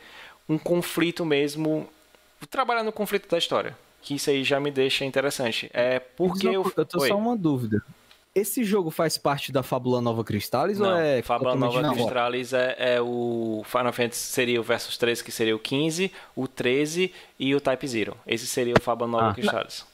um 0.50 0.58
conflito 0.58 1.24
mesmo, 1.24 1.88
trabalhar 2.50 2.82
no 2.82 2.90
conflito 2.90 3.28
da 3.28 3.38
história. 3.38 3.78
Que 4.02 4.14
isso 4.14 4.28
aí 4.30 4.42
já 4.42 4.58
me 4.58 4.70
deixa 4.70 5.04
interessante. 5.04 5.70
É 5.72 6.00
porque 6.00 6.48
eu. 6.48 6.72
Eu 6.76 6.84
tô 6.84 7.00
Oi. 7.00 7.08
só 7.08 7.16
uma 7.16 7.36
dúvida. 7.36 7.82
Esse 8.34 8.64
jogo 8.64 8.90
faz 8.90 9.18
parte 9.18 9.50
da 9.50 9.62
Fábula 9.62 10.00
Nova 10.00 10.22
Cristales 10.22 10.78
não, 10.78 10.88
ou 10.88 10.96
é. 10.96 11.20
Fábula 11.20 11.54
Nova 11.54 11.82
não. 11.82 11.94
Cristales 11.94 12.52
é, 12.52 12.76
é, 12.78 13.00
o 13.00 13.62
Final 13.64 13.92
Fantasy 13.92 14.20
seria 14.20 14.60
o 14.60 14.62
Versus 14.62 14.96
13, 14.96 15.24
que 15.24 15.32
seria 15.32 15.54
o 15.54 15.58
15, 15.58 16.12
o 16.34 16.46
13 16.46 17.12
e 17.38 17.54
o 17.54 17.60
Type 17.60 17.86
Zero. 17.88 18.16
Esse 18.26 18.46
seria 18.46 18.74
o 18.74 18.80
Fábula 18.80 19.10
Nova 19.10 19.30
ah, 19.30 19.34
Cristales. 19.34 19.84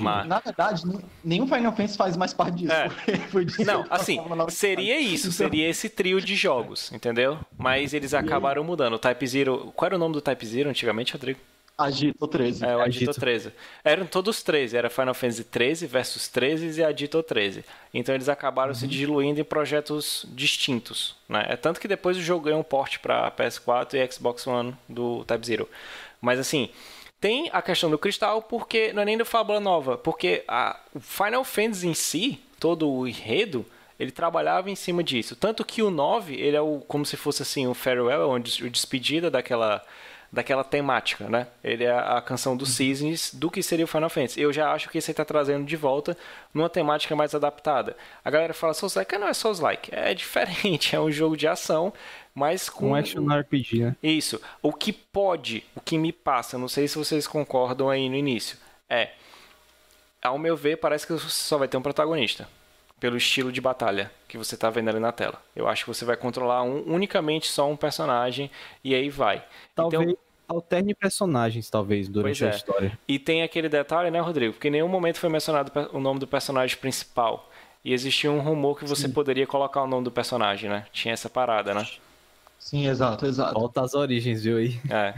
Mas... 0.00 0.26
Na 0.26 0.40
verdade, 0.40 0.82
nenhum 1.22 1.46
Final 1.46 1.72
Fantasy 1.72 1.96
faz 1.96 2.16
mais 2.16 2.32
parte 2.32 2.56
disso. 2.56 2.72
É. 2.72 2.88
Não, 3.64 3.84
assim, 3.90 4.18
seria 4.48 4.98
isso, 4.98 5.30
seria 5.30 5.68
esse 5.68 5.90
trio 5.90 6.22
de 6.22 6.34
jogos, 6.34 6.90
entendeu? 6.90 7.38
Mas 7.58 7.92
eles 7.92 8.14
acabaram 8.14 8.64
mudando. 8.64 8.94
O 8.94 8.98
Type 8.98 9.26
Zero. 9.26 9.72
Qual 9.76 9.86
era 9.86 9.96
o 9.96 9.98
nome 9.98 10.14
do 10.14 10.22
Type 10.22 10.46
Zero 10.46 10.70
antigamente, 10.70 11.12
Rodrigo? 11.12 11.38
Agito 11.76 12.26
13. 12.26 12.64
É, 12.64 12.76
o 12.76 12.80
Agito, 12.80 13.10
Agito 13.10 13.20
13. 13.20 13.52
Eram 13.82 14.06
todos 14.06 14.42
13, 14.42 14.76
era 14.76 14.88
Final 14.88 15.12
Fantasy 15.12 15.44
13 15.44 15.86
versus 15.86 16.28
13 16.28 16.80
e 16.80 16.84
Agito 16.84 17.22
13. 17.22 17.64
Então 17.92 18.14
eles 18.14 18.28
acabaram 18.28 18.70
uhum. 18.70 18.74
se 18.76 18.86
diluindo 18.86 19.40
em 19.40 19.44
projetos 19.44 20.24
distintos. 20.30 21.16
Né? 21.28 21.44
É 21.48 21.56
tanto 21.56 21.80
que 21.80 21.88
depois 21.88 22.16
o 22.16 22.22
jogo 22.22 22.44
ganhou 22.44 22.60
um 22.60 22.64
port 22.64 22.98
para 23.00 23.30
PS4 23.32 23.94
e 23.94 24.12
Xbox 24.12 24.46
One 24.46 24.74
do 24.88 25.24
Type 25.24 25.44
Zero. 25.44 25.68
Mas 26.20 26.38
assim, 26.38 26.70
tem 27.20 27.48
a 27.52 27.62
questão 27.62 27.90
do 27.90 27.98
cristal, 27.98 28.42
porque 28.42 28.92
não 28.92 29.02
é 29.02 29.04
nem 29.04 29.18
do 29.18 29.24
Fábula 29.24 29.60
Nova, 29.60 29.96
porque 29.96 30.44
a, 30.46 30.78
o 30.94 31.00
Final 31.00 31.44
Fantasy 31.44 31.88
em 31.88 31.94
si, 31.94 32.40
todo 32.60 32.90
o 32.90 33.06
enredo, 33.08 33.64
ele 33.98 34.10
trabalhava 34.10 34.70
em 34.70 34.74
cima 34.74 35.02
disso. 35.02 35.36
Tanto 35.36 35.64
que 35.64 35.82
o 35.82 35.90
9, 35.90 36.34
ele 36.34 36.56
é 36.56 36.60
o, 36.60 36.80
como 36.80 37.06
se 37.06 37.16
fosse 37.16 37.42
assim, 37.42 37.66
o 37.66 37.74
farewell, 37.74 38.30
o 38.30 38.38
despedida 38.40 39.30
daquela 39.30 39.82
daquela 40.34 40.64
temática, 40.64 41.28
né? 41.28 41.46
Ele 41.62 41.84
é 41.84 41.96
a 41.96 42.20
canção 42.20 42.56
dos 42.56 42.70
cisnes 42.70 43.32
do 43.32 43.50
que 43.50 43.62
seria 43.62 43.84
o 43.84 43.88
Final 43.88 44.10
Fantasy. 44.10 44.40
Eu 44.40 44.52
já 44.52 44.72
acho 44.72 44.90
que 44.90 45.00
você 45.00 45.12
está 45.12 45.24
trazendo 45.24 45.64
de 45.64 45.76
volta 45.76 46.16
numa 46.52 46.68
temática 46.68 47.14
mais 47.14 47.34
adaptada. 47.34 47.96
A 48.24 48.30
galera 48.30 48.52
fala 48.52 48.74
Souls-like, 48.74 49.16
não 49.16 49.28
é 49.28 49.32
Souls-like, 49.32 49.94
é 49.94 50.12
diferente, 50.12 50.94
é 50.96 51.00
um 51.00 51.10
jogo 51.10 51.36
de 51.36 51.46
ação, 51.46 51.92
mas 52.34 52.68
com... 52.68 52.90
Um 52.90 52.94
action 52.94 53.26
RPG, 53.26 53.84
né? 53.84 53.96
Isso. 54.02 54.40
O 54.60 54.72
que 54.72 54.92
pode, 54.92 55.64
o 55.76 55.80
que 55.80 55.96
me 55.96 56.12
passa, 56.12 56.58
não 56.58 56.68
sei 56.68 56.88
se 56.88 56.98
vocês 56.98 57.26
concordam 57.26 57.88
aí 57.88 58.08
no 58.08 58.16
início, 58.16 58.58
é, 58.88 59.10
ao 60.22 60.38
meu 60.38 60.56
ver, 60.56 60.76
parece 60.78 61.06
que 61.06 61.12
você 61.12 61.28
só 61.28 61.58
vai 61.58 61.68
ter 61.68 61.76
um 61.76 61.82
protagonista 61.82 62.48
pelo 62.98 63.16
estilo 63.16 63.52
de 63.52 63.60
batalha 63.60 64.10
que 64.26 64.38
você 64.38 64.54
está 64.54 64.70
vendo 64.70 64.88
ali 64.88 64.98
na 64.98 65.12
tela. 65.12 65.40
Eu 65.54 65.68
acho 65.68 65.84
que 65.84 65.88
você 65.88 66.04
vai 66.04 66.16
controlar 66.16 66.62
um, 66.62 66.82
unicamente 66.86 67.46
só 67.46 67.70
um 67.70 67.76
personagem 67.76 68.50
e 68.82 68.94
aí 68.94 69.10
vai. 69.10 69.44
Talvez 69.74 70.02
então, 70.02 70.16
alterne 70.48 70.94
personagens, 70.94 71.68
talvez, 71.68 72.08
durante 72.08 72.44
a 72.44 72.48
é. 72.48 72.50
história. 72.50 72.98
E 73.06 73.18
tem 73.18 73.42
aquele 73.42 73.68
detalhe, 73.68 74.10
né, 74.10 74.20
Rodrigo? 74.20 74.54
Porque 74.54 74.68
em 74.68 74.72
nenhum 74.72 74.88
momento 74.88 75.18
foi 75.18 75.28
mencionado 75.28 75.70
o 75.92 76.00
nome 76.00 76.18
do 76.18 76.26
personagem 76.26 76.76
principal. 76.78 77.50
E 77.84 77.92
existia 77.92 78.32
um 78.32 78.40
rumor 78.40 78.78
que 78.78 78.86
você 78.86 79.06
Sim. 79.06 79.12
poderia 79.12 79.46
colocar 79.46 79.82
o 79.82 79.86
nome 79.86 80.04
do 80.04 80.10
personagem, 80.10 80.70
né? 80.70 80.86
Tinha 80.90 81.12
essa 81.12 81.28
parada, 81.28 81.74
né? 81.74 81.86
Sim, 82.58 82.86
exato, 82.86 83.26
exato. 83.26 83.54
Volta 83.54 83.82
às 83.82 83.94
origens, 83.94 84.42
viu 84.42 84.56
aí? 84.56 84.80
É. 84.90 85.14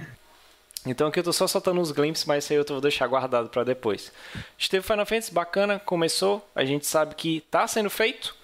Então 0.86 1.08
aqui 1.08 1.18
eu 1.18 1.24
tô 1.24 1.32
só 1.32 1.46
soltando 1.46 1.80
uns 1.80 1.90
glimpses, 1.90 2.24
mas 2.24 2.44
isso 2.44 2.52
aí 2.52 2.58
eu 2.58 2.64
vou 2.68 2.80
deixar 2.80 3.06
guardado 3.08 3.48
para 3.48 3.64
depois. 3.64 4.12
Esteve 4.56 4.86
Final 4.86 5.04
Fantasy 5.04 5.34
bacana, 5.34 5.80
começou, 5.80 6.48
a 6.54 6.64
gente 6.64 6.86
sabe 6.86 7.16
que 7.16 7.42
tá 7.50 7.66
sendo 7.66 7.90
feito, 7.90 8.36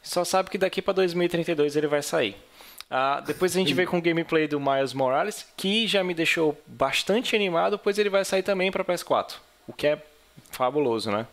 só 0.00 0.24
sabe 0.24 0.50
que 0.50 0.58
daqui 0.58 0.80
para 0.80 0.94
2032 0.94 1.74
ele 1.74 1.88
vai 1.88 2.02
sair. 2.02 2.36
Uh, 2.84 3.24
depois 3.26 3.56
a 3.56 3.58
gente 3.58 3.74
vê 3.74 3.86
com 3.86 3.98
o 3.98 4.02
gameplay 4.02 4.46
do 4.46 4.60
Miles 4.60 4.92
Morales, 4.92 5.46
que 5.56 5.88
já 5.88 6.04
me 6.04 6.14
deixou 6.14 6.56
bastante 6.66 7.34
animado, 7.34 7.76
pois 7.78 7.98
ele 7.98 8.10
vai 8.10 8.24
sair 8.24 8.42
também 8.42 8.70
para 8.70 8.84
PS4, 8.84 9.34
o 9.66 9.72
que 9.72 9.88
é 9.88 10.02
fabuloso, 10.50 11.10
né? 11.10 11.26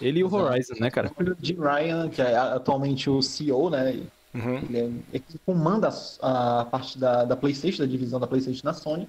Ele 0.00 0.20
e 0.20 0.24
o 0.24 0.34
Horizon, 0.34 0.74
né, 0.80 0.90
cara? 0.90 1.10
O 1.18 1.44
Jim 1.44 1.56
Ryan, 1.58 2.08
que 2.10 2.20
é 2.20 2.36
atualmente 2.36 3.08
o 3.08 3.22
CEO, 3.22 3.70
né? 3.70 4.00
Uhum. 4.36 4.56
Ele, 4.58 4.78
é, 4.78 4.90
ele 5.14 5.40
comanda 5.44 5.88
a, 6.20 6.60
a 6.60 6.64
parte 6.66 6.98
da, 6.98 7.24
da 7.24 7.36
PlayStation, 7.36 7.82
da 7.82 7.88
divisão 7.88 8.20
da 8.20 8.26
PlayStation 8.26 8.64
na 8.64 8.74
Sony. 8.74 9.08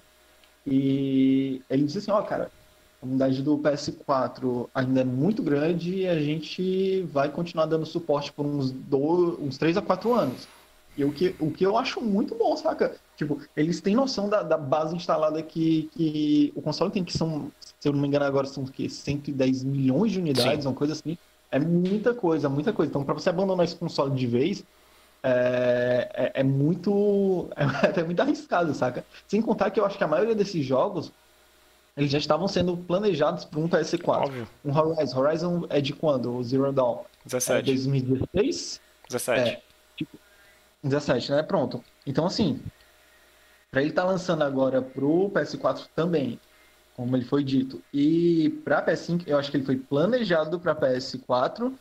E 0.65 1.61
ele 1.69 1.83
disse 1.83 1.97
assim: 1.97 2.11
Ó, 2.11 2.19
oh, 2.19 2.23
cara, 2.23 2.45
a 2.45 3.01
comunidade 3.01 3.41
do 3.43 3.57
PS4 3.57 4.69
ainda 4.73 5.01
é 5.01 5.03
muito 5.03 5.43
grande 5.43 5.95
e 5.95 6.07
a 6.07 6.19
gente 6.19 7.01
vai 7.11 7.29
continuar 7.29 7.65
dando 7.65 7.85
suporte 7.85 8.31
por 8.31 8.45
uns, 8.45 8.71
dois, 8.71 9.37
uns 9.39 9.57
3 9.57 9.77
a 9.77 9.81
4 9.81 10.13
anos. 10.13 10.47
E 10.97 11.05
o 11.05 11.11
que, 11.11 11.35
o 11.39 11.51
que 11.51 11.63
eu 11.63 11.77
acho 11.77 12.01
muito 12.01 12.33
bom, 12.33 12.57
saca? 12.57 12.95
Tipo, 13.15 13.39
eles 13.55 13.79
têm 13.79 13.95
noção 13.95 14.27
da, 14.27 14.41
da 14.41 14.57
base 14.57 14.95
instalada 14.95 15.43
que, 15.43 15.89
que 15.93 16.51
o 16.55 16.61
console 16.61 16.91
tem, 16.91 17.03
que 17.03 17.15
são, 17.15 17.51
se 17.79 17.87
eu 17.87 17.93
não 17.93 18.01
me 18.01 18.07
engano 18.07 18.25
agora, 18.25 18.47
são 18.47 18.63
o 18.63 18.71
quê? 18.71 18.89
110 18.89 19.63
milhões 19.63 20.11
de 20.11 20.19
unidades, 20.19 20.63
Sim. 20.63 20.69
uma 20.69 20.75
coisa 20.75 20.93
assim. 20.93 21.15
É 21.51 21.59
muita 21.59 22.15
coisa, 22.15 22.49
muita 22.49 22.73
coisa. 22.73 22.89
Então, 22.89 23.03
para 23.03 23.13
você 23.13 23.29
abandonar 23.29 23.63
esse 23.63 23.75
console 23.75 24.15
de 24.15 24.25
vez, 24.25 24.63
é, 25.23 26.09
é, 26.13 26.31
é, 26.41 26.43
muito. 26.43 27.49
É 27.57 27.87
até 27.87 28.03
muito 28.03 28.19
arriscado, 28.19 28.73
saca? 28.73 29.05
Sem 29.27 29.41
contar 29.41 29.71
que 29.71 29.79
eu 29.79 29.85
acho 29.85 29.97
que 29.97 30.03
a 30.03 30.07
maioria 30.07 30.35
desses 30.35 30.65
jogos 30.65 31.11
eles 31.97 32.11
já 32.11 32.19
estavam 32.19 32.47
sendo 32.47 32.77
planejados 32.77 33.43
para 33.43 33.59
um 33.59 33.67
PS4. 33.67 34.07
Óbvio. 34.07 34.47
Um 34.63 34.77
Horizon. 34.77 35.19
Horizon 35.19 35.65
é 35.67 35.81
de 35.81 35.93
quando? 35.93 36.31
O 36.31 36.43
Zero 36.43 36.71
Dawn? 36.71 37.03
17. 37.25 37.59
É 37.59 37.61
2016? 37.73 38.81
17. 39.09 39.49
É, 39.49 39.61
tipo, 39.95 40.17
17, 40.83 41.31
né? 41.31 41.41
Pronto. 41.41 41.83
Então, 42.05 42.27
assim, 42.27 42.61
para 43.71 43.81
ele 43.81 43.89
estar 43.89 44.03
tá 44.03 44.09
lançando 44.09 44.43
agora 44.43 44.79
pro 44.79 45.31
PS4 45.33 45.87
também, 45.95 46.39
como 46.95 47.15
ele 47.17 47.25
foi 47.25 47.43
dito, 47.43 47.81
e 47.91 48.49
para 48.63 48.85
PS5, 48.85 49.23
eu 49.25 49.37
acho 49.37 49.49
que 49.49 49.57
ele 49.57 49.65
foi 49.65 49.77
planejado 49.77 50.59
para 50.59 50.75
PS4 50.75 51.73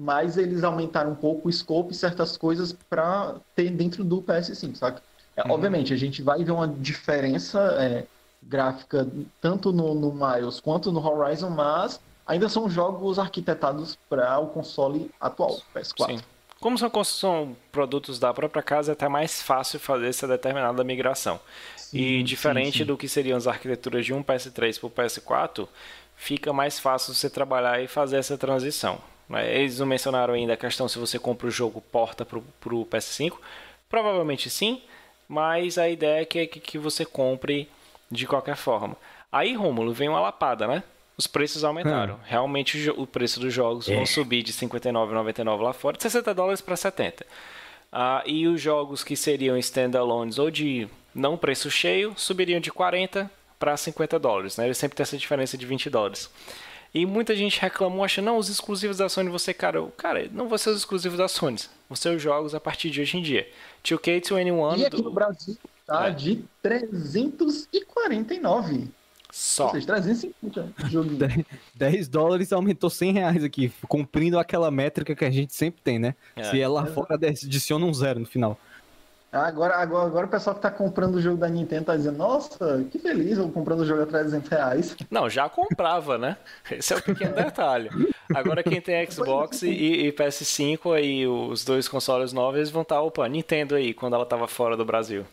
mas 0.00 0.38
eles 0.38 0.64
aumentaram 0.64 1.10
um 1.10 1.14
pouco 1.14 1.48
o 1.48 1.52
scope 1.52 1.92
e 1.92 1.94
certas 1.94 2.34
coisas 2.34 2.72
para 2.72 3.34
ter 3.54 3.68
dentro 3.68 4.02
do 4.02 4.22
PS5, 4.22 4.74
saca? 4.74 5.02
É, 5.36 5.42
uhum. 5.42 5.52
Obviamente, 5.52 5.92
a 5.92 5.96
gente 5.96 6.22
vai 6.22 6.42
ver 6.42 6.52
uma 6.52 6.66
diferença 6.66 7.60
é, 7.78 8.06
gráfica 8.42 9.06
tanto 9.42 9.70
no, 9.72 9.94
no 9.94 10.10
Miles 10.10 10.58
quanto 10.58 10.90
no 10.90 11.06
Horizon, 11.06 11.50
mas 11.50 12.00
ainda 12.26 12.48
são 12.48 12.68
jogos 12.70 13.18
arquitetados 13.18 13.98
para 14.08 14.38
o 14.38 14.46
console 14.46 15.10
atual, 15.20 15.60
PS4. 15.74 16.06
Sim. 16.06 16.20
Como 16.58 16.78
são, 16.78 17.04
são 17.04 17.56
produtos 17.70 18.18
da 18.18 18.32
própria 18.32 18.62
casa, 18.62 18.92
é 18.92 18.94
até 18.94 19.06
mais 19.06 19.42
fácil 19.42 19.78
fazer 19.78 20.08
essa 20.08 20.26
determinada 20.26 20.82
migração. 20.82 21.38
Sim, 21.76 21.98
e 21.98 22.22
diferente 22.22 22.72
sim, 22.72 22.78
sim. 22.78 22.84
do 22.86 22.96
que 22.96 23.08
seriam 23.08 23.36
as 23.36 23.46
arquiteturas 23.46 24.06
de 24.06 24.14
um 24.14 24.22
PS3 24.22 24.78
para 24.78 24.86
o 24.86 24.90
PS4, 24.90 25.68
fica 26.16 26.54
mais 26.54 26.78
fácil 26.78 27.14
você 27.14 27.28
trabalhar 27.28 27.82
e 27.82 27.86
fazer 27.86 28.16
essa 28.16 28.38
transição. 28.38 28.98
Eles 29.38 29.78
não 29.78 29.86
mencionaram 29.86 30.34
ainda 30.34 30.54
a 30.54 30.56
questão 30.56 30.88
se 30.88 30.98
você 30.98 31.18
compra 31.18 31.46
o 31.46 31.50
jogo 31.50 31.80
porta 31.80 32.24
para 32.24 32.38
o 32.38 32.86
PS5. 32.86 33.34
Provavelmente 33.88 34.50
sim, 34.50 34.82
mas 35.28 35.78
a 35.78 35.88
ideia 35.88 36.22
é 36.22 36.24
que, 36.24 36.46
que, 36.46 36.60
que 36.60 36.78
você 36.78 37.04
compre 37.04 37.68
de 38.10 38.26
qualquer 38.26 38.56
forma. 38.56 38.96
Aí, 39.30 39.54
Rômulo, 39.54 39.92
vem 39.92 40.08
uma 40.08 40.20
lapada, 40.20 40.66
né? 40.66 40.82
Os 41.16 41.26
preços 41.26 41.62
aumentaram. 41.62 42.14
Hum. 42.14 42.18
Realmente 42.24 42.90
o, 42.90 43.02
o 43.02 43.06
preço 43.06 43.38
dos 43.38 43.52
jogos 43.52 43.88
é. 43.88 43.94
vão 43.94 44.06
subir 44.06 44.42
de 44.42 44.52
R$ 44.52 44.66
59,99 44.66 45.60
lá 45.60 45.72
fora, 45.72 45.96
de 45.96 46.02
60 46.02 46.34
dólares 46.34 46.60
para 46.60 46.76
70. 46.76 47.26
Ah, 47.92 48.22
e 48.24 48.46
os 48.46 48.60
jogos 48.60 49.04
que 49.04 49.16
seriam 49.16 49.56
standalones 49.58 50.38
ou 50.38 50.50
de 50.50 50.88
não 51.14 51.36
preço 51.36 51.70
cheio 51.70 52.14
subiriam 52.16 52.60
de 52.60 52.70
40 52.70 53.30
para 53.58 53.76
50 53.76 54.18
dólares. 54.18 54.56
Né? 54.56 54.64
Ele 54.64 54.74
sempre 54.74 54.96
tem 54.96 55.02
essa 55.02 55.18
diferença 55.18 55.58
de 55.58 55.66
20 55.66 55.90
dólares. 55.90 56.30
E 56.92 57.06
muita 57.06 57.36
gente 57.36 57.60
reclamou, 57.60 58.04
achando, 58.04 58.24
não, 58.26 58.36
os 58.36 58.48
exclusivos 58.48 58.96
da 58.96 59.08
Sony 59.08 59.30
você, 59.30 59.54
cara, 59.54 59.80
cara, 59.96 60.28
não 60.32 60.48
vão 60.48 60.58
ser 60.58 60.70
os 60.70 60.78
exclusivos 60.78 61.18
da 61.18 61.28
Sony, 61.28 61.60
vão 61.88 61.94
ser 61.96 62.16
os 62.16 62.20
jogos 62.20 62.52
a 62.54 62.60
partir 62.60 62.90
de 62.90 63.00
hoje 63.00 63.16
em 63.16 63.22
dia. 63.22 63.48
2K21 63.84 64.78
E 64.78 64.86
aqui 64.86 64.96
do... 64.96 65.04
no 65.04 65.12
Brasil 65.12 65.56
tá 65.86 66.08
é. 66.08 66.10
de 66.10 66.42
349. 66.62 68.88
Só. 69.32 69.66
Ou 69.66 69.72
seja, 69.72 69.86
350 69.86 70.74
joguinho. 70.88 71.46
10 71.74 72.08
dólares 72.08 72.52
aumentou 72.52 72.90
100 72.90 73.12
reais 73.12 73.44
aqui, 73.44 73.72
cumprindo 73.88 74.36
aquela 74.38 74.72
métrica 74.72 75.14
que 75.14 75.24
a 75.24 75.30
gente 75.30 75.54
sempre 75.54 75.80
tem, 75.82 76.00
né? 76.00 76.16
É. 76.34 76.42
Se 76.44 76.60
é 76.60 76.66
lá 76.66 76.86
fora 76.86 77.14
adiciona 77.14 77.86
um 77.86 77.94
zero 77.94 78.18
no 78.18 78.26
final. 78.26 78.58
Agora, 79.32 79.76
agora, 79.76 80.06
agora 80.06 80.26
o 80.26 80.28
pessoal 80.28 80.56
que 80.56 80.62
tá 80.62 80.70
comprando 80.72 81.14
o 81.14 81.20
jogo 81.20 81.36
da 81.36 81.48
Nintendo 81.48 81.84
tá 81.84 81.96
dizendo, 81.96 82.18
nossa, 82.18 82.84
que 82.90 82.98
feliz, 82.98 83.38
eu 83.38 83.48
comprando 83.48 83.80
o 83.80 83.86
jogo 83.86 84.02
a 84.02 84.06
300 84.06 84.48
reais. 84.48 84.96
Não, 85.08 85.30
já 85.30 85.48
comprava, 85.48 86.18
né? 86.18 86.36
Esse 86.68 86.94
é 86.94 86.96
o 86.96 87.02
pequeno 87.02 87.36
detalhe. 87.36 87.90
Agora 88.34 88.64
quem 88.64 88.80
tem 88.80 89.08
Xbox 89.08 89.62
e, 89.62 89.68
e, 89.68 90.12
PS5 90.12 90.96
aí, 90.96 91.28
os 91.28 91.64
dois 91.64 91.86
consoles 91.86 92.32
novos, 92.32 92.56
eles 92.56 92.70
vão 92.70 92.82
estar, 92.82 92.96
tá, 92.96 93.02
opa, 93.02 93.28
Nintendo 93.28 93.76
aí, 93.76 93.94
quando 93.94 94.14
ela 94.14 94.26
tava 94.26 94.48
fora 94.48 94.76
do 94.76 94.84
Brasil. 94.84 95.24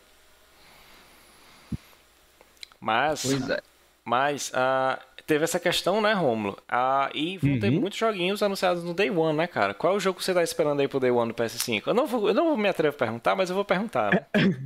Mas, 2.80 3.24
pois 3.24 3.50
é. 3.50 3.62
mas 4.06 4.52
uh, 4.52 5.02
teve 5.28 5.44
essa 5.44 5.60
questão, 5.60 6.02
né, 6.02 6.14
Romulo? 6.14 6.58
Ah, 6.68 7.10
e 7.14 7.38
vão 7.38 7.52
uhum. 7.52 7.60
ter 7.60 7.70
muitos 7.70 8.00
joguinhos 8.00 8.42
anunciados 8.42 8.84
no 8.84 8.94
Day 8.94 9.12
One, 9.12 9.38
né, 9.38 9.46
cara? 9.46 9.74
Qual 9.74 9.94
é 9.94 9.98
o 9.98 10.00
jogo 10.00 10.18
que 10.18 10.26
você 10.26 10.34
tá 10.34 10.42
esperando 10.42 10.80
aí 10.80 10.88
pro 10.88 11.02
Day 11.02 11.12
One 11.12 11.34
do 11.34 11.36
PS5? 11.36 11.84
Eu 11.86 11.94
não 11.94 12.08
vou, 12.08 12.30
eu 12.30 12.34
não 12.34 12.46
vou 12.46 12.58
me 12.58 12.70
atrever 12.70 12.96
a 12.96 12.98
perguntar, 12.98 13.36
mas 13.36 13.50
eu 13.50 13.56
vou 13.56 13.66
perguntar, 13.66 14.12
né? 14.12 14.26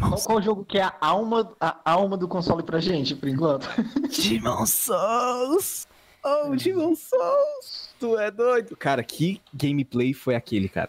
Qual, 0.00 0.18
qual 0.22 0.40
jogo 0.40 0.64
que 0.64 0.78
é 0.78 0.82
a 0.82 0.94
alma, 0.98 1.52
a 1.60 1.78
alma 1.84 2.16
do 2.16 2.26
console 2.26 2.62
pra 2.62 2.80
gente, 2.80 3.14
por 3.14 3.28
enquanto? 3.28 3.68
Demon 4.08 4.64
Souls! 4.64 5.86
Oh, 6.24 6.56
Demon 6.56 6.94
Souls! 6.94 7.90
Tu 8.00 8.18
é 8.18 8.30
doido? 8.30 8.74
Cara, 8.78 9.04
que 9.04 9.42
gameplay 9.52 10.14
foi 10.14 10.36
aquele, 10.36 10.70
cara? 10.70 10.88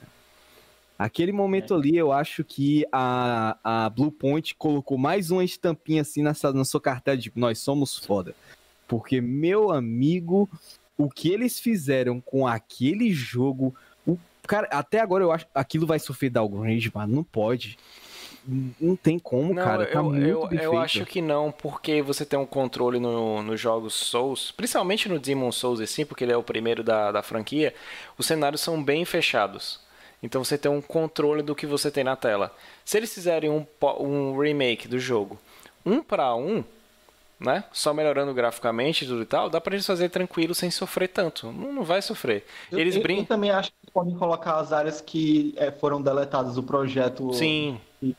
Aquele 0.97 1.31
momento 1.31 1.73
é. 1.73 1.77
ali, 1.77 1.97
eu 1.97 2.11
acho 2.11 2.43
que 2.43 2.85
a, 2.91 3.57
a 3.63 3.89
Blue 3.89 4.11
Point 4.11 4.55
colocou 4.55 4.97
mais 4.97 5.29
uma 5.29 5.43
estampinha 5.43 6.01
assim 6.01 6.23
nessa, 6.23 6.53
na 6.53 6.63
sua 6.63 6.79
cartela 6.79 7.17
de 7.17 7.31
nós 7.35 7.59
somos 7.59 7.97
foda. 7.97 8.33
Porque, 8.87 9.19
meu 9.19 9.71
amigo, 9.71 10.49
o 10.97 11.09
que 11.09 11.29
eles 11.29 11.59
fizeram 11.59 12.21
com 12.21 12.47
aquele 12.47 13.11
jogo. 13.11 13.75
O, 14.07 14.17
cara, 14.47 14.67
até 14.71 14.99
agora 14.99 15.23
eu 15.23 15.31
acho 15.31 15.45
que 15.45 15.51
aquilo 15.53 15.85
vai 15.85 15.99
sofrer 15.99 16.29
downgrade, 16.29 16.91
mano. 16.93 17.15
Não 17.15 17.23
pode. 17.23 17.77
Não 18.79 18.95
tem 18.95 19.17
como, 19.17 19.53
não, 19.53 19.63
cara. 19.63 19.85
Tá 19.87 19.99
eu, 19.99 20.03
muito 20.03 20.23
eu, 20.23 20.49
eu 20.51 20.77
acho 20.77 21.03
que 21.05 21.19
não, 21.19 21.51
porque 21.51 22.01
você 22.01 22.23
tem 22.23 22.37
um 22.37 22.45
controle 22.45 22.99
no- 22.99 23.41
nos 23.41 23.59
jogos 23.59 23.95
Souls, 23.95 24.51
principalmente 24.51 25.09
no 25.09 25.19
Demon 25.19 25.51
Souls, 25.51 25.79
assim, 25.79 26.05
porque 26.05 26.23
ele 26.23 26.31
é 26.31 26.37
o 26.37 26.43
primeiro 26.43 26.83
da, 26.83 27.11
da 27.11 27.23
franquia, 27.23 27.73
os 28.17 28.27
cenários 28.27 28.61
são 28.61 28.81
bem 28.83 29.03
fechados. 29.03 29.79
Então 30.21 30.43
você 30.43 30.57
tem 30.57 30.71
um 30.71 30.81
controle 30.81 31.41
do 31.43 31.55
que 31.55 31.65
você 31.65 31.91
tem 31.91 32.03
na 32.03 32.15
tela. 32.15 32.53
Se 32.83 32.97
eles 32.97 33.13
fizerem 33.13 33.49
um, 33.49 33.65
um 33.99 34.37
remake 34.39 34.87
do 34.87 34.97
jogo 34.97 35.39
um 35.85 36.01
para 36.01 36.35
um, 36.35 36.63
né? 37.39 37.63
Só 37.71 37.93
melhorando 37.93 38.33
graficamente 38.33 39.05
e 39.05 39.07
tudo 39.07 39.21
e 39.21 39.25
tal, 39.25 39.49
dá 39.49 39.61
pra 39.61 39.75
eles 39.75 39.85
fazer 39.85 40.09
tranquilo 40.09 40.55
sem 40.55 40.71
sofrer 40.71 41.09
tanto. 41.09 41.51
Não, 41.51 41.71
não 41.71 41.83
vai 41.83 42.01
sofrer. 42.01 42.45
Eles 42.71 42.95
eu, 42.95 43.03
brincam. 43.03 43.23
eu 43.23 43.27
também 43.27 43.51
acho 43.51 43.71
que 43.71 43.91
podem 43.91 44.15
colocar 44.17 44.57
as 44.57 44.73
áreas 44.73 44.99
que 44.99 45.53
é, 45.57 45.71
foram 45.71 46.01
deletadas 46.01 46.55
do 46.55 46.63
projeto. 46.63 47.33
Sim. 47.33 47.79
Acho 48.01 48.15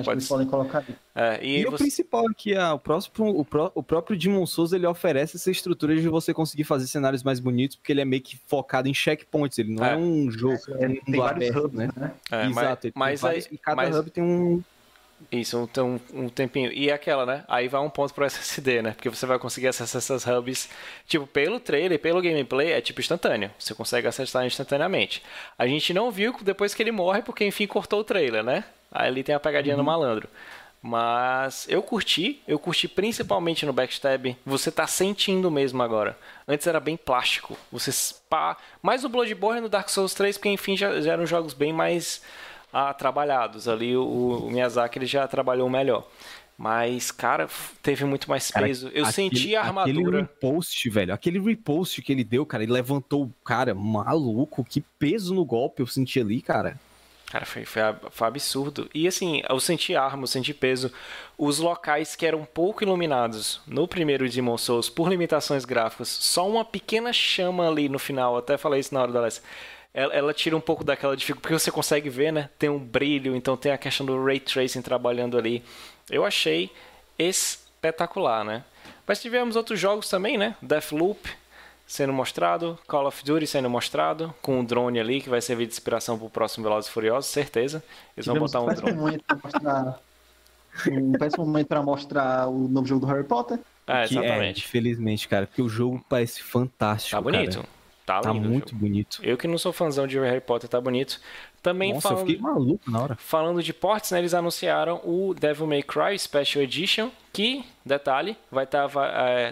que 0.00 0.04
pode 0.04 0.10
eles 0.18 0.24
ser. 0.24 0.28
podem 0.34 0.46
colocar. 0.48 0.84
É, 1.14 1.38
e 1.44 1.60
E, 1.60 1.66
o 1.66 1.70
você- 1.70 1.84
principal 1.84 2.24
é 2.30 2.34
que 2.36 2.54
a, 2.56 2.74
o, 2.74 2.78
próximo, 2.78 3.28
o, 3.28 3.44
pró- 3.44 3.70
o 3.74 3.82
próprio 3.82 4.16
Demon 4.18 4.46
Souls 4.46 4.72
ele 4.72 4.86
oferece 4.86 5.36
essa 5.36 5.50
estrutura 5.50 5.94
de 5.94 6.08
você 6.08 6.32
conseguir 6.34 6.64
fazer 6.64 6.86
cenários 6.86 7.22
mais 7.22 7.38
bonitos, 7.40 7.76
porque 7.76 7.92
ele 7.92 8.00
é 8.00 8.04
meio 8.04 8.22
que 8.22 8.36
focado 8.46 8.88
em 8.88 8.94
checkpoints, 8.94 9.58
ele 9.58 9.74
não 9.74 9.84
é, 9.84 9.92
É. 9.92 9.96
um 9.96 10.30
jogo 10.30 10.58
É, 10.78 10.88
um 10.88 10.94
tem 11.12 11.20
aberto, 11.22 11.58
hubs, 11.64 11.72
né? 11.74 11.88
né? 11.96 12.12
é, 12.30 12.48
mas- 12.48 12.56
Exato, 12.66 12.92
mas, 12.94 13.20
vários- 13.20 13.46
aí, 13.46 13.52
e 13.52 13.58
cada 13.58 13.76
mas- 13.76 13.96
hub 13.96 14.10
tem 14.10 14.22
um. 14.24 14.62
Isso, 15.30 15.56
um, 15.56 15.66
tem 15.68 15.84
um, 15.84 16.00
um 16.14 16.28
tempinho. 16.28 16.72
E 16.72 16.90
aquela, 16.90 17.24
né? 17.24 17.44
Aí 17.46 17.68
vai 17.68 17.80
um 17.80 17.88
ponto 17.88 18.12
pro 18.12 18.24
SSD, 18.26 18.82
né? 18.82 18.90
Porque 18.90 19.08
você 19.08 19.24
vai 19.24 19.38
conseguir 19.38 19.68
acessar 19.68 19.98
essas 20.00 20.26
hubs, 20.26 20.68
tipo, 21.06 21.28
pelo 21.28 21.60
trailer, 21.60 21.96
pelo 22.00 22.20
gameplay, 22.20 22.72
é 22.72 22.80
tipo 22.80 23.00
instantâneo. 23.00 23.48
Você 23.56 23.72
consegue 23.72 24.08
acessar 24.08 24.44
instantaneamente. 24.44 25.22
A 25.56 25.64
gente 25.64 25.94
não 25.94 26.10
viu 26.10 26.34
depois 26.42 26.74
que 26.74 26.82
ele 26.82 26.90
morre, 26.90 27.22
porque 27.22 27.44
enfim 27.44 27.68
cortou 27.68 28.00
o 28.00 28.04
trailer, 28.04 28.42
né? 28.42 28.64
Aí 28.92 29.08
ali 29.08 29.24
tem 29.24 29.34
a 29.34 29.40
pegadinha 29.40 29.76
no 29.76 29.82
malandro. 29.84 30.28
Mas 30.84 31.64
eu 31.68 31.80
curti, 31.80 32.42
eu 32.46 32.58
curti 32.58 32.88
principalmente 32.88 33.64
no 33.64 33.72
backstab. 33.72 34.36
Você 34.44 34.70
tá 34.70 34.84
sentindo 34.86 35.48
mesmo 35.50 35.80
agora. 35.80 36.18
Antes 36.46 36.66
era 36.66 36.80
bem 36.80 36.96
plástico. 36.96 37.56
Você 37.70 37.92
pá. 38.28 38.56
Mais 38.82 39.04
o 39.04 39.08
Bloodborne 39.08 39.60
no 39.60 39.68
Dark 39.68 39.88
Souls 39.88 40.12
3, 40.12 40.36
porque 40.36 40.48
enfim 40.48 40.76
já, 40.76 41.00
já 41.00 41.12
eram 41.12 41.24
jogos 41.24 41.54
bem 41.54 41.72
mais 41.72 42.20
ah, 42.72 42.92
trabalhados. 42.92 43.68
Ali 43.68 43.96
o, 43.96 44.02
o 44.46 44.50
Miyazaki 44.50 44.98
ele 44.98 45.06
já 45.06 45.26
trabalhou 45.28 45.70
melhor. 45.70 46.04
Mas, 46.58 47.10
cara, 47.10 47.48
teve 47.82 48.04
muito 48.04 48.28
mais 48.28 48.50
Cara, 48.50 48.66
peso. 48.66 48.88
Eu 48.88 49.04
aquele- 49.06 49.12
senti 49.12 49.56
a 49.56 49.60
Aquele 49.62 49.98
armadura. 50.00 50.18
repost, 50.20 50.90
velho. 50.90 51.14
Aquele 51.14 51.40
repost 51.40 52.02
que 52.02 52.12
ele 52.12 52.22
deu, 52.24 52.44
cara, 52.44 52.62
ele 52.64 52.72
levantou 52.72 53.22
o 53.24 53.32
cara 53.44 53.72
maluco. 53.74 54.64
Que 54.64 54.80
peso 54.98 55.32
no 55.34 55.44
golpe 55.44 55.80
eu 55.80 55.86
senti 55.86 56.20
ali, 56.20 56.42
cara. 56.42 56.78
Cara, 57.32 57.46
foi, 57.46 57.64
foi, 57.64 57.80
foi 58.10 58.28
absurdo. 58.28 58.90
E 58.94 59.08
assim, 59.08 59.40
eu 59.48 59.58
senti 59.58 59.96
arma, 59.96 60.24
eu 60.24 60.26
senti 60.26 60.52
peso. 60.52 60.92
Os 61.38 61.58
locais 61.58 62.14
que 62.14 62.26
eram 62.26 62.44
pouco 62.44 62.84
iluminados 62.84 63.58
no 63.66 63.88
primeiro 63.88 64.28
Demon 64.28 64.58
Souls, 64.58 64.90
por 64.90 65.08
limitações 65.08 65.64
gráficas, 65.64 66.08
só 66.08 66.46
uma 66.46 66.62
pequena 66.62 67.10
chama 67.10 67.66
ali 67.66 67.88
no 67.88 67.98
final, 67.98 68.36
até 68.36 68.58
falei 68.58 68.80
isso 68.80 68.92
na 68.92 69.00
hora 69.00 69.12
da 69.12 69.20
Alessia. 69.20 69.42
Ela, 69.94 70.12
ela 70.12 70.34
tira 70.34 70.54
um 70.54 70.60
pouco 70.60 70.84
daquela 70.84 71.16
dificuldade, 71.16 71.40
porque 71.40 71.58
você 71.58 71.70
consegue 71.70 72.10
ver, 72.10 72.34
né? 72.34 72.50
Tem 72.58 72.68
um 72.68 72.78
brilho, 72.78 73.34
então 73.34 73.56
tem 73.56 73.72
a 73.72 73.78
questão 73.78 74.04
do 74.04 74.22
ray 74.22 74.38
tracing 74.38 74.82
trabalhando 74.82 75.38
ali. 75.38 75.64
Eu 76.10 76.26
achei 76.26 76.70
espetacular, 77.18 78.44
né? 78.44 78.62
Mas 79.06 79.22
tivemos 79.22 79.56
outros 79.56 79.80
jogos 79.80 80.06
também, 80.06 80.36
né? 80.36 80.54
Deathloop 80.60 81.30
sendo 81.86 82.12
mostrado, 82.12 82.78
Call 82.86 83.06
of 83.06 83.24
Duty 83.24 83.46
sendo 83.46 83.68
mostrado, 83.68 84.34
com 84.40 84.60
um 84.60 84.64
drone 84.64 84.98
ali 84.98 85.20
que 85.20 85.28
vai 85.28 85.40
servir 85.40 85.66
de 85.66 85.72
inspiração 85.72 86.18
pro 86.18 86.30
próximo 86.30 86.64
Velozes 86.64 86.88
e 86.90 86.92
Furiosos, 86.92 87.30
certeza. 87.30 87.82
Eles 88.16 88.26
vão 88.26 88.34
Tivemos 88.34 88.52
botar 88.52 88.60
um 88.60 88.64
um 88.64 88.68
péssimo 88.68 88.86
drone. 88.88 89.00
momento 89.00 89.24
pra 89.26 89.38
mostrar. 89.42 90.00
Um 90.88 91.12
péssimo 91.12 91.44
momento 91.46 91.66
pra 91.68 91.82
mostrar 91.82 92.48
o 92.48 92.66
novo 92.68 92.86
jogo 92.86 93.00
do 93.04 93.06
Harry 93.12 93.24
Potter. 93.24 93.58
É, 93.86 94.06
Que 94.06 94.16
é, 94.16 94.20
exatamente. 94.22 94.60
infelizmente, 94.64 95.28
cara, 95.28 95.46
porque 95.46 95.60
o 95.60 95.68
jogo 95.68 96.02
parece 96.08 96.42
fantástico. 96.42 97.10
Tá 97.16 97.20
bonito. 97.20 97.56
cara. 97.56 97.68
Tá 98.04 98.20
Tá 98.20 98.34
muito 98.34 98.70
jogo. 98.70 98.80
bonito. 98.80 99.20
Eu 99.22 99.36
que 99.36 99.46
não 99.46 99.56
sou 99.58 99.72
fãzão 99.72 100.06
de 100.06 100.18
Harry 100.18 100.40
Potter, 100.40 100.68
tá 100.68 100.80
bonito. 100.80 101.20
Também 101.62 101.92
Nossa, 101.94 102.08
eu 102.08 102.10
falando, 102.16 102.26
fiquei 102.26 102.42
maluco 102.42 102.90
na 102.90 103.00
hora. 103.02 103.16
falando 103.16 103.62
de 103.62 103.72
ports, 103.72 104.10
né, 104.10 104.18
eles 104.18 104.34
anunciaram 104.34 105.00
o 105.04 105.32
Devil 105.32 105.66
May 105.68 105.82
Cry 105.84 106.18
Special 106.18 106.64
Edition, 106.64 107.10
que, 107.32 107.64
detalhe, 107.86 108.36
vai 108.50 108.64
estar 108.64 108.88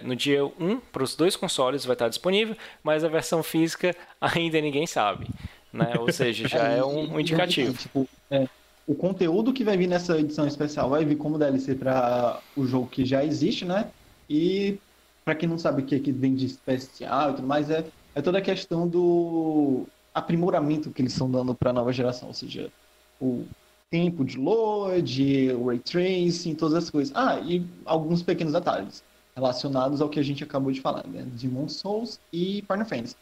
no 0.03 0.13
dia 0.15 0.45
1 0.45 0.81
para 0.91 1.03
os 1.03 1.15
dois 1.15 1.37
consoles, 1.37 1.85
vai 1.85 1.93
estar 1.95 2.09
disponível, 2.09 2.55
mas 2.83 3.03
a 3.05 3.07
versão 3.07 3.41
física 3.41 3.95
ainda 4.19 4.59
ninguém 4.59 4.85
sabe. 4.85 5.27
Né? 5.71 5.93
Ou 5.97 6.11
seja, 6.11 6.49
já 6.49 6.59
é 6.67 6.83
um, 6.83 7.13
um 7.13 7.17
E- 7.19 7.21
indicativo. 7.21 7.73
tipo, 7.77 8.05
é, 8.29 8.45
o 8.85 8.93
conteúdo 8.93 9.53
que 9.53 9.63
vai 9.63 9.77
vir 9.77 9.87
nessa 9.87 10.19
edição 10.19 10.45
especial 10.45 10.89
vai 10.89 11.05
vir 11.05 11.15
como 11.15 11.37
DLC 11.37 11.75
para 11.75 12.41
o 12.57 12.67
jogo 12.67 12.87
que 12.87 13.05
já 13.05 13.23
existe, 13.23 13.63
né? 13.63 13.89
E 14.29 14.77
para 15.23 15.33
quem 15.35 15.47
não 15.47 15.57
sabe 15.57 15.81
o 15.81 15.85
que, 15.85 15.97
que 15.99 16.11
vem 16.11 16.35
de 16.35 16.45
especial 16.47 17.31
e 17.31 17.33
tudo 17.35 17.47
mais, 17.47 17.69
é, 17.69 17.85
é 18.13 18.21
toda 18.21 18.37
a 18.37 18.41
questão 18.41 18.87
do 18.87 19.85
aprimoramento 20.13 20.91
que 20.91 21.01
eles 21.01 21.13
estão 21.13 21.29
dando 21.29 21.55
para 21.55 21.69
a 21.69 21.73
nova 21.73 21.93
geração, 21.93 22.27
ou 22.27 22.33
seja, 22.33 22.71
o 23.19 23.45
tempo 23.89 24.23
de 24.23 24.37
load, 24.37 25.53
o 25.53 25.67
ray 25.67 25.79
tracing, 25.79 26.55
todas 26.55 26.83
as 26.83 26.89
coisas. 26.89 27.13
Ah, 27.15 27.39
e 27.39 27.65
alguns 27.85 28.23
pequenos 28.23 28.53
detalhes 28.53 29.03
relacionados 29.35 30.01
ao 30.01 30.09
que 30.09 30.19
a 30.19 30.23
gente 30.23 30.43
acabou 30.43 30.71
de 30.71 30.81
falar, 30.81 31.05
né? 31.07 31.25
Demon 31.33 31.67
Souls 31.67 32.19
e 32.31 32.63
Final 32.67 32.85
Fantasy. 32.85 33.15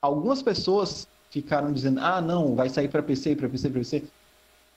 Algumas 0.00 0.42
pessoas 0.42 1.06
ficaram 1.30 1.72
dizendo, 1.72 2.00
ah, 2.00 2.20
não, 2.20 2.54
vai 2.54 2.68
sair 2.68 2.88
para 2.88 3.02
PC, 3.02 3.36
para 3.36 3.48
PC, 3.48 3.70
para 3.70 3.78
PC. 3.78 4.04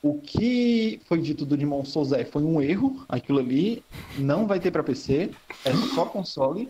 O 0.02 0.20
que 0.20 1.00
foi 1.06 1.22
dito 1.22 1.46
do 1.46 1.56
Demon 1.56 1.86
Souls 1.86 2.12
é, 2.12 2.26
foi 2.26 2.44
um 2.44 2.62
erro, 2.62 3.06
aquilo 3.08 3.40
ali, 3.40 3.84
não 4.18 4.46
vai 4.46 4.60
ter 4.60 4.70
para 4.70 4.84
PC, 4.84 5.32
é 5.64 5.74
só 5.96 6.06
console. 6.06 6.70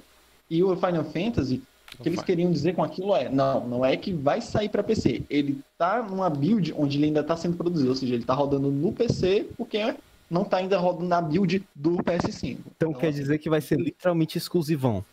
E 0.49 0.63
o 0.63 0.75
Final 0.75 1.03
Fantasy, 1.05 1.63
que 2.03 2.09
eles 2.09 2.21
queriam 2.21 2.51
dizer 2.51 2.75
com 2.75 2.83
aquilo 2.83 3.15
é, 3.15 3.29
não, 3.29 3.65
não 3.67 3.85
é 3.85 3.97
que 3.97 4.13
vai 4.13 4.41
sair 4.41 4.69
para 4.69 4.83
PC, 4.83 5.23
ele 5.29 5.59
tá 5.77 6.03
numa 6.03 6.29
build 6.29 6.73
onde 6.77 6.97
ele 6.97 7.05
ainda 7.05 7.21
está 7.21 7.35
sendo 7.35 7.57
produzido, 7.57 7.89
ou 7.89 7.95
seja, 7.95 8.13
ele 8.13 8.23
está 8.23 8.33
rodando 8.33 8.69
no 8.69 8.91
PC, 8.91 9.47
porque 9.57 9.95
não 10.29 10.43
está 10.43 10.57
ainda 10.57 10.77
rodando 10.77 11.07
na 11.07 11.21
build 11.21 11.65
do 11.73 11.97
PS5. 11.97 12.57
Então 12.75 12.93
quer 12.93 13.11
dizer 13.11 13.37
que 13.39 13.49
vai 13.49 13.61
ser 13.61 13.79
literalmente 13.79 14.37
exclusivão. 14.37 15.03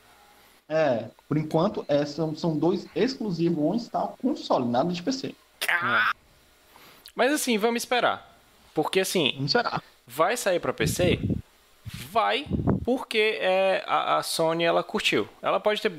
É, 0.69 1.07
por 1.29 1.37
enquanto, 1.37 1.85
é, 1.89 2.05
são, 2.07 2.35
são 2.37 2.57
dois 2.57 2.87
exclusivos 2.95 3.89
tá 3.89 4.09
console, 4.21 4.67
nada 4.67 4.93
de 4.93 5.03
PC. 5.03 5.35
Mas 7.15 7.33
assim, 7.33 7.59
vamos 7.59 7.83
esperar. 7.83 8.39
Porque 8.73 9.01
assim, 9.01 9.33
Vamos 9.35 9.55
esperar. 9.55 9.83
vai 10.07 10.37
sair 10.37 10.61
para 10.61 10.73
PC? 10.73 11.19
Vai, 11.85 12.47
porque 12.97 13.39
é, 13.41 13.85
a, 13.87 14.17
a 14.19 14.23
Sony 14.23 14.65
ela 14.65 14.83
curtiu. 14.83 15.29
Ela 15.43 15.61
pode 15.61 15.81
ter, 15.81 15.93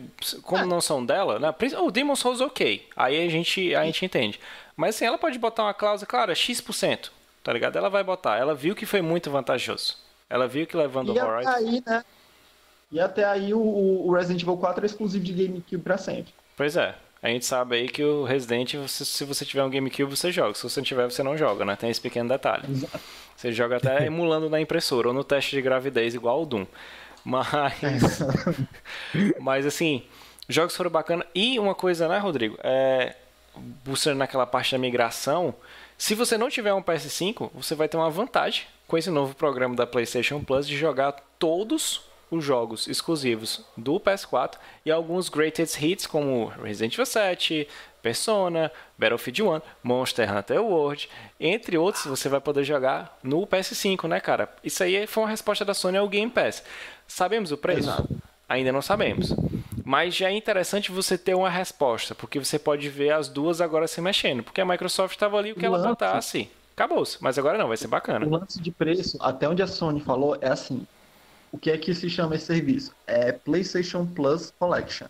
como 0.44 0.66
não 0.66 0.82
são 0.82 1.06
dela, 1.06 1.40
né? 1.40 1.54
O 1.80 1.90
Demon 1.92 2.16
Souls 2.16 2.42
ok. 2.42 2.88
Aí 2.96 3.26
a 3.26 3.30
gente, 3.30 3.74
a 3.76 3.86
gente 3.86 4.04
entende. 4.06 4.40
Mas 4.76 4.96
assim, 4.96 5.06
ela 5.06 5.18
pode 5.18 5.38
botar 5.40 5.64
uma 5.64 5.74
cláusula, 5.74 6.08
claro, 6.08 6.32
é 6.32 6.36
X%, 6.36 7.10
tá 7.44 7.54
ligado? 7.54 7.78
Ela 7.78 7.90
vai 7.90 8.04
botar. 8.04 8.38
Ela 8.38 8.54
viu 8.56 8.76
que 8.76 8.86
foi 8.86 9.02
muito 9.02 9.30
vantajoso. 9.32 9.96
Ela 10.30 10.48
viu 10.48 10.66
que 10.68 10.76
levando 10.78 11.16
E 11.16 11.20
o 11.20 11.26
Horizon. 11.26 11.50
aí, 11.50 11.84
né? 11.86 12.04
E 12.92 13.00
até 13.00 13.24
aí 13.24 13.54
o, 13.54 13.60
o 13.60 14.14
Resident 14.14 14.42
Evil 14.42 14.58
4 14.58 14.84
é 14.84 14.86
exclusivo 14.86 15.24
de 15.24 15.32
GameCube 15.34 15.78
pra 15.84 15.98
sempre. 15.98 16.34
Pois 16.58 16.76
é. 16.76 16.96
A 17.24 17.28
gente 17.30 17.46
sabe 17.46 17.76
aí 17.76 17.88
que 17.88 18.04
o 18.04 18.24
Resident, 18.24 18.74
você- 18.76 19.06
se 19.06 19.24
você 19.24 19.46
tiver 19.46 19.64
um 19.64 19.70
GameCube, 19.70 20.06
você 20.06 20.32
joga. 20.32 20.56
Se 20.56 20.64
você 20.64 20.80
não 20.80 20.86
tiver, 20.86 21.06
você 21.10 21.22
não 21.22 21.38
joga, 21.38 21.64
né? 21.64 21.76
Tem 21.76 21.90
esse 21.90 22.02
pequeno 22.02 22.28
detalhe. 22.28 22.64
Exato. 22.70 23.00
Você 23.42 23.52
joga 23.52 23.78
até 23.78 24.06
emulando 24.06 24.48
na 24.52 24.62
impressora 24.62 25.08
ou 25.08 25.14
no 25.14 25.24
teste 25.24 25.56
de 25.56 25.62
gravidez, 25.64 26.14
igual 26.14 26.44
o 26.44 26.46
Doom. 26.46 26.66
Mas. 27.26 28.20
mas 29.42 29.66
assim, 29.66 30.04
jogos 30.48 30.76
foram 30.76 30.92
bacanas. 30.92 31.26
E 31.34 31.58
uma 31.58 31.74
coisa, 31.74 32.08
né, 32.08 32.20
Rodrigo? 32.20 32.56
É. 32.64 33.16
Buscando 33.84 34.18
naquela 34.18 34.46
parte 34.46 34.72
da 34.72 34.78
migração. 34.78 35.56
Se 35.98 36.14
você 36.14 36.38
não 36.38 36.50
tiver 36.50 36.74
um 36.74 36.84
PS5, 36.84 37.50
você 37.54 37.74
vai 37.74 37.88
ter 37.90 37.98
uma 37.98 38.10
vantagem 38.10 38.66
com 38.88 38.98
esse 38.98 39.10
novo 39.10 39.36
programa 39.36 39.76
da 39.76 39.88
PlayStation 39.88 40.44
Plus 40.44 40.68
de 40.68 40.78
jogar 40.78 41.14
todos 41.38 42.02
os 42.32 42.44
jogos 42.44 42.88
exclusivos 42.88 43.62
do 43.76 44.00
PS4 44.00 44.54
e 44.86 44.92
alguns 44.92 45.30
greatest 45.30 45.80
hits 45.80 46.08
como 46.08 46.48
Resident 46.64 46.94
Evil 46.94 47.06
7, 47.06 47.68
Persona, 48.02 48.72
Battlefield 48.98 49.44
1, 49.44 49.62
Monster 49.84 50.36
Hunter 50.36 50.64
World, 50.64 51.10
entre 51.40 51.78
outros, 51.78 52.06
você 52.06 52.28
vai 52.30 52.40
poder 52.40 52.64
jogar 52.64 53.20
no 53.22 53.46
PS5, 53.46 54.08
né, 54.08 54.20
cara? 54.20 54.50
Isso 54.64 54.82
aí 54.82 55.06
foi 55.06 55.24
uma 55.24 55.30
resposta 55.30 55.64
da 55.64 55.74
Sony 55.74 55.98
ao 55.98 56.10
Game 56.10 56.32
Pass. 56.32 56.64
Sabemos 57.08 57.52
o 57.52 57.58
preço? 57.58 57.90
Exato. 57.90 58.10
Ainda 58.50 58.72
não 58.72 58.82
sabemos. 58.82 59.34
Mas 59.86 60.16
já 60.16 60.30
é 60.30 60.34
interessante 60.34 60.92
você 60.92 61.18
ter 61.18 61.36
uma 61.36 61.50
resposta, 61.50 62.16
porque 62.16 62.40
você 62.40 62.58
pode 62.58 62.88
ver 62.90 63.12
as 63.12 63.28
duas 63.28 63.62
agora 63.62 63.88
se 63.88 64.02
mexendo. 64.02 64.44
Porque 64.44 64.62
a 64.62 64.66
Microsoft 64.66 65.14
estava 65.14 65.38
ali, 65.38 65.52
o 65.52 65.56
que 65.56 65.66
ela 65.66 65.80
botasse, 65.80 66.50
acabou-se. 66.76 67.18
Mas 67.22 67.38
agora 67.38 67.58
não, 67.58 67.68
vai 67.68 67.78
ser 67.78 67.88
bacana. 67.88 68.26
O 68.26 68.30
lance 68.30 68.62
de 68.62 68.72
preço, 68.72 69.18
até 69.22 69.48
onde 69.48 69.62
a 69.62 69.68
Sony 69.68 70.02
falou, 70.02 70.38
é 70.42 70.50
assim. 70.50 70.86
O 71.52 71.58
que 71.58 71.70
é 71.70 71.78
que 71.78 71.94
se 71.94 72.10
chama 72.10 72.36
esse 72.36 72.46
serviço? 72.46 72.94
É 73.06 73.32
PlayStation 73.32 74.06
Plus 74.06 74.54
Collection. 74.58 75.08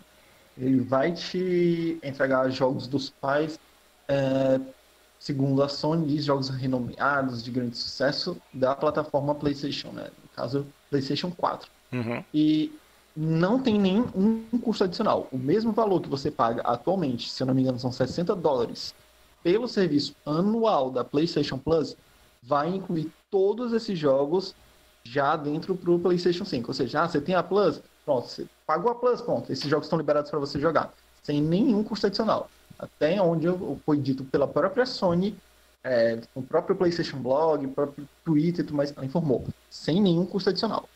Ele 0.58 0.80
vai 0.80 1.12
te 1.12 1.98
entregar 2.02 2.50
jogos 2.50 2.86
dos 2.86 3.08
pais, 3.08 3.58
é, 4.08 4.60
segundo 5.18 5.62
a 5.62 5.68
Sony, 5.68 6.06
diz, 6.06 6.24
jogos 6.24 6.48
renomeados, 6.48 7.42
de 7.42 7.50
grande 7.50 7.76
sucesso 7.76 8.36
da 8.52 8.74
plataforma 8.74 9.34
PlayStation, 9.34 9.90
né? 9.92 10.08
No 10.22 10.28
caso, 10.34 10.66
PlayStation 10.90 11.30
4. 11.30 11.70
Uhum. 11.92 12.24
E 12.34 12.72
não 13.16 13.62
tem 13.62 13.78
nenhum 13.78 14.44
custo 14.62 14.84
adicional. 14.84 15.28
O 15.30 15.38
mesmo 15.38 15.72
valor 15.72 16.00
que 16.00 16.08
você 16.08 16.30
paga 16.30 16.62
atualmente, 16.62 17.30
se 17.30 17.42
eu 17.42 17.46
não 17.46 17.54
me 17.54 17.62
engano, 17.62 17.78
são 17.78 17.92
60 17.92 18.34
dólares 18.34 18.94
pelo 19.42 19.68
serviço 19.68 20.14
anual 20.24 20.90
da 20.90 21.04
PlayStation 21.04 21.58
Plus, 21.58 21.96
vai 22.42 22.68
incluir 22.68 23.10
todos 23.30 23.72
esses 23.72 23.98
jogos 23.98 24.54
já 25.04 25.36
dentro 25.36 25.74
pro 25.74 25.98
PlayStation 25.98 26.44
5. 26.44 26.68
Ou 26.68 26.74
seja, 26.74 27.02
ah, 27.02 27.08
você 27.08 27.20
tem 27.20 27.34
a 27.34 27.42
Plus, 27.42 27.80
pronto, 28.04 28.28
você 28.28 28.46
pagou 28.66 28.90
a 28.90 28.94
Plus, 28.94 29.20
pronto, 29.20 29.52
esses 29.52 29.68
jogos 29.68 29.86
estão 29.86 29.98
liberados 29.98 30.30
para 30.30 30.40
você 30.40 30.60
jogar, 30.60 30.92
sem 31.22 31.40
nenhum 31.40 31.82
custo 31.82 32.06
adicional. 32.06 32.50
Até 32.78 33.20
onde 33.20 33.46
foi 33.84 33.98
dito 33.98 34.24
pela 34.24 34.46
própria 34.48 34.86
Sony, 34.86 35.36
é, 35.84 36.20
no 36.34 36.42
próprio 36.42 36.76
PlayStation 36.76 37.18
Blog, 37.18 37.66
no 37.66 37.72
próprio 37.72 38.08
Twitter, 38.24 38.64
tudo 38.64 38.76
mais, 38.76 38.92
ela 38.96 39.04
informou, 39.04 39.44
sem 39.70 40.00
nenhum 40.00 40.24
custo 40.24 40.50
adicional. 40.50 40.88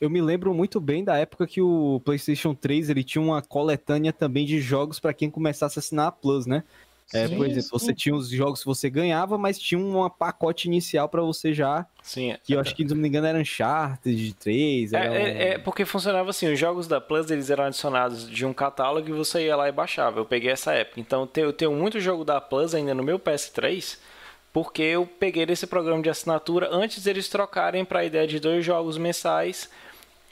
Eu 0.00 0.10
me 0.10 0.20
lembro 0.20 0.52
muito 0.52 0.78
bem 0.78 1.02
da 1.02 1.16
época 1.16 1.46
que 1.46 1.62
o 1.62 2.02
PlayStation 2.04 2.54
3 2.54 2.90
ele 2.90 3.02
tinha 3.02 3.22
uma 3.22 3.40
coletânea 3.40 4.12
também 4.12 4.44
de 4.44 4.60
jogos 4.60 5.00
para 5.00 5.14
quem 5.14 5.30
começasse 5.30 5.78
a 5.78 5.80
assinar 5.80 6.08
a 6.08 6.12
Plus, 6.12 6.44
né? 6.44 6.64
É, 7.14 7.28
sim, 7.28 7.36
por 7.36 7.46
exemplo, 7.46 7.62
sim. 7.62 7.68
você 7.70 7.94
tinha 7.94 8.14
os 8.14 8.28
jogos 8.28 8.60
que 8.60 8.66
você 8.66 8.90
ganhava, 8.90 9.38
mas 9.38 9.58
tinha 9.58 9.78
um 9.78 10.08
pacote 10.10 10.66
inicial 10.66 11.08
para 11.08 11.22
você 11.22 11.54
já. 11.54 11.86
Sim. 12.02 12.36
Que 12.42 12.54
eu 12.54 12.60
acho 12.60 12.74
que, 12.74 12.86
se 12.86 12.92
não 12.94 13.00
me 13.00 13.06
engano, 13.08 13.28
era 13.28 13.38
Uncharted 13.38 14.34
3. 14.34 14.92
Era 14.92 15.16
é, 15.16 15.22
é, 15.22 15.48
é, 15.50 15.58
porque 15.58 15.84
funcionava 15.84 16.30
assim: 16.30 16.52
os 16.52 16.58
jogos 16.58 16.88
da 16.88 17.00
Plus 17.00 17.30
eles 17.30 17.48
eram 17.48 17.64
adicionados 17.64 18.28
de 18.28 18.44
um 18.44 18.52
catálogo 18.52 19.08
e 19.08 19.12
você 19.12 19.46
ia 19.46 19.54
lá 19.54 19.68
e 19.68 19.72
baixava. 19.72 20.18
Eu 20.18 20.24
peguei 20.24 20.50
essa 20.50 20.72
época. 20.72 21.00
Então 21.00 21.28
eu 21.36 21.52
tenho 21.52 21.72
muito 21.72 22.00
jogo 22.00 22.24
da 22.24 22.40
Plus 22.40 22.74
ainda 22.74 22.92
no 22.92 23.04
meu 23.04 23.20
PS3, 23.20 23.98
porque 24.52 24.82
eu 24.82 25.06
peguei 25.06 25.46
desse 25.46 25.66
programa 25.66 26.02
de 26.02 26.10
assinatura 26.10 26.68
antes 26.72 27.04
deles 27.04 27.28
trocarem 27.28 27.84
para 27.84 28.00
a 28.00 28.04
ideia 28.04 28.26
de 28.26 28.40
dois 28.40 28.64
jogos 28.64 28.98
mensais 28.98 29.70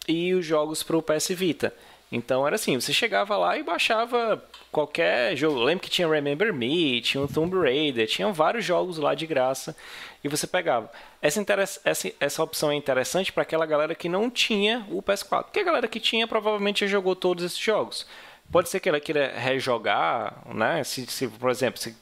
e 0.09 0.35
os 0.35 0.45
jogos 0.45 0.83
para 0.83 0.97
o 0.97 1.03
PS 1.03 1.29
Vita. 1.29 1.73
Então 2.11 2.47
era 2.47 2.57
assim, 2.57 2.79
você 2.79 2.93
chegava 2.93 3.37
lá 3.37 3.57
e 3.57 3.63
baixava 3.63 4.43
qualquer 4.75 5.37
jogo. 5.37 5.61
Eu 5.61 5.65
lembro 5.65 5.85
que 5.85 5.89
tinha 5.89 6.09
Remember 6.09 6.53
Me, 6.53 7.01
tinha 7.01 7.23
o 7.23 7.29
Tomb 7.29 7.57
Raider, 7.57 8.09
tinham 8.09 8.33
vários 8.33 8.65
jogos 8.65 8.99
lá 8.99 9.15
de 9.15 9.27
graça 9.27 9.75
e 10.23 10.29
você 10.29 10.47
pegava. 10.47 10.91
Essa, 11.23 11.45
essa, 11.85 12.13
essa 12.19 12.43
opção 12.43 12.73
é 12.73 12.75
interessante 12.75 13.33
para 13.33 13.45
aquela 13.45 13.65
galera 13.65 13.95
que 13.95 14.09
não 14.09 14.29
tinha 14.29 14.85
o 14.91 15.01
PS4. 15.01 15.45
Porque 15.45 15.61
a 15.61 15.65
galera 15.65 15.87
que 15.87 16.01
tinha 16.01 16.27
provavelmente 16.27 16.81
já 16.81 16.87
jogou 16.89 17.15
todos 17.15 17.45
esses 17.45 17.59
jogos. 17.59 18.07
Pode 18.51 18.69
ser 18.69 18.81
que 18.81 18.89
ela 18.89 19.01
queira 19.01 19.33
rejogar, 19.37 20.43
né? 20.53 20.83
Se, 20.85 21.07
se 21.07 21.29
por 21.29 21.51
exemplo, 21.51 21.81
se 21.81 21.97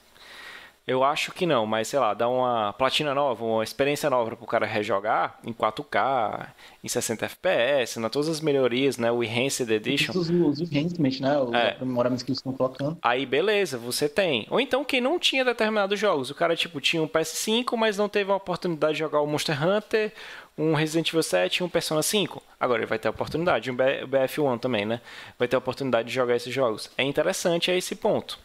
eu 0.86 1.04
acho 1.04 1.32
que 1.32 1.46
não, 1.46 1.64
mas 1.64 1.88
sei 1.88 1.98
lá, 1.98 2.12
dá 2.12 2.28
uma 2.28 2.72
platina 2.72 3.14
nova, 3.14 3.44
uma 3.44 3.62
experiência 3.62 4.10
nova 4.10 4.34
para 4.34 4.44
o 4.44 4.48
cara 4.48 4.66
rejogar 4.66 5.38
em 5.44 5.52
4K, 5.52 6.48
em 6.82 6.88
60 6.88 7.24
FPS, 7.26 8.00
né, 8.00 8.08
todas 8.08 8.28
as 8.28 8.40
melhorias, 8.40 8.98
né, 8.98 9.10
o 9.12 9.22
Enhanced 9.22 9.70
Edition. 9.70 10.12
Os, 10.12 10.28
os 10.28 10.60
enhancements, 10.60 11.20
né, 11.20 11.38
os 11.38 11.54
é. 11.54 11.70
aprimoramentos 11.70 12.24
que 12.24 12.30
eles 12.30 12.38
estão 12.38 12.52
colocando. 12.52 12.98
Aí 13.00 13.24
beleza, 13.24 13.78
você 13.78 14.08
tem. 14.08 14.46
Ou 14.50 14.58
então 14.58 14.84
quem 14.84 15.00
não 15.00 15.20
tinha 15.20 15.44
determinados 15.44 15.98
jogos, 15.98 16.30
o 16.30 16.34
cara 16.34 16.56
tipo 16.56 16.80
tinha 16.80 17.00
um 17.00 17.08
PS5, 17.08 17.76
mas 17.76 17.96
não 17.96 18.08
teve 18.08 18.32
a 18.32 18.36
oportunidade 18.36 18.94
de 18.94 18.98
jogar 18.98 19.20
o 19.20 19.26
Monster 19.26 19.64
Hunter, 19.64 20.12
um 20.58 20.74
Resident 20.74 21.08
Evil 21.08 21.22
7 21.22 21.58
e 21.58 21.62
um 21.62 21.68
Persona 21.68 22.02
5. 22.02 22.42
Agora 22.58 22.80
ele 22.80 22.86
vai 22.86 22.98
ter 22.98 23.06
a 23.06 23.12
oportunidade, 23.12 23.70
um 23.70 23.76
BF1 23.76 24.58
também, 24.58 24.84
né? 24.84 25.00
Vai 25.38 25.46
ter 25.46 25.54
a 25.54 25.58
oportunidade 25.58 26.08
de 26.08 26.14
jogar 26.14 26.36
esses 26.36 26.52
jogos. 26.52 26.90
É 26.98 27.02
interessante 27.04 27.70
a 27.70 27.76
esse 27.76 27.94
ponto. 27.94 28.38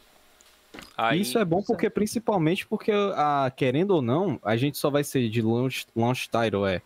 Aí, 0.97 1.21
Isso 1.21 1.37
é 1.37 1.45
bom 1.45 1.61
porque, 1.61 1.89
principalmente 1.89 2.65
porque, 2.65 2.91
a, 2.91 3.51
querendo 3.55 3.91
ou 3.91 4.01
não, 4.01 4.39
a 4.43 4.57
gente 4.57 4.77
só 4.77 4.89
vai 4.89 5.03
ser 5.03 5.29
de 5.29 5.41
launch, 5.41 5.85
launch 5.95 6.29
title, 6.29 6.65
é 6.65 6.81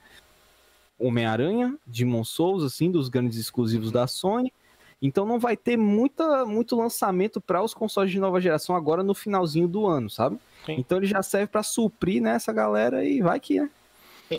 Homem-Aranha, 1.00 1.76
Demon 1.86 2.24
Souls, 2.24 2.64
assim, 2.64 2.92
dos 2.92 3.10
grandes 3.10 3.38
exclusivos 3.38 3.92
da 3.92 4.08
Sony. 4.08 4.54
Então 5.02 5.26
não 5.26 5.40
vai 5.40 5.58
ter 5.58 5.78
muita, 5.78 6.46
muito 6.46 6.76
lançamento 6.76 7.42
para 7.42 7.64
os 7.64 7.74
consoles 7.74 8.12
de 8.12 8.20
nova 8.20 8.40
geração 8.40 8.76
agora 8.76 9.02
no 9.02 9.16
finalzinho 9.16 9.68
do 9.68 9.88
ano, 9.88 10.10
sabe? 10.10 10.38
Sim. 10.66 10.76
Então 10.78 11.00
ele 11.00 11.08
já 11.08 11.24
serve 11.24 11.48
para 11.48 11.64
suprir 11.64 12.22
né, 12.22 12.36
essa 12.36 12.54
galera 12.54 13.04
e 13.04 13.20
vai 13.20 13.40
que, 13.40 13.60
né? 13.60 13.70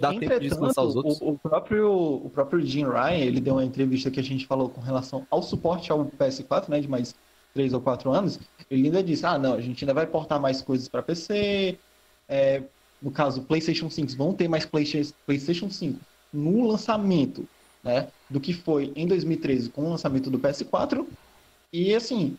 Dá 0.00 0.10
tempo 0.10 0.40
de 0.40 0.48
lançar 0.48 0.82
os 0.82 0.96
outros. 0.96 1.20
O, 1.20 1.30
o, 1.30 1.38
próprio, 1.38 1.92
o 1.92 2.30
próprio 2.30 2.64
Jim 2.64 2.84
Ryan, 2.84 3.18
ele 3.18 3.40
deu 3.40 3.54
uma 3.54 3.64
entrevista 3.64 4.10
que 4.10 4.20
a 4.20 4.22
gente 4.22 4.46
falou 4.46 4.68
com 4.68 4.80
relação 4.80 5.26
ao 5.30 5.42
suporte 5.42 5.92
ao 5.92 6.06
PS4, 6.06 6.68
né? 6.68 6.80
De 6.80 6.88
mais 6.88 7.14
três 7.52 7.72
ou 7.72 7.80
quatro 7.80 8.10
anos, 8.12 8.38
ele 8.70 8.86
ainda 8.86 9.02
disse, 9.02 9.26
ah, 9.26 9.38
não, 9.38 9.54
a 9.54 9.60
gente 9.60 9.84
ainda 9.84 9.94
vai 9.94 10.06
portar 10.06 10.40
mais 10.40 10.62
coisas 10.62 10.88
para 10.88 11.02
PC, 11.02 11.78
é, 12.28 12.62
no 13.00 13.10
caso, 13.10 13.42
PlayStation 13.42 13.90
5, 13.90 14.16
vão 14.16 14.32
ter 14.32 14.48
mais 14.48 14.64
PlayStation 14.64 15.70
5 15.70 15.98
no 16.32 16.66
lançamento, 16.66 17.46
né, 17.82 18.08
do 18.30 18.40
que 18.40 18.52
foi 18.52 18.92
em 18.96 19.06
2013 19.06 19.70
com 19.70 19.82
o 19.82 19.90
lançamento 19.90 20.30
do 20.30 20.38
PS4, 20.38 21.06
e 21.72 21.94
assim, 21.94 22.36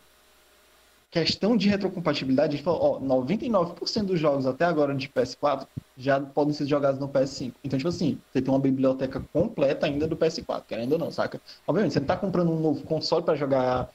questão 1.14 1.56
de 1.56 1.70
retrocompatibilidade, 1.70 2.54
gente 2.58 2.64
falou, 2.64 3.00
ó, 3.00 3.00
99% 3.00 4.06
dos 4.06 4.20
jogos 4.20 4.48
até 4.48 4.66
agora 4.66 4.96
de 4.96 5.08
PS4 5.08 5.68
já 5.96 6.20
podem 6.20 6.54
ser 6.54 6.66
jogados 6.66 7.00
no 7.00 7.08
PS5. 7.08 7.54
Então, 7.64 7.78
tipo 7.78 7.90
assim, 7.90 8.18
você 8.32 8.42
tem 8.42 8.52
uma 8.52 8.60
biblioteca 8.60 9.24
completa 9.32 9.86
ainda 9.86 10.08
do 10.08 10.18
PS4, 10.18 10.64
querendo 10.68 10.94
ou 10.94 10.98
não, 10.98 11.12
saca? 11.12 11.40
Obviamente, 11.68 11.94
você 11.94 12.00
não 12.00 12.08
tá 12.08 12.18
comprando 12.18 12.52
um 12.52 12.60
novo 12.60 12.84
console 12.84 13.24
para 13.24 13.36
jogar 13.36 13.92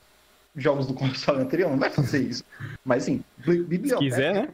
jogos 0.58 0.86
do 0.86 0.94
console 0.94 1.40
anterior, 1.40 1.70
não 1.70 1.78
vai 1.78 1.90
fazer 1.90 2.22
isso. 2.22 2.44
Mas 2.84 3.04
assim, 3.04 3.22
biblioteca. 3.38 3.98
Se 3.98 3.98
quiser, 3.98 4.34
né? 4.34 4.48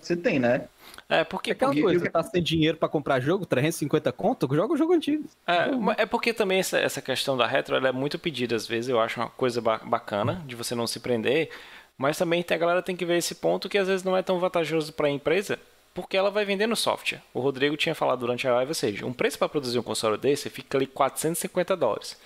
Você 0.00 0.16
tem, 0.16 0.38
né? 0.38 0.68
É, 1.08 1.24
porque. 1.24 1.50
É 1.50 1.52
aquela 1.52 1.72
porque, 1.72 1.82
coisa, 1.82 2.04
você 2.04 2.10
tá 2.10 2.22
sem 2.22 2.42
dinheiro 2.42 2.76
para 2.76 2.88
comprar 2.88 3.20
jogo, 3.20 3.44
350 3.46 4.12
conto, 4.12 4.48
joga 4.54 4.74
o 4.74 4.76
jogo 4.76 4.92
antigo. 4.92 5.24
É, 5.46 6.02
é 6.02 6.06
porque 6.06 6.32
também 6.32 6.60
essa, 6.60 6.78
essa 6.78 7.02
questão 7.02 7.36
da 7.36 7.46
retro 7.46 7.74
ela 7.74 7.88
é 7.88 7.92
muito 7.92 8.18
pedida 8.18 8.54
às 8.54 8.66
vezes, 8.66 8.88
eu 8.88 9.00
acho 9.00 9.20
uma 9.20 9.28
coisa 9.30 9.60
bacana 9.60 10.42
de 10.46 10.54
você 10.54 10.74
não 10.74 10.86
se 10.86 11.00
prender. 11.00 11.50
Mas 11.96 12.16
também 12.16 12.44
tem, 12.44 12.54
a 12.54 12.60
galera 12.60 12.82
tem 12.82 12.94
que 12.94 13.04
ver 13.04 13.16
esse 13.16 13.34
ponto 13.34 13.68
que 13.68 13.76
às 13.76 13.88
vezes 13.88 14.04
não 14.04 14.16
é 14.16 14.22
tão 14.22 14.38
vantajoso 14.38 14.92
para 14.92 15.08
a 15.08 15.10
empresa, 15.10 15.58
porque 15.92 16.16
ela 16.16 16.30
vai 16.30 16.44
vendendo 16.44 16.76
software. 16.76 17.20
O 17.34 17.40
Rodrigo 17.40 17.76
tinha 17.76 17.94
falado 17.94 18.20
durante 18.20 18.46
a 18.46 18.54
live, 18.54 18.70
ou 18.70 18.74
seja, 18.74 19.04
um 19.04 19.12
preço 19.12 19.36
para 19.36 19.48
produzir 19.48 19.80
um 19.80 19.82
console 19.82 20.16
desse 20.16 20.48
fica 20.48 20.78
ali 20.78 20.86
450 20.86 21.76
dólares. 21.76 22.16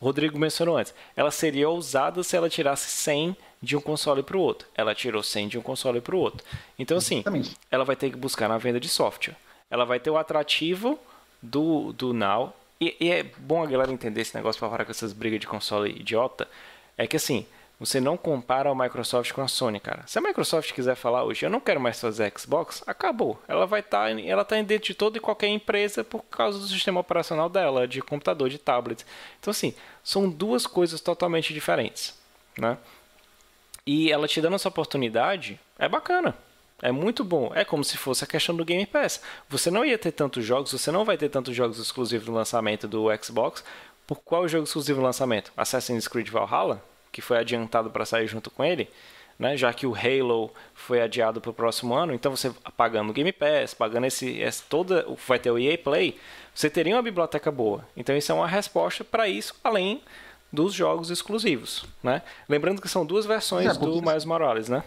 Rodrigo 0.00 0.38
mencionou 0.38 0.78
antes, 0.78 0.94
ela 1.14 1.30
seria 1.30 1.68
ousada 1.68 2.22
se 2.22 2.34
ela 2.34 2.48
tirasse 2.48 2.88
100 2.88 3.36
de 3.62 3.76
um 3.76 3.80
console 3.80 4.22
para 4.22 4.36
o 4.36 4.40
outro. 4.40 4.66
Ela 4.74 4.94
tirou 4.94 5.22
100 5.22 5.48
de 5.48 5.58
um 5.58 5.62
console 5.62 6.00
para 6.00 6.16
o 6.16 6.18
outro. 6.18 6.44
Então, 6.78 6.96
assim, 6.96 7.16
Exatamente. 7.16 7.56
ela 7.70 7.84
vai 7.84 7.94
ter 7.94 8.10
que 8.10 8.16
buscar 8.16 8.48
na 8.48 8.56
venda 8.56 8.80
de 8.80 8.88
software. 8.88 9.36
Ela 9.70 9.84
vai 9.84 10.00
ter 10.00 10.10
o 10.10 10.16
atrativo 10.16 10.98
do, 11.42 11.92
do 11.92 12.14
Now. 12.14 12.54
E, 12.80 12.96
e 12.98 13.10
é 13.10 13.22
bom 13.22 13.62
a 13.62 13.66
galera 13.66 13.92
entender 13.92 14.22
esse 14.22 14.34
negócio 14.34 14.58
para 14.58 14.70
parar 14.70 14.84
com 14.86 14.90
essas 14.90 15.12
brigas 15.12 15.38
de 15.38 15.46
console 15.46 15.90
idiota. 15.90 16.48
É 16.96 17.06
que, 17.06 17.16
assim, 17.16 17.46
você 17.80 17.98
não 17.98 18.14
compara 18.14 18.68
a 18.68 18.74
Microsoft 18.74 19.32
com 19.32 19.40
a 19.40 19.48
Sony, 19.48 19.80
cara. 19.80 20.02
Se 20.06 20.18
a 20.18 20.20
Microsoft 20.20 20.74
quiser 20.74 20.94
falar 20.94 21.24
hoje, 21.24 21.46
eu 21.46 21.50
não 21.50 21.58
quero 21.58 21.80
mais 21.80 21.98
fazer 21.98 22.30
Xbox, 22.38 22.84
acabou. 22.86 23.40
Ela 23.48 23.66
vai 23.66 23.80
estar, 23.80 24.14
tá, 24.14 24.20
ela 24.20 24.44
tá 24.44 24.60
dentro 24.60 24.88
de 24.88 24.94
toda 24.94 25.16
e 25.16 25.20
qualquer 25.20 25.48
empresa 25.48 26.04
por 26.04 26.22
causa 26.24 26.58
do 26.58 26.66
sistema 26.66 27.00
operacional 27.00 27.48
dela, 27.48 27.88
de 27.88 28.02
computador, 28.02 28.50
de 28.50 28.58
tablet. 28.58 29.06
Então 29.40 29.50
assim, 29.50 29.74
são 30.04 30.28
duas 30.28 30.66
coisas 30.66 31.00
totalmente 31.00 31.54
diferentes, 31.54 32.14
né? 32.58 32.76
E 33.86 34.12
ela 34.12 34.28
te 34.28 34.42
dando 34.42 34.56
essa 34.56 34.68
oportunidade 34.68 35.58
é 35.78 35.88
bacana. 35.88 36.36
É 36.82 36.92
muito 36.92 37.24
bom. 37.24 37.50
É 37.54 37.64
como 37.64 37.82
se 37.82 37.96
fosse 37.96 38.24
a 38.24 38.26
questão 38.26 38.54
do 38.54 38.64
Game 38.64 38.84
Pass. 38.84 39.22
Você 39.48 39.70
não 39.70 39.84
ia 39.84 39.98
ter 39.98 40.12
tantos 40.12 40.44
jogos, 40.44 40.72
você 40.72 40.90
não 40.90 41.04
vai 41.04 41.16
ter 41.16 41.30
tantos 41.30 41.56
jogos 41.56 41.78
exclusivos 41.78 42.28
no 42.28 42.34
lançamento 42.34 42.86
do 42.86 43.06
Xbox. 43.22 43.64
Por 44.06 44.20
qual 44.20 44.46
jogo 44.46 44.64
exclusivo 44.64 45.00
no 45.00 45.06
lançamento? 45.06 45.50
Assassin's 45.56 46.06
Creed 46.06 46.28
Valhalla? 46.28 46.82
Que 47.12 47.20
foi 47.20 47.38
adiantado 47.38 47.90
para 47.90 48.04
sair 48.04 48.26
junto 48.26 48.50
com 48.50 48.64
ele, 48.64 48.88
né? 49.38 49.56
já 49.56 49.72
que 49.72 49.86
o 49.86 49.94
Halo 49.94 50.52
foi 50.74 51.00
adiado 51.00 51.40
para 51.40 51.50
o 51.50 51.54
próximo 51.54 51.94
ano, 51.94 52.12
então 52.12 52.34
você 52.34 52.52
pagando 52.76 53.10
o 53.10 53.12
Game 53.12 53.32
Pass, 53.32 53.74
pagando 53.74 54.06
esse, 54.06 54.38
esse 54.38 54.62
toda, 54.64 55.06
vai 55.26 55.38
ter 55.38 55.50
o 55.50 55.58
EA 55.58 55.76
Play, 55.78 56.18
você 56.54 56.68
teria 56.68 56.94
uma 56.94 57.02
biblioteca 57.02 57.50
boa. 57.50 57.86
Então 57.96 58.16
isso 58.16 58.30
é 58.30 58.34
uma 58.34 58.48
resposta 58.48 59.02
para 59.02 59.28
isso, 59.28 59.54
além 59.64 60.02
dos 60.52 60.74
jogos 60.74 61.10
exclusivos, 61.10 61.84
né? 62.02 62.22
Lembrando 62.48 62.82
que 62.82 62.88
são 62.88 63.06
duas 63.06 63.24
versões 63.24 63.76
é, 63.76 63.78
do 63.78 64.02
Miles 64.02 64.24
Morales, 64.24 64.68
né? 64.68 64.82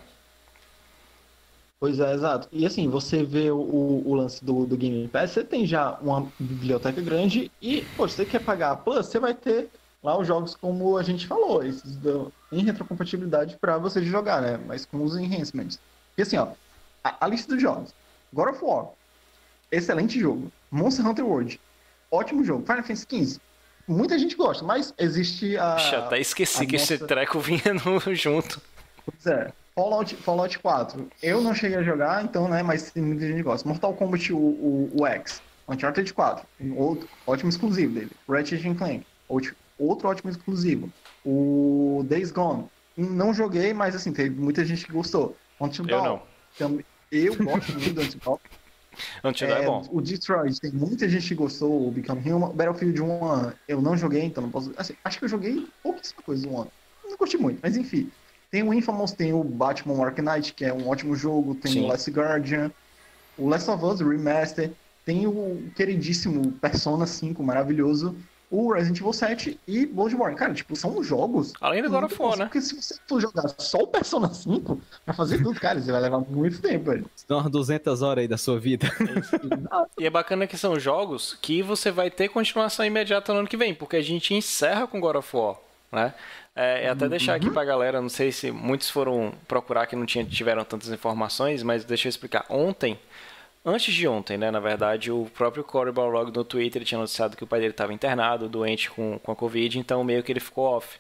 Pois 1.80 1.99
é, 1.99 2.13
exato. 2.13 2.47
E 2.51 2.65
assim, 2.65 2.88
você 2.88 3.24
vê 3.24 3.51
o, 3.51 4.03
o 4.05 4.13
lance 4.13 4.43
do, 4.43 4.65
do 4.65 4.78
Game 4.78 5.05
Pass, 5.07 5.32
você 5.32 5.43
tem 5.43 5.65
já 5.65 5.97
uma 6.01 6.28
biblioteca 6.39 7.01
grande 7.01 7.51
e, 7.61 7.82
pô, 7.97 8.07
você 8.07 8.26
quer 8.26 8.39
pagar 8.39 8.71
a 8.71 8.76
Plus, 8.76 9.07
você 9.07 9.19
vai 9.19 9.34
ter 9.34 9.69
lá 10.04 10.18
os 10.18 10.28
jogos 10.28 10.56
como 10.56 10.97
a 10.97 11.04
gente 11.04 11.26
falou, 11.26 11.64
esses 11.64 11.95
do, 11.95 12.32
em 12.51 12.64
retrocompatibilidade 12.64 13.58
para 13.58 13.78
você 13.78 14.04
jogar, 14.04 14.41
né? 14.41 14.60
Mas 14.68 14.86
com 14.86 15.01
os 15.01 15.16
enhancements. 15.16 15.80
E 16.18 16.22
assim, 16.22 16.38
ó, 16.38 16.49
a, 17.04 17.26
a, 17.26 17.28
lista 17.28 17.54
dos 17.54 17.62
jogos. 17.62 17.93
God 18.34 18.49
of 18.49 18.64
War, 18.64 18.88
excelente 19.72 20.20
jogo. 20.20 20.51
Monster 20.70 21.08
Hunter 21.08 21.26
World, 21.26 21.60
ótimo 22.12 22.43
jogo. 22.43 22.66
Final 22.66 22.84
Fantasy 22.84 23.08
XV, 23.10 23.39
muita 23.88 24.20
gente 24.20 24.36
gosta, 24.36 24.66
mas 24.66 24.93
existe 24.97 25.58
a. 25.58 25.78
Já 25.78 25.99
até 26.06 26.20
esqueci 26.20 26.66
que 26.66 26.78
nossa... 26.78 26.95
esse 26.95 27.08
treco 27.08 27.39
vinha 27.39 27.74
no, 27.74 27.99
junto. 28.14 28.62
Pois 29.06 29.26
é. 29.26 29.51
Fallout, 29.76 30.16
Fallout 30.18 30.60
4, 30.60 31.10
eu 31.24 31.41
não 31.41 31.56
cheguei 31.56 31.80
a 31.80 31.84
jogar, 31.84 32.24
então, 32.24 32.47
né, 32.47 32.62
mas 32.62 32.91
muita 32.95 33.28
gente 33.28 33.41
gosta. 33.41 33.68
Mortal 33.68 33.91
Kombat, 33.95 34.32
o, 34.32 34.38
o, 34.38 34.91
o 34.93 35.08
X, 35.08 35.41
Uncharted 35.68 36.14
4, 36.14 36.45
outro 36.76 37.10
ótimo 37.26 37.49
exclusivo 37.49 37.95
dele. 37.95 38.12
Ratchet 38.30 38.62
Clank, 38.76 39.04
outro, 39.88 40.08
ótimo 40.08 40.30
exclusivo. 40.30 40.92
O 41.26 42.06
Days 42.08 42.32
Gone, 42.32 42.66
não 42.98 43.34
joguei, 43.34 43.74
mas 43.74 43.96
assim, 43.96 44.12
teve 44.12 44.40
muita 44.40 44.64
gente 44.64 44.86
que 44.86 44.92
gostou. 44.92 45.36
Until 45.60 45.86
Dawn, 45.86 46.22
eu 46.60 46.70
não. 46.70 46.80
Eu 47.12 47.36
gosto 47.36 47.72
muito 47.74 47.94
do 47.94 48.02
Until 48.02 48.20
Dawn. 48.24 48.38
Until 49.24 49.48
Dawn 49.48 49.58
é, 49.58 49.62
é 49.62 49.66
bom. 49.66 49.88
O 49.92 50.02
Detroit, 50.02 50.60
tem 50.60 50.72
muita 50.72 51.08
gente 51.10 51.28
que 51.28 51.36
gostou, 51.36 51.88
o 51.88 51.92
Become 51.92 52.32
Human. 52.32 52.52
Battlefield 52.54 53.02
1, 53.02 53.52
eu 53.68 53.82
não 53.82 53.98
joguei, 53.98 54.24
então 54.24 54.44
não 54.44 54.52
posso... 54.52 54.72
Assim, 54.78 54.94
acho 55.04 55.18
que 55.18 55.26
eu 55.26 55.30
joguei 55.30 55.68
pouquíssima 55.82 56.22
coisa 56.22 56.48
do 56.48 56.54
1. 56.56 56.68
Não 57.10 57.18
curti 57.18 57.38
muito, 57.38 57.60
mas 57.62 57.78
enfim. 57.78 58.12
Tem 58.52 58.62
o 58.62 58.74
Infamous, 58.74 59.14
tem 59.14 59.34
o 59.34 59.44
Batman 59.44 60.06
Ark 60.06 60.22
Knight, 60.22 60.54
que 60.54 60.64
é 60.64 60.72
um 60.72 60.88
ótimo 60.88 61.16
jogo, 61.16 61.56
tem 61.56 61.72
Sim. 61.72 61.86
o 61.86 61.88
Last 61.88 62.12
Guardian, 62.12 62.72
o 63.36 63.50
Last 63.50 63.70
of 63.70 63.84
Us 63.84 64.00
Remaster, 64.00 64.72
tem 65.04 65.26
o 65.26 65.72
queridíssimo 65.76 66.52
Persona 66.54 67.08
5, 67.08 67.42
maravilhoso, 67.44 68.16
o 68.54 68.72
Resident 68.72 68.99
Evil 68.99 69.12
7 69.12 69.60
e 69.68 69.86
Bloodborne. 69.88 70.36
Cara, 70.36 70.54
tipo, 70.54 70.76
são 70.76 71.04
jogos. 71.04 71.54
Além 71.60 71.82
do 71.82 71.89
God 71.89 72.04
of 72.04 72.22
War, 72.22 72.38
né? 72.38 72.45
Porque 72.45 72.62
se 72.62 72.80
você 72.80 72.95
for 73.08 73.20
jogar 73.20 73.49
só 73.58 73.80
o 73.80 73.88
Persona 73.88 74.32
5 74.32 74.80
pra 75.04 75.12
fazer 75.16 75.41
tudo, 75.41 75.60
cara, 75.60 75.82
você 75.82 75.91
vai 75.91 75.99
levar 75.99 76.20
muito 76.20 76.62
tempo, 76.62 76.91
velho. 76.91 77.04
São 77.16 77.39
umas 77.39 77.51
200 77.51 78.04
horas 78.04 78.22
aí 78.22 78.28
da 78.28 78.38
sua 78.38 78.60
vida. 78.60 78.88
e 79.97 80.06
é 80.06 80.10
bacana 80.10 80.45
que 80.45 80.56
são 80.56 80.80
jogos 80.80 81.36
que 81.41 81.64
você 81.64 81.89
vai 81.89 82.12
ter 82.12 82.30
continuação 82.30 82.86
imediata 82.86 83.34
no 83.34 83.39
ano 83.39 83.47
que 83.47 83.58
vem, 83.58 83.74
porque 83.74 83.95
a 83.95 84.04
gente 84.04 84.36
encerra 84.36 84.86
com 84.86 85.01
God 85.01 85.16
of 85.16 85.36
War, 85.36 85.56
né? 85.91 86.14
É, 86.56 86.88
até 86.88 87.10
deixar 87.10 87.34
aqui 87.34 87.47
uhum. 87.47 87.54
pra 87.54 87.66
galera, 87.66 87.99
não 87.99 88.10
sei 88.10 88.32
se 88.32 88.51
muitos 88.51 88.88
foram 88.88 89.34
procurar 89.47 89.88
que 89.88 89.95
não 89.95 90.06
tinha, 90.06 90.24
tiveram 90.24 90.64
tantas 90.64 90.89
informações, 90.89 91.64
mas 91.64 91.84
deixa 91.84 92.08
eu 92.08 92.12
explicar. 92.12 92.45
Ontem, 92.47 92.99
antes 93.66 93.93
de 93.93 94.07
ontem, 94.07 94.38
né, 94.38 94.51
na 94.51 94.59
verdade, 94.59 95.11
o 95.11 95.30
próprio 95.34 95.64
Corey 95.64 95.93
Balrog 95.93 96.32
no 96.36 96.43
Twitter 96.43 96.84
tinha 96.84 96.99
noticiado 96.99 97.38
que 97.38 97.43
o 97.43 97.47
pai 97.47 97.59
dele 97.59 97.72
estava 97.72 97.93
internado, 97.93 98.49
doente 98.49 98.89
com, 98.89 99.20
com 99.20 99.32
a 99.32 99.36
Covid, 99.36 99.80
então 99.80 100.03
meio 100.03 100.24
que 100.24 100.32
ele 100.32 100.39
ficou 100.39 100.66
off. 100.66 100.97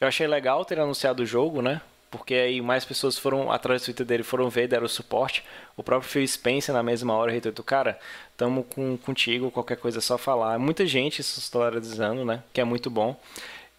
Eu 0.00 0.08
achei 0.08 0.26
legal 0.26 0.64
ter 0.64 0.78
anunciado 0.78 1.22
o 1.22 1.26
jogo, 1.26 1.60
né? 1.60 1.80
Porque 2.10 2.34
aí 2.34 2.60
mais 2.62 2.84
pessoas 2.84 3.18
foram 3.18 3.52
atrás 3.52 3.82
do 3.82 3.84
Twitter 3.86 4.06
dele, 4.06 4.22
foram 4.22 4.48
ver, 4.48 4.66
deram 4.66 4.88
suporte. 4.88 5.44
O 5.76 5.82
próprio 5.82 6.10
Phil 6.10 6.26
Spencer 6.26 6.74
na 6.74 6.82
mesma 6.82 7.14
hora 7.14 7.30
retweetou, 7.32 7.64
cara, 7.64 7.98
tamo 8.36 8.64
com, 8.64 8.96
contigo, 8.96 9.50
qualquer 9.50 9.76
coisa 9.76 9.98
é 9.98 10.00
só 10.00 10.16
falar. 10.16 10.58
Muita 10.58 10.86
gente 10.86 11.22
se 11.22 11.40
solidarizando, 11.40 12.24
né? 12.24 12.42
Que 12.52 12.60
é 12.60 12.64
muito 12.64 12.88
bom. 12.88 13.20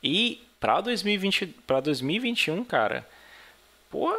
E 0.03 0.43
Pra, 0.59 0.81
2020, 0.81 1.47
pra 1.65 1.79
2021, 1.79 2.65
cara, 2.65 3.07
pô, 3.89 4.11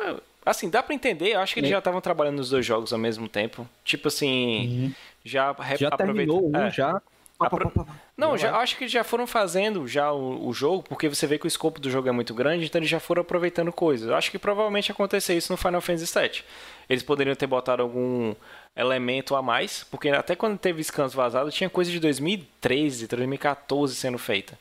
assim, 0.45 0.69
dá 0.69 0.83
pra 0.83 0.95
entender. 0.95 1.35
Eu 1.35 1.41
acho 1.41 1.55
que 1.55 1.61
eles 1.61 1.71
já 1.71 1.79
estavam 1.79 2.01
trabalhando 2.01 2.37
nos 2.37 2.51
dois 2.51 2.65
jogos 2.65 2.93
ao 2.93 2.99
mesmo 2.99 3.29
tempo. 3.29 3.69
Tipo 3.85 4.09
assim, 4.09 4.85
uhum. 4.87 4.95
já 5.25 5.55
Já 5.79 5.91
terminou 5.91 6.51
um, 6.51 6.57
é. 6.57 6.71
já. 6.71 7.01
Apro... 7.41 7.73
Não, 8.15 8.37
já, 8.37 8.55
acho 8.59 8.77
que 8.77 8.87
já 8.87 9.03
foram 9.03 9.27
fazendo 9.27 9.89
já 9.89 10.13
o, 10.13 10.47
o, 10.47 10.53
jogo, 10.53 10.83
porque 10.83 11.09
você 11.09 11.27
vê 11.27 11.39
que 11.39 11.47
o 11.47 11.49
escopo 11.49 11.81
do 11.81 11.89
jogo 11.89 12.07
é 12.07 12.13
muito 12.13 12.35
grande, 12.35 12.67
então 12.67 12.79
eles 12.79 12.91
já 12.91 13.01
foram 13.01 13.23
aproveitando 13.23 13.73
coisas. 13.73 14.11
Eu 14.11 14.15
acho 14.15 14.31
que 14.31 14.39
provavelmente 14.39 14.93
acontecer 14.93 15.35
isso 15.35 15.51
no 15.51 15.57
Final 15.57 15.81
Fantasy 15.81 16.21
VII. 16.21 16.43
Eles 16.87 17.03
poderiam 17.03 17.35
ter 17.35 17.47
botado 17.47 17.81
algum 17.81 18.35
elemento 18.77 19.35
a 19.35 19.41
mais, 19.41 19.85
porque 19.91 20.11
até 20.11 20.37
quando 20.37 20.59
teve 20.59 20.85
scans 20.85 21.15
vazados, 21.15 21.55
tinha 21.55 21.71
coisa 21.71 21.91
de 21.91 21.99
2013, 21.99 23.07
2014 23.07 23.95
sendo 23.95 24.19
feita. 24.19 24.59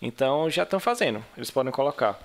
Então 0.00 0.48
já 0.48 0.62
estão 0.62 0.80
fazendo, 0.80 1.22
eles 1.36 1.50
podem 1.50 1.70
colocar. 1.70 2.18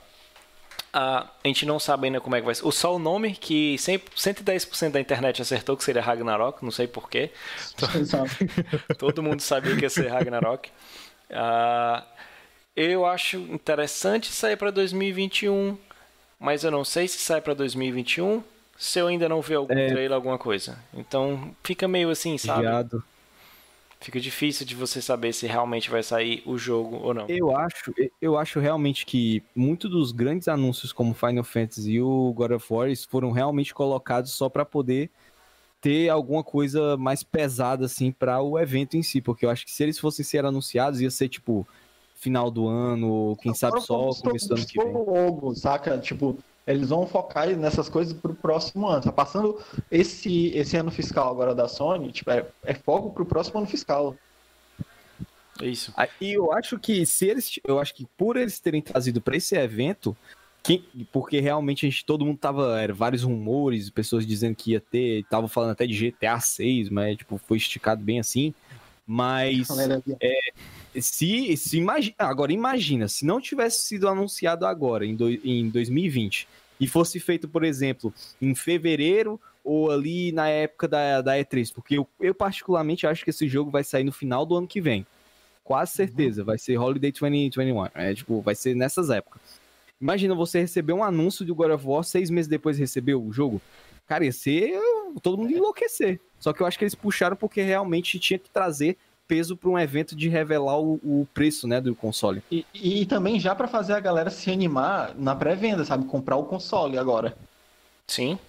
A 1.00 1.30
gente 1.46 1.64
não 1.64 1.80
sabe 1.80 2.08
ainda 2.08 2.20
como 2.20 2.36
é 2.36 2.40
que 2.40 2.46
vai 2.48 2.56
ser. 2.56 2.66
O 2.66 2.72
só 2.72 2.96
o 2.96 2.98
nome 2.98 3.36
que 3.36 3.76
110% 3.76 4.90
da 4.90 5.00
internet 5.00 5.40
acertou 5.44 5.78
que 5.78 5.84
seria 5.84 6.02
Ragnarok, 6.02 6.64
não 6.64 6.72
sei 6.72 6.88
porquê. 6.88 7.30
Todo 8.98 9.22
mundo 9.22 9.40
sabia 9.42 9.76
que 9.76 9.84
ia 9.84 9.92
ser 9.92 10.08
Ragnarok. 10.08 10.72
Ah, 11.30 12.04
eu 12.76 13.06
acho 13.06 13.38
interessante 13.38 14.32
sair 14.32 14.58
para 14.58 14.72
2021, 14.72 15.78
mas 16.40 16.64
eu 16.64 16.72
não 16.72 16.84
sei 16.84 17.08
se 17.08 17.20
sai 17.20 17.42
para 17.42 17.54
2021 17.54 18.44
se 18.76 18.98
eu 18.98 19.06
ainda 19.06 19.30
não 19.30 19.40
ver 19.40 19.56
algum 19.56 19.78
é... 19.78 19.88
trailer, 19.88 20.14
alguma 20.14 20.40
coisa. 20.40 20.80
Então 20.96 21.56
fica 21.64 21.88
meio 21.88 22.10
assim, 22.10 22.40
sabe? 22.40 22.62
Viado 22.62 23.04
fica 24.00 24.20
difícil 24.20 24.66
de 24.66 24.76
você 24.76 25.02
saber 25.02 25.34
se 25.34 25.48
realmente 25.48 25.90
vai 25.90 26.04
sair 26.04 26.44
o 26.46 26.58
jogo 26.58 26.98
ou 26.98 27.14
não. 27.14 27.26
Eu 27.28 27.56
acho, 27.56 27.94
eu 28.22 28.38
acho 28.38 28.60
realmente 28.60 29.06
que 29.06 29.44
muitos 29.56 29.90
dos 29.90 30.12
grandes 30.12 30.48
anúncios 30.48 30.94
como 30.94 31.14
Final 31.14 31.44
Fantasy 31.44 31.94
e 31.94 32.02
o 32.02 32.32
God 32.34 32.52
of 32.52 32.66
War 32.74 32.88
foram 33.10 33.32
realmente 33.32 33.74
colocados 33.74 34.32
só 34.32 34.50
para 34.50 34.66
poder 34.66 35.10
ter 35.82 36.10
alguma 36.10 36.44
coisa 36.44 36.98
mais 36.98 37.24
pesada 37.24 37.86
assim 37.86 38.12
para 38.12 38.42
o 38.42 38.58
evento 38.58 38.98
em 38.98 39.04
si, 39.04 39.22
porque 39.22 39.46
eu 39.46 39.50
acho 39.50 39.66
que 39.66 39.72
se 39.72 39.84
eles 39.84 40.00
fossem 40.00 40.26
ser 40.26 40.46
anunciados 40.46 41.02
ia 41.02 41.12
ser 41.12 41.30
tipo 41.30 41.68
final 42.16 42.50
do 42.50 42.68
ano, 42.68 43.08
ou 43.10 43.36
quem 43.36 43.54
sabe 43.54 43.80
só 43.82 44.10
começo 44.22 44.48
do 44.48 44.56
ano 44.56 44.66
que 44.66 44.84
vem. 44.84 44.92
Logo, 44.92 45.54
saca? 45.56 45.98
Tipo, 46.00 46.38
eles 46.68 46.90
vão 46.90 47.08
focar 47.08 47.48
nessas 47.56 47.88
coisas 47.88 48.14
pro 48.14 48.36
próximo 48.36 48.88
ano. 48.88 49.02
Tá 49.02 49.12
passando 49.12 49.60
esse, 49.90 50.48
esse 50.50 50.76
ano 50.76 50.92
fiscal 50.92 51.32
agora 51.32 51.56
da 51.56 51.68
Sony, 51.68 52.12
tipo, 52.12 52.30
é, 52.30 52.46
é 52.64 52.74
foco 52.74 53.12
pro 53.12 53.26
próximo 53.26 53.60
ano 53.60 53.68
fiscal. 53.68 54.16
Isso. 55.62 55.94
E 56.22 56.34
eu 56.34 56.52
acho 56.52 56.78
que 56.78 57.06
se 57.06 57.26
eles, 57.26 57.60
eu 57.66 57.80
acho 57.80 57.96
que 57.96 58.06
por 58.18 58.36
eles 58.36 58.60
terem 58.60 58.82
trazido 58.82 59.22
para 59.22 59.38
esse 59.38 59.56
evento, 59.56 60.16
que, 60.62 60.84
porque 61.12 61.40
realmente 61.40 61.86
a 61.86 61.90
gente, 61.90 62.06
todo 62.06 62.26
mundo 62.26 62.38
tava, 62.38 62.80
era 62.80 62.94
vários 62.94 63.24
rumores, 63.24 63.90
pessoas 63.90 64.26
dizendo 64.26 64.56
que 64.56 64.72
ia 64.72 64.82
ter, 64.82 65.22
estavam 65.22 65.48
falando 65.48 65.72
até 65.72 65.88
de 65.88 66.12
GTA 66.12 66.40
6, 66.40 66.90
mas 66.90 67.18
tipo, 67.18 67.38
foi 67.38 67.58
esticado 67.58 68.04
bem 68.04 68.20
assim. 68.20 68.54
Mas 69.06 69.70
é, 70.20 70.38
se, 71.02 71.56
se 71.58 71.78
imagina, 71.78 72.16
agora 72.18 72.52
imagina, 72.52 73.08
se 73.08 73.26
não 73.26 73.40
tivesse 73.40 73.84
sido 73.84 74.08
anunciado 74.08 74.66
agora, 74.66 75.06
em, 75.06 75.16
do, 75.16 75.30
em 75.30 75.70
2020, 75.70 76.48
e 76.80 76.88
fosse 76.88 77.20
feito, 77.20 77.48
por 77.48 77.64
exemplo, 77.64 78.14
em 78.42 78.54
fevereiro 78.54 79.40
ou 79.64 79.92
ali 79.92 80.32
na 80.32 80.48
época 80.48 80.88
da, 80.88 81.22
da 81.22 81.34
E3, 81.38 81.74
porque 81.74 81.98
eu, 81.98 82.08
eu 82.20 82.34
particularmente 82.34 83.06
acho 83.06 83.24
que 83.24 83.32
esse 83.32 83.48
jogo 83.48 83.70
vai 83.70 83.84
sair 83.84 84.04
no 84.04 84.12
final 84.12 84.46
do 84.46 84.56
ano 84.56 84.68
que 84.68 84.80
vem. 84.80 85.06
Quase 85.64 85.92
uhum. 85.92 85.96
certeza, 85.98 86.44
vai 86.44 86.58
ser 86.58 86.78
Holiday 86.78 87.12
2021. 87.12 87.88
É, 87.94 88.14
tipo, 88.14 88.42
vai 88.42 88.56
ser 88.56 88.76
nessas 88.76 89.10
épocas. 89.10 89.42
Imagina 90.00 90.34
você 90.34 90.62
receber 90.62 90.94
um 90.94 91.04
anúncio 91.04 91.46
de 91.46 91.52
God 91.52 91.72
of 91.72 91.86
War 91.86 92.04
seis 92.04 92.30
meses 92.30 92.48
depois 92.48 92.78
de 92.78 92.84
receber 92.84 93.16
o 93.16 93.32
jogo. 93.34 93.62
Cara, 94.06 94.24
ia 94.24 94.32
ser 94.32 94.80
todo 95.22 95.38
mundo 95.38 95.52
enlouquecer. 95.52 96.22
Só 96.40 96.54
que 96.54 96.62
eu 96.62 96.68
acho 96.68 96.78
que 96.78 96.86
eles 96.86 96.96
puxaram 96.96 97.36
porque 97.36 97.62
realmente 97.62 98.20
tinha 98.20 98.40
que 98.40 98.50
trazer 98.50 98.98
peso 99.28 99.58
para 99.58 99.70
um 99.70 99.78
evento 99.78 100.16
de 100.16 100.30
revelar 100.30 100.80
o, 100.80 100.94
o, 101.04 101.28
preço, 101.34 101.68
né, 101.68 101.82
do 101.82 101.94
console. 101.94 102.42
E, 102.50 102.66
e 102.74 103.06
também 103.06 103.40
já 103.40 103.54
para 103.54 103.68
fazer 103.68 103.94
a 103.94 104.00
galera 104.00 104.30
se 104.30 104.50
animar 104.50 105.14
na 105.16 105.36
pré-venda, 105.36 105.84
sabe, 105.84 106.06
comprar 106.06 106.38
o 106.38 106.46
console 106.46 106.98
agora. 106.98 107.38
Sim. 108.08 108.40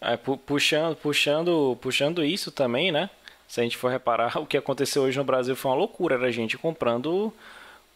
É, 0.00 0.16
puxando, 0.16 0.96
puxando, 0.96 1.78
puxando 1.80 2.24
isso 2.24 2.50
também, 2.50 2.92
né? 2.92 3.08
Se 3.48 3.60
a 3.60 3.62
gente 3.62 3.76
for 3.76 3.90
reparar, 3.90 4.36
o 4.42 4.46
que 4.46 4.56
aconteceu 4.56 5.02
hoje 5.02 5.16
no 5.16 5.24
Brasil 5.24 5.54
foi 5.54 5.70
uma 5.70 5.76
loucura, 5.78 6.16
era 6.16 6.26
a 6.26 6.30
gente 6.30 6.58
comprando 6.58 7.32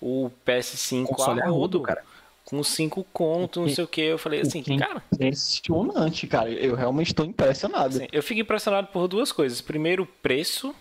o 0.01 0.31
PS5 0.47 1.07
console 1.07 1.43
a 1.43 1.49
rodo, 1.49 1.81
cara. 1.81 2.03
Com 2.45 2.63
5 2.63 3.05
conto, 3.13 3.61
não 3.61 3.69
sei 3.69 3.85
o 3.85 3.89
que. 3.89 4.01
Eu 4.01 4.17
falei 4.17 4.41
assim, 4.41 4.63
cara. 4.63 5.03
É 5.21 5.27
impressionante, 5.27 6.27
cara. 6.27 6.49
Eu 6.49 6.75
realmente 6.75 7.09
estou 7.09 7.27
impressionado. 7.27 7.97
Assim, 7.97 8.09
eu 8.11 8.23
fico 8.23 8.41
impressionado 8.41 8.87
por 8.87 9.07
duas 9.07 9.31
coisas. 9.31 9.61
Primeiro, 9.61 10.05
o 10.05 10.07
preço 10.07 10.75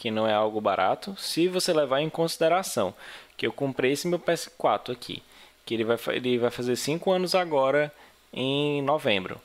que 0.00 0.10
não 0.10 0.26
é 0.26 0.32
algo 0.32 0.62
barato, 0.62 1.14
se 1.18 1.46
você 1.46 1.74
levar 1.74 2.00
em 2.00 2.08
consideração 2.08 2.94
que 3.36 3.46
eu 3.46 3.52
comprei 3.52 3.92
esse 3.92 4.08
meu 4.08 4.18
PS4 4.18 4.90
aqui, 4.90 5.22
que 5.66 5.74
ele 5.74 5.84
vai, 5.84 5.98
ele 6.14 6.38
vai 6.38 6.50
fazer 6.50 6.74
5 6.74 7.10
anos 7.12 7.34
agora 7.34 7.92
em 8.32 8.80
novembro, 8.80 9.38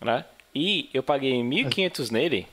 né? 0.00 0.24
E 0.52 0.90
eu 0.92 1.04
paguei 1.04 1.34
1.500 1.34 2.10
nele, 2.10 2.48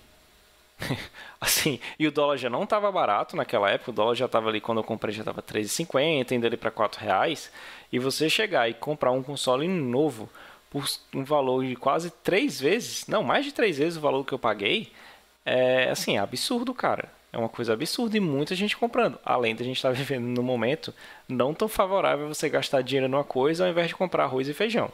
assim, 1.42 1.80
e 1.98 2.06
o 2.06 2.12
dólar 2.12 2.38
já 2.38 2.52
não 2.52 2.66
estava 2.66 2.92
barato 2.92 3.36
naquela 3.36 3.68
época, 3.72 3.90
o 3.90 3.96
dólar 3.96 4.14
já 4.14 4.26
estava 4.26 4.50
ali, 4.50 4.62
quando 4.62 4.78
eu 4.78 4.84
comprei 4.84 5.12
já 5.12 5.24
estava 5.24 5.42
3,50, 5.42 6.34
indo 6.34 6.46
ali 6.46 6.56
para 6.56 6.70
4 6.70 7.02
reais, 7.02 7.52
e 7.92 7.98
você 7.98 8.30
chegar 8.30 8.70
e 8.70 8.76
comprar 8.76 9.12
um 9.12 9.24
console 9.24 9.68
novo 9.68 10.30
por 10.70 10.86
um 11.16 11.24
valor 11.24 11.66
de 11.66 11.76
quase 11.76 12.12
3 12.12 12.62
vezes, 12.62 13.08
não, 13.08 13.24
mais 13.24 13.44
de 13.44 13.52
3 13.52 13.80
vezes 13.80 13.98
o 13.98 14.02
valor 14.02 14.24
que 14.24 14.34
eu 14.34 14.40
paguei, 14.40 14.92
é 15.44 15.90
assim, 15.90 16.16
é 16.16 16.20
absurdo, 16.20 16.76
cara. 16.76 17.23
É 17.34 17.38
uma 17.38 17.50
coisa 17.50 17.74
absurda 17.74 18.16
e 18.16 18.20
muita 18.20 18.54
gente 18.54 18.78
comprando. 18.78 19.18
Além 19.26 19.56
da 19.56 19.64
gente 19.64 19.78
estar 19.78 19.90
tá 19.90 19.96
vivendo 19.98 20.26
num 20.26 20.44
momento 20.44 20.94
não 21.28 21.54
tão 21.54 21.68
favorável 21.68 22.28
você 22.28 22.48
gastar 22.48 22.84
dinheiro 22.84 23.10
numa 23.10 23.24
coisa 23.24 23.66
ao 23.66 23.72
invés 23.72 23.88
de 23.88 23.96
comprar 23.96 24.26
arroz 24.26 24.48
e 24.48 24.54
feijão. 24.54 24.92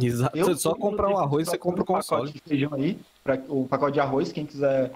Exato. 0.00 0.36
Eu, 0.36 0.56
só 0.56 0.74
comprar 0.74 1.08
o 1.08 1.18
arroz, 1.18 1.48
você 1.48 1.56
compra 1.56 1.82
o 1.82 1.86
console. 1.86 2.22
Pacote 2.22 2.32
de 2.32 2.48
feijão 2.48 2.74
aí, 2.74 2.98
pra, 3.22 3.38
o 3.48 3.68
pacote 3.68 3.92
de 3.92 4.00
arroz, 4.00 4.32
quem 4.32 4.44
quiser 4.44 4.90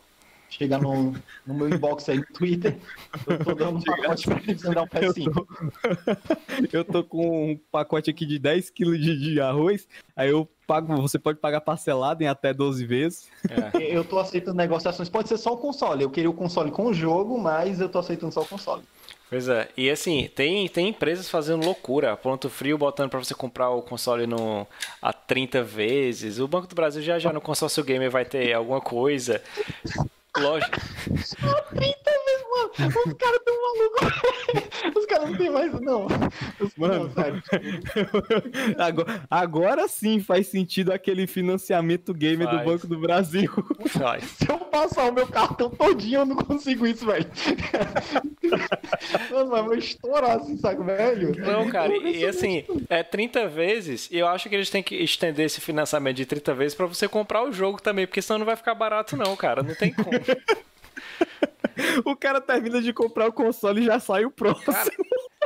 chegar 0.53 0.81
no, 0.81 1.15
no 1.47 1.55
meu 1.55 1.69
inbox 1.69 2.09
aí 2.09 2.19
no 2.19 2.27
Twitter, 2.27 2.77
eu 3.27 3.39
tô 3.43 3.55
dando 3.55 3.79
um 3.79 3.83
pacote 3.83 4.27
pra 4.27 4.41
eles 4.43 4.63
dar 4.63 4.83
um 4.83 4.87
PS5. 4.87 5.27
Eu 5.27 5.33
tô, 5.33 5.47
eu 6.79 6.85
tô 6.85 7.05
com 7.05 7.53
um 7.53 7.61
pacote 7.71 8.11
aqui 8.11 8.27
de 8.27 8.39
10 8.39 8.71
kg 8.71 8.99
de, 8.99 9.19
de 9.19 9.41
arroz, 9.41 9.89
aí 10.15 10.29
eu 10.29 10.47
pago, 10.67 10.95
você 11.01 11.19
pode 11.19 11.39
pagar 11.39 11.63
parcelado 11.63 12.23
em 12.23 12.27
até 12.27 12.53
12 12.53 12.85
vezes. 12.85 13.29
É. 13.49 13.97
Eu 13.97 14.05
tô 14.05 14.19
aceitando 14.19 14.57
negociações, 14.57 15.09
pode 15.09 15.29
ser 15.29 15.39
só 15.39 15.55
o 15.55 15.57
console, 15.57 16.03
eu 16.03 16.11
queria 16.11 16.31
o 16.31 16.35
console 16.35 16.71
com 16.71 16.87
o 16.87 16.95
jogo, 16.95 17.39
mas 17.39 17.81
eu 17.81 17.89
tô 17.89 17.99
aceitando 17.99 18.33
só 18.33 18.43
o 18.43 18.47
console. 18.47 18.83
Pois 19.31 19.49
é, 19.49 19.67
e 19.79 19.89
assim, 19.89 20.29
tem, 20.35 20.69
tem 20.69 20.89
empresas 20.89 21.31
fazendo 21.31 21.65
loucura, 21.65 22.15
ponto 22.19 22.51
frio 22.51 22.77
botando 22.77 23.09
para 23.09 23.19
você 23.19 23.35
comprar 23.35 23.71
o 23.71 23.81
console 23.81 24.27
no, 24.27 24.67
a 25.01 25.11
30 25.11 25.63
vezes. 25.63 26.39
O 26.39 26.47
Banco 26.47 26.67
do 26.67 26.75
Brasil 26.75 27.01
já 27.01 27.19
já 27.19 27.33
no 27.33 27.41
consórcio 27.41 27.83
gamer 27.83 28.11
vai 28.11 28.27
ter 28.27 28.53
alguma 28.53 28.83
coisa. 28.83 29.43
Lógico. 30.39 30.81
30 31.05 31.41
vezes, 31.75 32.22
mano. 32.53 32.93
Os 33.07 33.13
caras 33.15 33.41
tão 33.45 33.63
malucos. 33.63 34.97
Os 34.97 35.07
caras 35.07 35.31
não 35.31 35.37
tem 35.37 35.51
mais, 35.51 35.81
não. 35.81 36.07
Os, 36.61 36.77
mano, 36.77 37.05
não, 37.05 37.11
sério. 37.13 37.43
agora, 38.79 39.23
agora, 39.31 39.89
sim 39.89 40.21
faz 40.21 40.49
sentido 40.49 40.93
aquele 40.93 41.27
financiamento 41.27 42.13
gamer 42.13 42.47
faz. 42.47 42.59
do 42.59 42.65
Banco 42.65 42.87
do 42.87 42.99
Brasil. 42.99 43.51
Faz. 43.87 44.25
Se 44.25 44.51
eu 44.51 44.59
passar 44.59 45.11
o 45.11 45.13
meu 45.13 45.27
cartão 45.27 45.71
todinho, 45.71 46.21
eu 46.21 46.27
não 46.27 46.37
consigo 46.37 46.87
isso, 46.87 47.07
velho. 47.07 47.27
Mano, 49.31 49.51
mas 49.51 49.65
vou 49.65 49.75
estourar 49.75 50.37
assim, 50.39 50.57
sabe, 50.57 50.85
velho? 50.85 51.35
Não, 51.39 51.69
cara, 51.71 51.95
e, 51.97 52.19
e 52.19 52.27
assim, 52.27 52.65
é 52.89 53.03
30 53.03 53.49
vezes, 53.49 54.09
e 54.11 54.19
eu 54.19 54.27
acho 54.27 54.49
que 54.49 54.55
eles 54.55 54.71
têm 54.71 54.83
que 54.83 54.97
estender 54.97 55.47
esse 55.47 55.61
financiamento 55.61 56.17
de 56.17 56.27
30 56.27 56.55
vezes 56.55 56.75
pra 56.75 56.87
você 56.87 57.09
comprar 57.09 57.45
o 57.45 57.53
jogo 57.53 57.81
também, 57.81 58.07
porque 58.07 58.23
senão 58.23 58.41
não 58.41 58.47
vai 58.47 58.57
ficar 58.57 58.75
barato, 58.75 59.17
não, 59.17 59.37
cara. 59.37 59.63
Não 59.63 59.75
tem 59.75 59.93
como. 59.93 60.11
o 62.05 62.17
cara 62.17 62.41
termina 62.41 62.81
de 62.81 62.93
comprar 62.93 63.29
o 63.29 63.33
console 63.33 63.83
e 63.83 63.87
já 63.87 63.99
sai 63.99 64.25
o 64.25 64.31
próximo. 64.31 64.73
Cara, 64.73 64.91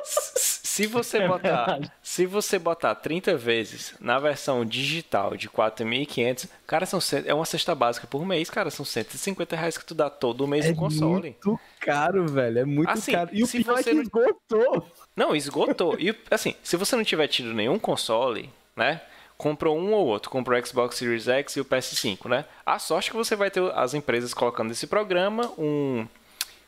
se 0.02 0.86
você 0.86 1.18
é 1.18 1.28
botar, 1.28 1.80
se 2.02 2.26
você 2.26 2.58
botar 2.58 2.94
30 2.94 3.36
vezes 3.36 3.94
na 3.98 4.18
versão 4.18 4.64
digital 4.64 5.36
de 5.36 5.48
4.500, 5.48 6.48
cara, 6.66 6.84
são 6.84 7.00
é 7.24 7.32
uma 7.32 7.46
cesta 7.46 7.74
básica 7.74 8.06
por 8.06 8.26
mês, 8.26 8.50
cara, 8.50 8.70
são 8.70 8.84
150 8.84 9.56
reais 9.56 9.78
que 9.78 9.86
tu 9.86 9.94
dá 9.94 10.10
todo 10.10 10.46
mês 10.46 10.66
é 10.66 10.70
no 10.70 10.76
console. 10.76 11.28
É 11.28 11.46
muito 11.46 11.60
caro, 11.80 12.26
velho, 12.26 12.58
é 12.58 12.64
muito 12.64 12.90
assim, 12.90 13.12
caro. 13.12 13.30
E 13.32 13.42
o 13.42 13.46
se 13.46 13.64
pior 13.64 13.82
você 13.82 13.90
é 13.90 13.94
que 13.94 14.00
esgotou. 14.00 14.86
Não, 15.16 15.34
esgotou. 15.34 15.98
E 15.98 16.14
assim, 16.30 16.54
se 16.62 16.76
você 16.76 16.94
não 16.94 17.04
tiver 17.04 17.26
tido 17.28 17.54
nenhum 17.54 17.78
console, 17.78 18.50
né? 18.76 19.00
Comprou 19.36 19.78
um 19.78 19.92
ou 19.92 20.06
outro, 20.06 20.30
comprou 20.30 20.58
o 20.58 20.66
Xbox 20.66 20.96
Series 20.96 21.28
X 21.28 21.56
e 21.56 21.60
o 21.60 21.64
PS5, 21.64 22.28
né? 22.28 22.44
A 22.64 22.78
sorte 22.78 23.08
é 23.08 23.10
que 23.10 23.16
você 23.16 23.36
vai 23.36 23.50
ter 23.50 23.62
as 23.74 23.94
empresas 23.94 24.32
colocando 24.32 24.70
esse 24.70 24.86
programa, 24.86 25.52
um 25.58 26.06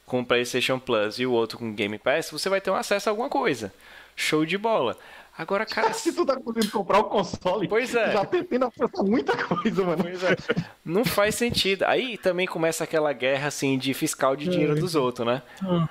com 0.09 0.21
o 0.21 0.27
PlayStation 0.27 0.79
Plus 0.79 1.19
e 1.19 1.27
o 1.27 1.33
outro 1.33 1.59
com 1.59 1.73
Game 1.73 1.99
Pass, 1.99 2.31
você 2.31 2.49
vai 2.49 2.61
ter 2.61 2.71
um 2.71 2.75
acesso 2.75 3.09
a 3.09 3.12
alguma 3.12 3.29
coisa. 3.29 3.73
Show 4.16 4.45
de 4.45 4.57
bola. 4.57 4.97
Agora, 5.37 5.64
cara. 5.66 5.93
Se 5.93 6.12
tu 6.12 6.27
tá 6.27 6.35
conseguindo 6.35 6.73
comprar 6.73 6.99
o 6.99 7.05
console, 7.05 7.69
pois 7.69 7.95
é. 7.95 8.12
já 8.12 8.25
tem 8.25 8.41
acesso 8.41 9.01
a 9.01 9.03
muita 9.05 9.37
coisa, 9.37 9.85
mano. 9.85 10.03
Pois 10.03 10.25
é. 10.25 10.37
Não 10.85 11.05
faz 11.05 11.37
sentido. 11.37 11.85
Aí 11.85 12.19
também 12.19 12.47
começa 12.47 12.83
aquela 12.83 13.12
guerra 13.12 13.49
assim 13.49 13.79
de 13.79 13.95
fiscal 13.95 14.35
de 14.35 14.49
dinheiro 14.49 14.75
dos 14.75 14.95
outros, 14.95 15.27
né? 15.27 15.43
Hum. 15.62 15.87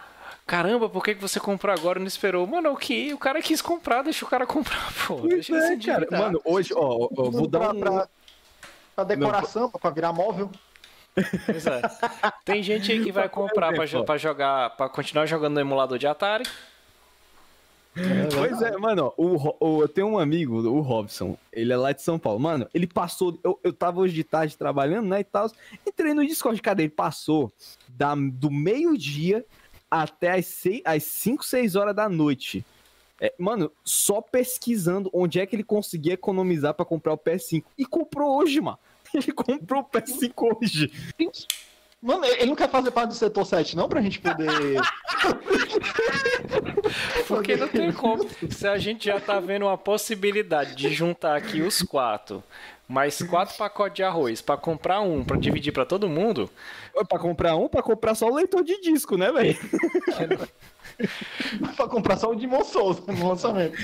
Caramba, 0.47 0.87
por 0.87 1.03
que, 1.03 1.13
que 1.13 1.21
você 1.21 1.41
comprou 1.41 1.73
agora 1.73 1.99
e 1.99 2.01
não 2.01 2.07
esperou? 2.07 2.47
Mano, 2.47 2.71
o 2.71 2.77
que? 2.77 3.13
O 3.13 3.17
cara 3.17 3.41
quis 3.41 3.61
comprar, 3.61 4.01
deixa 4.01 4.23
o 4.23 4.29
cara 4.29 4.47
comprar, 4.47 4.93
pô. 5.05 5.17
Pois 5.17 5.45
deixa 5.45 5.57
é, 5.57 5.75
cara. 5.77 6.07
Mano, 6.09 6.41
hoje, 6.45 6.73
ó, 6.73 7.09
ó 7.17 7.29
vou 7.29 7.47
dar 7.47 7.75
um... 7.75 7.79
Pra, 7.81 8.07
pra 8.95 9.03
decoração, 9.03 9.63
não. 9.63 9.71
pra 9.71 9.89
virar 9.89 10.13
móvel. 10.13 10.49
Pois 11.45 11.67
é. 11.67 11.81
Tem 12.45 12.63
gente 12.63 12.89
aí 12.93 13.03
que 13.03 13.11
vai 13.11 13.27
comprar 13.27 13.73
pra, 13.73 14.03
pra 14.03 14.17
jogar, 14.17 14.69
pra 14.77 14.87
continuar 14.87 15.25
jogando 15.25 15.55
no 15.55 15.59
emulador 15.59 15.97
de 15.97 16.07
Atari. 16.07 16.45
É 17.97 18.27
pois 18.33 18.61
é, 18.61 18.77
mano, 18.77 19.11
o, 19.17 19.55
o, 19.59 19.81
eu 19.81 19.87
tenho 19.87 20.07
um 20.07 20.19
amigo, 20.19 20.61
o 20.61 20.81
Robson, 20.81 21.35
ele 21.51 21.73
é 21.73 21.77
lá 21.77 21.91
de 21.91 22.01
São 22.03 22.19
Paulo. 22.19 22.39
Mano, 22.39 22.69
ele 22.73 22.85
passou. 22.85 23.37
Eu, 23.43 23.59
eu 23.63 23.73
tava 23.73 23.99
hoje 23.99 24.13
de 24.13 24.23
tarde 24.23 24.55
trabalhando, 24.55 25.07
né? 25.07 25.21
E 25.21 25.23
tal. 25.23 25.51
Entrei 25.85 26.13
no 26.13 26.25
Discord, 26.25 26.61
cara, 26.61 26.79
ele 26.79 26.89
passou 26.89 27.51
da, 27.89 28.13
do 28.15 28.51
meio-dia 28.51 29.43
até 29.89 30.37
as, 30.37 30.45
seis, 30.45 30.81
as 30.85 31.03
5, 31.03 31.45
6 31.45 31.75
horas 31.75 31.95
da 31.95 32.07
noite. 32.09 32.65
É, 33.19 33.33
mano, 33.37 33.71
só 33.83 34.21
pesquisando 34.21 35.09
onde 35.11 35.39
é 35.39 35.45
que 35.45 35.55
ele 35.55 35.63
conseguia 35.63 36.13
economizar 36.13 36.73
para 36.73 36.85
comprar 36.85 37.13
o 37.13 37.17
PS5. 37.17 37.63
E 37.77 37.85
comprou 37.85 38.37
hoje, 38.37 38.61
mano. 38.61 38.77
Ele 39.13 39.31
comprou 39.31 39.81
o 39.81 39.85
PS5 39.85 40.57
hoje. 40.61 40.91
Mano, 42.01 42.25
ele 42.25 42.45
não 42.45 42.55
quer 42.55 42.69
fazer 42.69 42.91
parte 42.91 43.09
do 43.09 43.15
setor 43.15 43.45
7, 43.45 43.75
não, 43.75 43.89
pra 43.89 44.01
gente 44.01 44.19
poder. 44.19 44.47
Porque 47.27 47.55
não 47.55 47.67
tem 47.67 47.91
como. 47.91 48.27
Se 48.51 48.67
a 48.67 48.77
gente 48.77 49.05
já 49.05 49.19
tá 49.19 49.39
vendo 49.39 49.63
uma 49.63 49.77
possibilidade 49.77 50.75
de 50.75 50.89
juntar 50.93 51.37
aqui 51.37 51.61
os 51.61 51.81
quatro, 51.81 52.43
mais 52.87 53.21
quatro 53.21 53.55
pacotes 53.57 53.95
de 53.95 54.03
arroz 54.03 54.41
para 54.41 54.55
comprar 54.55 55.01
um, 55.01 55.23
para 55.23 55.37
dividir 55.37 55.73
para 55.73 55.85
todo 55.85 56.07
mundo. 56.07 56.49
Para 57.07 57.19
comprar 57.19 57.55
um, 57.55 57.67
para 57.67 57.83
comprar 57.83 58.15
só 58.15 58.27
o 58.27 58.35
leitor 58.35 58.63
de 58.63 58.79
disco, 58.79 59.17
né, 59.17 59.31
velho? 59.31 59.57
pra 61.75 61.87
comprar 61.87 62.17
só 62.17 62.31
o 62.31 62.35
de 62.35 62.47
Souza 62.63 63.03
no 63.11 63.27
lançamento. 63.27 63.75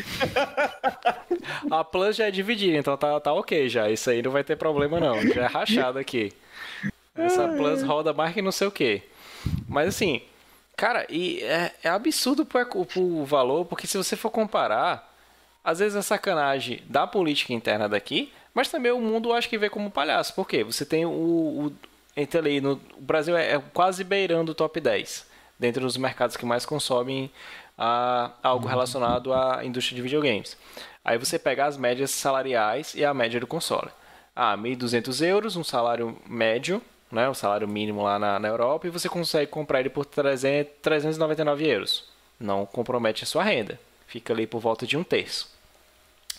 A 1.70 1.84
Plus 1.84 2.16
já 2.16 2.28
é 2.28 2.32
dividida, 2.32 2.78
então 2.78 2.96
tá, 2.96 3.20
tá 3.20 3.34
ok 3.34 3.68
já. 3.68 3.90
Isso 3.90 4.10
aí 4.10 4.22
não 4.22 4.32
vai 4.32 4.44
ter 4.44 4.56
problema, 4.56 5.00
não. 5.00 5.22
Já 5.22 5.44
é 5.44 5.48
rachado 5.48 6.00
aqui. 6.00 6.32
Essa 7.16 7.48
Plus 7.50 7.84
roda 7.84 8.14
mais 8.14 8.34
que 8.34 8.42
não 8.42 8.52
sei 8.52 8.68
o 8.68 8.72
que. 8.72 9.04
Mas 9.68 9.90
assim, 9.90 10.22
cara, 10.78 11.06
e 11.10 11.44
é, 11.44 11.74
é 11.84 11.90
absurdo 11.90 12.46
pro, 12.46 12.86
pro 12.86 13.26
valor, 13.26 13.66
porque 13.66 13.86
se 13.86 13.98
você 13.98 14.16
for 14.16 14.30
comparar, 14.30 15.14
às 15.64 15.80
vezes 15.80 15.98
é 15.98 16.02
sacanagem 16.02 16.82
da 16.88 17.06
política 17.06 17.54
interna 17.54 17.88
daqui, 17.88 18.32
mas 18.54 18.70
também 18.70 18.92
o 18.92 19.00
mundo 19.00 19.34
acho 19.34 19.50
que 19.50 19.58
vê 19.58 19.70
como 19.70 19.90
palhaço. 19.90 20.34
Por 20.34 20.48
quê? 20.48 20.64
Você 20.64 20.86
tem 20.86 21.06
o. 21.06 21.10
o 21.10 21.74
entre 22.16 22.38
ali, 22.38 22.62
no, 22.62 22.74
o 22.96 23.02
Brasil 23.02 23.36
é, 23.36 23.54
é 23.54 23.64
quase 23.74 24.04
beirando 24.04 24.52
o 24.52 24.56
top 24.56 24.80
10 24.80 25.26
dentro 25.58 25.82
dos 25.82 25.98
mercados 25.98 26.38
que 26.38 26.46
mais 26.46 26.64
consomem 26.64 27.32
a, 27.78 28.32
algo 28.44 28.68
relacionado 28.68 29.34
à 29.34 29.66
indústria 29.66 29.96
de 29.96 30.02
videogames. 30.02 30.58
Aí 31.04 31.18
você 31.18 31.40
pega 31.40 31.66
as 31.66 31.78
médias 31.78 32.12
salariais 32.12 32.94
e 32.96 33.04
a 33.04 33.14
média 33.14 33.40
do 33.40 33.48
console. 33.48 33.90
Ah, 34.36 34.58
1.200 34.58 35.26
euros, 35.26 35.56
um 35.56 35.64
salário 35.64 36.18
médio, 36.28 36.82
né, 37.12 37.30
o 37.30 37.34
salário 37.34 37.68
mínimo 37.68 38.04
lá 38.04 38.18
na, 38.18 38.40
na 38.40 38.48
Europa, 38.48 38.88
e 38.88 38.90
você 38.90 39.08
consegue 39.08 39.52
comprar 39.52 39.80
ele 39.80 39.90
por 39.90 40.06
300, 40.06 40.74
399 40.82 41.68
euros. 41.68 42.10
Não 42.40 42.66
compromete 42.66 43.24
a 43.24 43.28
sua 43.28 43.44
renda. 43.44 43.80
Fica 44.08 44.34
ali 44.34 44.48
por 44.48 44.60
volta 44.60 44.88
de 44.88 44.98
um 44.98 45.04
terço. 45.04 45.52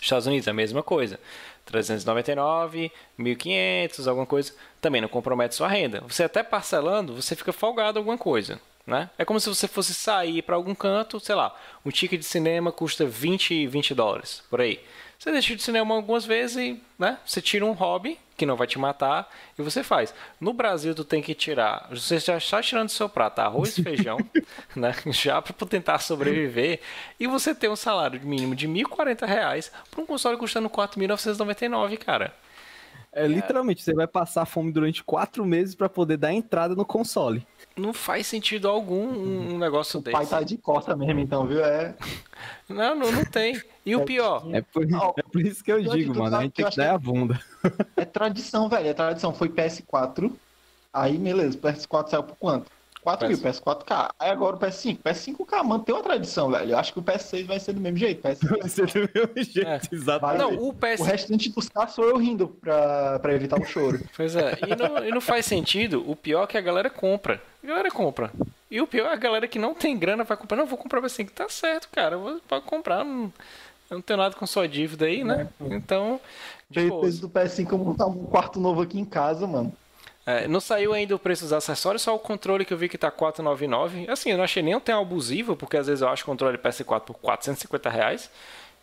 Estados 0.01 0.27
Unidos, 0.27 0.49
a 0.49 0.53
mesma 0.53 0.83
coisa. 0.83 1.19
399, 1.65 2.93
1.500, 3.19 4.07
alguma 4.07 4.27
coisa. 4.27 4.53
Também 4.81 5.01
não 5.01 5.09
compromete 5.09 5.55
sua 5.55 5.69
renda. 5.69 6.01
Você 6.09 6.25
até 6.25 6.43
parcelando, 6.43 7.15
você 7.15 7.35
fica 7.35 7.53
folgado 7.53 7.99
alguma 7.99 8.19
coisa. 8.19 8.61
Né? 8.87 9.09
É 9.17 9.25
como 9.25 9.41
se 9.41 9.49
você 9.49 9.67
fosse 9.67 9.95
sair 9.95 10.43
para 10.43 10.57
algum 10.57 10.75
canto, 10.75 11.19
sei 11.19 11.35
lá, 11.35 11.59
um 11.87 11.91
ticket 11.91 12.21
de 12.21 12.27
cinema 12.27 12.71
custa 12.71 13.07
20, 13.07 13.67
20 13.67 13.95
dólares, 13.95 14.43
por 14.51 14.61
aí. 14.61 14.79
Você 15.19 15.33
deixa 15.33 15.57
de 15.57 15.63
cinema 15.63 15.95
algumas 15.95 16.25
vezes 16.25 16.57
e 16.57 16.83
né, 16.99 17.19
você 17.25 17.41
tira 17.41 17.65
um 17.65 17.73
hobby 17.73 18.19
que 18.37 18.45
não 18.45 18.57
vai 18.57 18.67
te 18.67 18.79
matar 18.79 19.31
e 19.59 19.63
você 19.63 19.83
faz. 19.83 20.13
No 20.41 20.53
Brasil, 20.53 20.95
tu 20.95 21.05
tem 21.05 21.23
que 21.23 21.35
tirar. 21.35 21.87
Você 21.91 22.19
já 22.19 22.37
está 22.37 22.61
tirando 22.61 22.87
do 22.87 22.93
seu 22.93 23.09
prato 23.09 23.39
arroz 23.39 23.79
e 23.79 23.83
feijão, 23.85 24.19
né, 24.75 24.95
já 25.07 25.41
para 25.41 25.55
tentar 25.67 25.99
sobreviver. 26.01 26.81
E 27.19 27.27
você 27.27 27.55
tem 27.55 27.71
um 27.71 27.77
salário 27.77 28.21
mínimo 28.23 28.55
de 28.55 28.67
R$ 28.67 28.73
1.040 28.85 29.71
para 29.91 30.01
um 30.01 30.07
console 30.07 30.37
custando 30.37 30.69
R$ 30.69 30.75
4.999, 30.75 31.97
cara. 31.99 32.35
É, 33.15 33.27
literalmente, 33.27 33.83
você 33.83 33.95
vai 33.95 34.07
passar 34.07 34.45
fome 34.45 34.73
durante 34.73 35.05
quatro 35.05 35.45
meses 35.45 35.75
para 35.75 35.89
poder 35.89 36.17
dar 36.17 36.33
entrada 36.33 36.75
no 36.75 36.85
console 36.85 37.47
não 37.77 37.93
faz 37.93 38.27
sentido 38.27 38.69
algum 38.69 39.05
um 39.05 39.59
negócio 39.59 39.99
o 39.99 40.03
desse. 40.03 40.17
O 40.17 40.19
pai 40.19 40.27
tá 40.27 40.43
de 40.43 40.57
costa 40.57 40.97
mesmo, 40.97 41.21
então, 41.21 41.47
viu? 41.47 41.65
É. 41.65 41.95
Não, 42.69 42.95
não, 42.95 43.11
não 43.11 43.25
tem. 43.25 43.61
E 43.85 43.95
o 43.95 44.01
é 44.01 44.05
pior. 44.05 44.47
É 44.53 44.61
por, 44.63 44.85
é 44.85 45.23
por 45.23 45.41
isso 45.41 45.63
que 45.63 45.73
eu 45.73 45.83
digo, 45.83 46.17
mano. 46.17 46.37
A 46.37 46.43
gente 46.43 46.53
tem 46.53 46.69
que 46.69 46.77
dar 46.77 46.95
a 46.95 46.99
bunda. 46.99 47.41
É 47.97 48.05
tradição, 48.05 48.69
velho. 48.69 48.89
É 48.89 48.95
tradição. 48.95 49.35
Foi 49.35 49.49
PS4. 49.49 50.33
Aí, 50.93 51.19
beleza. 51.19 51.59
PS4 51.59 52.09
saiu 52.09 52.23
por 52.23 52.37
quanto? 52.37 52.71
4 53.05 53.29
mil, 53.29 53.37
PS4K. 53.37 54.11
Aí 54.19 54.31
agora 54.31 54.57
o 54.57 54.59
PS5. 54.59 54.99
PS5K 55.05 55.63
mantém 55.63 55.95
uma 55.95 56.03
tradição, 56.03 56.51
velho. 56.51 56.71
Eu 56.71 56.79
acho 56.79 56.95
que 56.95 56.99
o 56.99 57.03
PS6 57.03 57.45
vai 57.45 57.61
ser 57.61 57.75
do 57.75 57.81
mesmo 57.81 57.99
jeito. 57.99 58.27
PS6 58.27 58.59
vai 58.59 58.69
ser 58.69 58.87
do 58.87 59.11
mesmo 59.15 59.53
jeito, 59.53 59.69
é. 59.69 59.81
exatamente. 59.93 60.39
Não, 60.39 60.69
o, 60.69 60.73
PS... 60.73 61.01
o 61.01 61.03
restante 61.05 61.51
dos 61.51 61.69
carros 61.69 61.95
sou 61.95 62.09
eu 62.09 62.17
rindo 62.17 62.49
pra, 62.49 63.19
pra 63.19 63.35
evitar 63.35 63.61
o 63.61 63.65
choro. 63.67 64.01
Pois 64.17 64.35
é, 64.35 64.59
e 64.67 64.75
não, 64.75 65.05
e 65.05 65.11
não 65.11 65.21
faz 65.21 65.45
sentido. 65.45 66.03
O 66.11 66.17
pior 66.17 66.45
é 66.45 66.47
que 66.47 66.57
a 66.57 66.63
galera 66.63 66.89
compra. 66.89 67.43
A 67.63 67.67
galera 67.67 67.91
compra. 67.91 68.33
E 68.71 68.81
o 68.81 68.87
pior 68.87 69.09
é 69.09 69.13
a 69.13 69.17
galera 69.17 69.47
que 69.47 69.59
não 69.59 69.75
tem 69.75 69.99
grana 69.99 70.25
vai 70.25 70.37
comprar. 70.37 70.57
Não, 70.57 70.67
vou 70.67 70.79
comprar 70.79 71.05
assim, 71.05 71.27
que 71.27 71.33
tá 71.33 71.49
certo, 71.49 71.89
cara. 71.93 72.17
Vou, 72.17 72.41
pode 72.49 72.65
comprar. 72.65 73.05
Não, 73.05 73.33
eu 73.91 73.97
não 73.97 74.03
tenho 74.03 74.19
nada 74.19 74.35
com 74.35 74.47
sua 74.47 74.67
dívida 74.67 75.05
aí, 75.05 75.23
né? 75.23 75.47
É, 75.61 75.75
então. 75.75 76.19
De 76.71 76.91
peso 77.01 77.21
do 77.21 77.29
PS5 77.29 77.71
eu 77.71 77.79
montar 77.79 78.07
um 78.07 78.25
quarto 78.25 78.59
novo 78.59 78.81
aqui 78.81 78.99
em 78.99 79.05
casa, 79.05 79.47
mano. 79.47 79.73
É, 80.27 80.49
não 80.49 80.59
saiu 80.59 80.95
ainda 80.95 81.15
o 81.15 81.19
preço 81.19 81.43
dos 81.43 81.53
acessórios, 81.53 82.01
só 82.03 82.15
o 82.15 82.19
controle 82.19 82.65
que 82.65 82.73
eu 82.73 82.79
vi 82.79 82.89
que 82.89 82.97
tá 82.97 83.11
499. 83.11 84.07
Assim, 84.09 84.31
eu 84.31 84.39
não 84.39 84.45
achei 84.45 84.63
nem 84.63 84.79
tão 84.81 85.03
abusivo, 85.03 85.55
porque 85.55 85.77
às 85.77 85.87
vezes 85.87 86.01
eu 86.01 86.09
acho 86.09 86.23
o 86.23 86.27
controle 86.27 86.57
PS4 86.57 87.01
por 87.01 87.15
450 87.15 87.91
reais. 87.91 88.31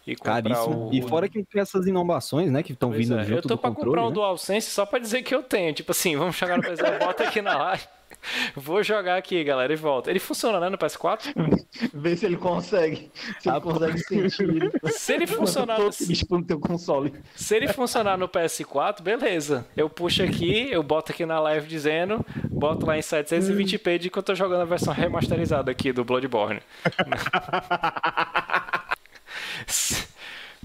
E 0.05 0.15
Caríssimo. 0.15 0.89
O... 0.89 0.93
E 0.93 1.01
fora 1.01 1.27
que 1.29 1.43
tem 1.43 1.61
essas 1.61 1.85
inovações, 1.85 2.51
né, 2.51 2.63
que 2.63 2.73
estão 2.73 2.91
vindo 2.91 3.17
é, 3.19 3.23
junto 3.23 3.37
Eu 3.37 3.41
tô 3.41 3.57
pra 3.57 3.69
controle, 3.69 3.89
comprar 3.89 4.01
né? 4.03 4.07
o 4.07 4.11
DualSense 4.11 4.69
só 4.69 4.85
pra 4.85 4.99
dizer 4.99 5.23
que 5.23 5.33
eu 5.33 5.43
tenho. 5.43 5.73
Tipo 5.73 5.91
assim, 5.91 6.15
vamos 6.15 6.35
chegar 6.35 6.57
no 6.57 6.63
PS4, 6.63 6.99
bota 6.99 7.23
aqui 7.23 7.41
na 7.41 7.57
live. 7.57 7.83
Vou 8.55 8.83
jogar 8.83 9.17
aqui, 9.17 9.43
galera, 9.43 9.71
e 9.73 9.75
volta. 9.75 10.09
Ele 10.09 10.19
funciona, 10.19 10.59
né, 10.59 10.69
no 10.69 10.77
PS4? 10.77 11.33
Vê 11.93 12.15
se 12.15 12.25
ele 12.25 12.37
consegue. 12.37 13.11
Se 13.39 13.49
ele 13.49 13.57
ah, 13.57 13.61
consegue 13.61 13.97
sentir. 13.99 14.71
Se 14.91 15.13
ele 15.13 15.27
funcionar 15.27 15.79
no... 15.79 15.89
no 16.29 16.45
teu 16.45 16.59
console. 16.59 17.13
Se 17.35 17.55
ele 17.55 17.67
funcionar 17.67 18.17
no 18.17 18.27
PS4, 18.27 19.01
beleza. 19.01 19.65
Eu 19.75 19.89
puxo 19.89 20.23
aqui, 20.23 20.69
eu 20.71 20.83
boto 20.83 21.11
aqui 21.11 21.25
na 21.25 21.39
live 21.39 21.67
dizendo, 21.67 22.25
boto 22.49 22.85
lá 22.85 22.97
em 22.97 23.01
720p 23.01 23.97
de 23.97 24.09
que 24.09 24.17
eu 24.17 24.23
tô 24.23 24.35
jogando 24.35 24.61
a 24.61 24.65
versão 24.65 24.93
remasterizada 24.93 25.71
aqui 25.71 25.91
do 25.91 26.03
Bloodborne. 26.03 26.61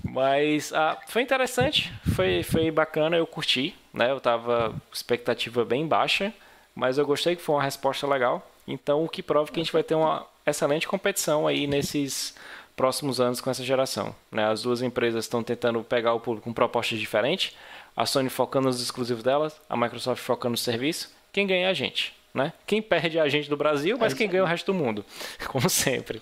Mas 0.04 0.72
ah, 0.72 0.98
foi 1.09 1.22
interessante, 1.22 1.92
foi, 2.14 2.42
foi 2.42 2.70
bacana, 2.70 3.16
eu 3.16 3.26
curti, 3.26 3.74
né? 3.92 4.11
Eu 4.11 4.20
tava 4.20 4.70
com 4.70 4.94
expectativa 4.94 5.64
bem 5.64 5.86
baixa 5.86 6.32
mas 6.76 6.98
eu 6.98 7.06
gostei 7.06 7.34
que 7.34 7.42
foi 7.42 7.54
uma 7.54 7.62
resposta 7.62 8.06
legal. 8.06 8.46
Então, 8.68 9.02
o 9.02 9.08
que 9.08 9.22
prova 9.22 9.50
que 9.50 9.58
a 9.58 9.62
gente 9.62 9.72
vai 9.72 9.82
ter 9.82 9.94
uma 9.94 10.26
excelente 10.46 10.86
competição 10.86 11.46
aí 11.46 11.66
nesses 11.66 12.34
próximos 12.76 13.18
anos 13.18 13.40
com 13.40 13.50
essa 13.50 13.64
geração. 13.64 14.14
Né? 14.30 14.44
As 14.44 14.62
duas 14.62 14.82
empresas 14.82 15.24
estão 15.24 15.42
tentando 15.42 15.82
pegar 15.82 16.12
o 16.12 16.20
público 16.20 16.44
com 16.44 16.52
propostas 16.52 16.98
diferentes. 16.98 17.56
A 17.96 18.04
Sony 18.04 18.28
focando 18.28 18.66
nos 18.66 18.82
exclusivos 18.82 19.22
delas, 19.22 19.58
a 19.70 19.76
Microsoft 19.76 20.22
focando 20.22 20.52
no 20.52 20.58
serviço. 20.58 21.10
Quem 21.32 21.46
ganha 21.46 21.66
é 21.66 21.70
a 21.70 21.74
gente. 21.74 22.14
Né? 22.34 22.52
Quem 22.66 22.82
perde 22.82 23.16
é 23.16 23.22
a 23.22 23.28
gente 23.30 23.48
do 23.48 23.56
Brasil, 23.56 23.96
mas 23.98 24.12
é 24.12 24.16
quem 24.16 24.28
ganha 24.28 24.40
é 24.40 24.44
o 24.44 24.46
resto 24.46 24.70
do 24.70 24.74
mundo. 24.74 25.02
Como 25.48 25.70
sempre. 25.70 26.20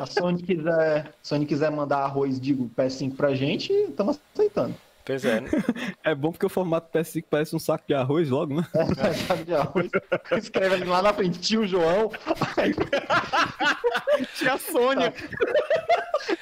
A 0.00 0.06
Sony 0.06 0.40
quiser, 0.40 1.12
Sony 1.20 1.44
quiser 1.44 1.72
mandar 1.72 1.98
arroz, 1.98 2.40
digo, 2.40 2.70
PS5 2.78 3.16
pra 3.16 3.34
gente, 3.34 3.72
estamos 3.72 4.20
aceitando. 4.32 4.76
Pois 5.08 5.24
é. 5.24 5.40
Né? 5.40 5.48
É 6.04 6.14
bom 6.14 6.30
porque 6.30 6.44
o 6.44 6.50
formato 6.50 6.90
PS5 6.92 7.24
parece 7.30 7.56
um 7.56 7.58
saco 7.58 7.84
de 7.88 7.94
arroz 7.94 8.28
logo, 8.28 8.54
né? 8.54 8.66
É, 8.74 9.14
saco 9.14 9.42
de 9.42 9.54
arroz. 9.54 9.88
Escreve 10.32 10.74
ali 10.74 10.84
lá 10.84 11.00
na 11.00 11.14
frente, 11.14 11.40
tio 11.40 11.66
João. 11.66 12.12
Tia 14.36 14.58
Sônia. 14.58 15.14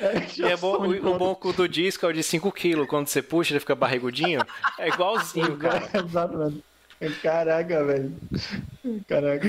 É, 0.00 0.26
e 0.36 0.44
é 0.44 0.56
bom, 0.56 0.78
o, 0.78 1.14
o 1.14 1.16
bom 1.16 1.38
do 1.52 1.68
disco 1.68 2.06
é 2.06 2.08
o 2.08 2.12
de 2.12 2.22
5kg. 2.22 2.84
Quando 2.88 3.06
você 3.06 3.22
puxa, 3.22 3.52
ele 3.52 3.60
fica 3.60 3.76
barrigudinho. 3.76 4.40
É 4.80 4.88
igualzinho, 4.88 5.56
cara. 5.56 5.88
Exatamente. 5.94 6.64
Caraca, 7.22 7.84
velho. 7.84 8.16
Caraca. 9.06 9.46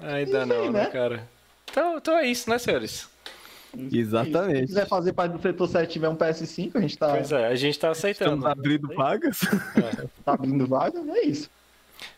Ainda 0.00 0.44
não, 0.44 0.70
né, 0.70 0.84
cara? 0.86 1.26
Então, 1.70 1.96
então 1.96 2.18
é 2.18 2.26
isso, 2.26 2.50
né, 2.50 2.58
senhores? 2.58 3.08
Exatamente. 3.92 4.60
Se 4.60 4.66
quiser 4.66 4.88
fazer 4.88 5.12
parte 5.12 5.32
do 5.32 5.42
setor 5.42 5.68
7 5.68 5.92
tiver 5.92 6.08
um 6.08 6.16
PS5, 6.16 6.76
a 6.76 6.80
gente 6.80 6.98
tá. 6.98 7.10
Pois 7.10 7.32
é, 7.32 7.46
a 7.46 7.54
gente 7.54 7.78
tá 7.78 7.90
aceitando. 7.90 8.36
Estamos 8.36 8.46
abrindo 8.46 8.88
vagas. 8.94 9.40
É. 9.76 10.06
Tá 10.24 10.34
abrindo 10.34 10.66
vagas, 10.66 11.06
é 11.08 11.22
isso. 11.22 11.50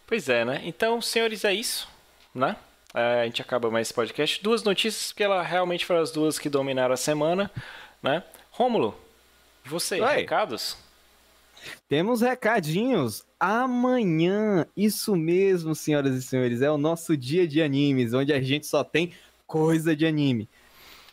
Pois 0.06 0.28
é, 0.28 0.44
né? 0.44 0.62
Então, 0.64 1.00
senhores, 1.00 1.44
é 1.44 1.52
isso, 1.52 1.88
né? 2.34 2.56
É, 2.94 3.22
a 3.22 3.24
gente 3.24 3.42
acaba 3.42 3.70
mais 3.70 3.88
esse 3.88 3.94
podcast. 3.94 4.42
Duas 4.42 4.62
notícias, 4.62 5.12
porque 5.12 5.22
ela 5.22 5.42
realmente 5.42 5.84
foram 5.84 6.00
as 6.00 6.10
duas 6.10 6.38
que 6.38 6.48
dominaram 6.48 6.94
a 6.94 6.96
semana, 6.96 7.50
né? 8.02 8.22
Rômulo, 8.50 8.98
você, 9.64 10.00
Oi. 10.00 10.16
recados? 10.16 10.76
Temos 11.88 12.22
recadinhos. 12.22 13.24
Amanhã, 13.38 14.66
isso 14.76 15.14
mesmo, 15.14 15.74
senhoras 15.74 16.14
e 16.14 16.22
senhores, 16.22 16.62
é 16.62 16.70
o 16.70 16.78
nosso 16.78 17.16
dia 17.16 17.46
de 17.46 17.62
animes, 17.62 18.14
onde 18.14 18.32
a 18.32 18.40
gente 18.40 18.66
só 18.66 18.82
tem 18.82 19.12
coisa 19.46 19.94
de 19.94 20.06
anime. 20.06 20.48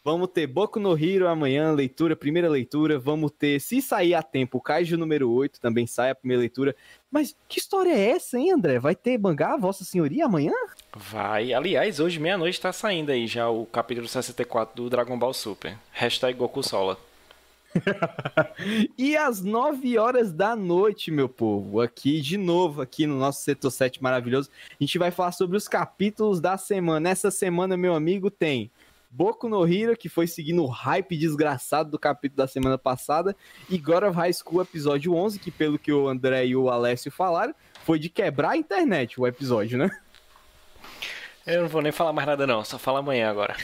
Vamos 0.06 0.30
ter 0.30 0.46
Boku 0.46 0.80
no 0.80 0.96
Hero 0.96 1.28
amanhã, 1.28 1.72
leitura, 1.72 2.16
primeira 2.16 2.48
leitura. 2.48 3.00
Vamos 3.00 3.32
ter, 3.32 3.60
se 3.60 3.82
sair 3.82 4.14
a 4.14 4.22
tempo, 4.22 4.62
Kaiju 4.62 5.00
número 5.00 5.32
8 5.32 5.60
também 5.60 5.88
sai 5.88 6.12
a 6.12 6.16
primeira 6.16 6.42
leitura. 6.42 6.76
Mas 7.10 7.36
que 7.50 7.58
história 7.58 7.90
é 7.90 8.12
essa, 8.12 8.38
hein, 8.38 8.52
André? 8.52 8.78
Vai 8.78 8.94
ter 8.94 9.18
mangá, 9.18 9.58
Vossa 9.58 9.84
Senhoria, 9.84 10.26
amanhã? 10.26 10.54
Vai. 10.96 11.54
Aliás, 11.54 12.00
hoje, 12.00 12.20
meia-noite, 12.20 12.62
tá 12.62 12.72
saindo 12.72 13.12
aí 13.12 13.26
já 13.26 13.50
o 13.50 13.66
capítulo 13.66 14.08
64 14.08 14.76
do 14.76 14.92
Dragon 14.92 15.18
Ball 15.18 15.34
Super. 15.34 15.76
Hashtag 15.92 16.38
Goku 16.38 16.62
Sola. 16.62 17.00
e 18.96 19.18
às 19.18 19.42
9 19.42 19.98
horas 19.98 20.32
da 20.32 20.56
noite, 20.56 21.10
meu 21.10 21.28
povo, 21.28 21.82
aqui 21.82 22.22
de 22.22 22.38
novo, 22.38 22.80
aqui 22.80 23.08
no 23.08 23.18
nosso 23.18 23.42
setor 23.42 23.72
7 23.72 24.04
maravilhoso, 24.04 24.52
a 24.70 24.84
gente 24.84 25.00
vai 25.00 25.10
falar 25.10 25.32
sobre 25.32 25.58
os 25.58 25.68
capítulos 25.68 26.40
da 26.40 26.60
semana. 26.60 27.10
Essa 27.10 27.32
semana, 27.32 27.76
meu 27.76 27.96
amigo, 27.96 28.30
tem 28.30 28.70
Boku 29.16 29.48
no 29.48 29.66
Hero, 29.66 29.96
que 29.96 30.10
foi 30.10 30.28
seguindo 30.28 30.62
o 30.62 30.68
hype 30.68 31.16
desgraçado 31.16 31.90
do 31.90 31.98
capítulo 31.98 32.36
da 32.36 32.48
semana 32.48 32.78
passada, 32.78 33.34
e 33.70 33.78
God 33.78 34.04
of 34.04 34.18
High 34.18 34.34
School 34.34 34.62
episódio 34.62 35.14
11, 35.14 35.40
que 35.40 35.50
pelo 35.50 35.80
que 35.80 35.94
o 35.94 36.10
André 36.10 36.48
e 36.48 36.56
o 36.56 36.70
Alessio 36.70 37.10
falaram, 37.10 37.56
foi 37.86 37.98
de 37.98 38.10
quebrar 38.10 38.50
a 38.52 38.58
internet 38.58 39.18
o 39.18 39.26
episódio, 39.26 39.78
né? 39.78 39.90
Eu 41.48 41.62
não 41.62 41.70
vou 41.70 41.82
nem 41.82 41.94
falar 41.94 42.12
mais 42.12 42.28
nada 42.28 42.46
não, 42.46 42.62
só 42.66 42.78
fala 42.78 43.00
amanhã 43.00 43.30
agora. 43.30 43.56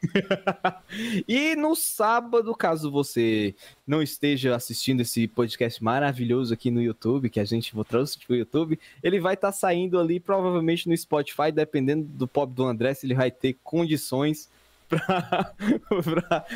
e 1.26 1.56
no 1.56 1.74
sábado, 1.74 2.54
caso 2.54 2.88
você 2.88 3.52
não 3.84 4.00
esteja 4.00 4.54
assistindo 4.54 5.00
esse 5.00 5.26
podcast 5.26 5.82
maravilhoso 5.82 6.54
aqui 6.54 6.70
no 6.70 6.80
YouTube, 6.80 7.30
que 7.30 7.40
a 7.40 7.44
gente 7.44 7.74
vou 7.74 7.84
transmitir 7.84 8.28
pro 8.28 8.36
YouTube, 8.36 8.78
ele 9.02 9.18
vai 9.18 9.34
estar 9.34 9.48
tá 9.48 9.52
saindo 9.52 9.98
ali 9.98 10.20
provavelmente 10.20 10.88
no 10.88 10.96
Spotify, 10.96 11.50
dependendo 11.52 12.04
do 12.04 12.28
pop 12.28 12.54
do 12.54 12.64
André, 12.64 12.94
se 12.94 13.06
ele 13.06 13.14
vai 13.14 13.32
ter 13.32 13.58
condições 13.64 14.48
para 14.90 15.54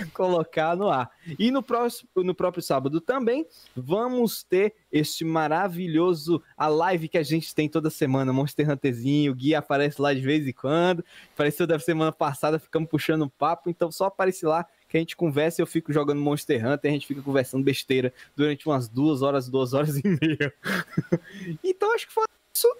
colocar 0.12 0.76
no 0.76 0.91
ar. 0.91 1.09
E 1.39 1.51
no, 1.53 1.62
próximo, 1.62 2.09
no 2.16 2.35
próprio 2.35 2.62
sábado 2.62 3.01
também 3.01 3.47
vamos 3.76 4.43
ter 4.43 4.74
este 4.91 5.24
maravilhoso 5.24 6.43
a 6.57 6.66
live 6.66 7.09
que 7.09 7.18
a 7.18 7.22
gente 7.22 7.55
tem 7.55 7.68
toda 7.68 7.89
semana, 7.89 8.32
Monster 8.32 8.68
Hunterzinho, 8.68 9.32
o 9.32 9.35
Gui 9.35 9.55
aparece 9.55 10.03
lá 10.03 10.12
de 10.12 10.20
vez 10.20 10.47
em 10.47 10.53
quando, 10.53 11.05
apareceu 11.32 11.66
da 11.66 11.78
semana 11.78 12.12
passada, 12.12 12.59
ficamos 12.59 12.89
puxando 12.89 13.30
papo, 13.30 13.70
então 13.70 13.91
só 13.93 14.07
aparece 14.07 14.45
lá 14.45 14.66
que 14.89 14.97
a 14.97 15.01
gente 15.01 15.16
conversa 15.16 15.62
eu 15.62 15.66
fico 15.66 15.93
jogando 15.93 16.20
Monster 16.20 16.66
Hunter, 16.66 16.91
a 16.91 16.95
gente 16.95 17.07
fica 17.07 17.22
conversando 17.22 17.64
besteira 17.64 18.12
durante 18.37 18.66
umas 18.66 18.89
duas 18.89 19.22
horas, 19.22 19.49
duas 19.49 19.72
horas 19.72 19.97
e 19.97 20.03
meia. 20.05 20.53
então 21.62 21.95
acho 21.95 22.07
que 22.07 22.12
foi 22.12 22.24
isso 22.55 22.76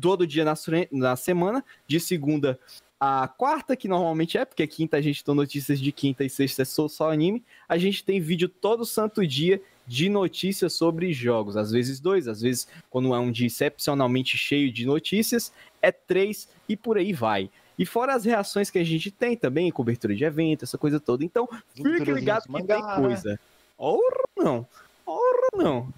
todo 0.00 0.26
dia 0.26 0.44
na, 0.44 0.54
na 0.92 1.16
semana, 1.16 1.64
de 1.86 1.98
segunda 1.98 2.58
a 3.04 3.28
quarta, 3.28 3.76
que 3.76 3.86
normalmente 3.86 4.38
é, 4.38 4.44
porque 4.46 4.66
quinta 4.66 4.96
a 4.96 5.00
gente 5.00 5.22
tem 5.22 5.34
notícias 5.34 5.78
de 5.78 5.92
quinta 5.92 6.24
e 6.24 6.30
sexta 6.30 6.62
é 6.62 6.64
só, 6.64 6.88
só 6.88 7.10
anime. 7.10 7.44
A 7.68 7.76
gente 7.76 8.02
tem 8.02 8.18
vídeo 8.18 8.48
todo 8.48 8.86
santo 8.86 9.26
dia 9.26 9.60
de 9.86 10.08
notícias 10.08 10.72
sobre 10.72 11.12
jogos. 11.12 11.54
Às 11.56 11.70
vezes 11.70 12.00
dois, 12.00 12.26
às 12.26 12.40
vezes, 12.40 12.66
quando 12.88 13.14
é 13.14 13.18
um 13.18 13.30
dia 13.30 13.46
excepcionalmente 13.46 14.38
cheio 14.38 14.72
de 14.72 14.86
notícias, 14.86 15.52
é 15.82 15.92
três 15.92 16.48
e 16.66 16.76
por 16.76 16.96
aí 16.96 17.12
vai. 17.12 17.50
E 17.78 17.84
fora 17.84 18.14
as 18.14 18.24
reações 18.24 18.70
que 18.70 18.78
a 18.78 18.84
gente 18.84 19.10
tem 19.10 19.36
também, 19.36 19.70
cobertura 19.70 20.14
de 20.14 20.24
evento, 20.24 20.64
essa 20.64 20.78
coisa 20.78 20.98
toda. 20.98 21.24
Então, 21.24 21.46
fique 21.74 22.10
ligado 22.10 22.44
que 22.44 22.62
tem 22.62 22.82
coisa. 22.96 23.38
Ora 23.76 24.24
não, 24.36 24.66
ora 25.04 25.48
não. 25.54 25.88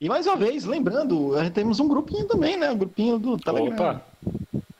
E 0.00 0.08
mais 0.08 0.26
uma 0.26 0.36
vez, 0.36 0.64
lembrando, 0.64 1.32
temos 1.52 1.78
um 1.78 1.86
grupinho 1.86 2.26
também, 2.26 2.56
né? 2.56 2.70
Um 2.70 2.78
grupinho 2.78 3.18
do 3.18 3.36
Telegram. 3.36 3.74
Opa! 3.74 4.06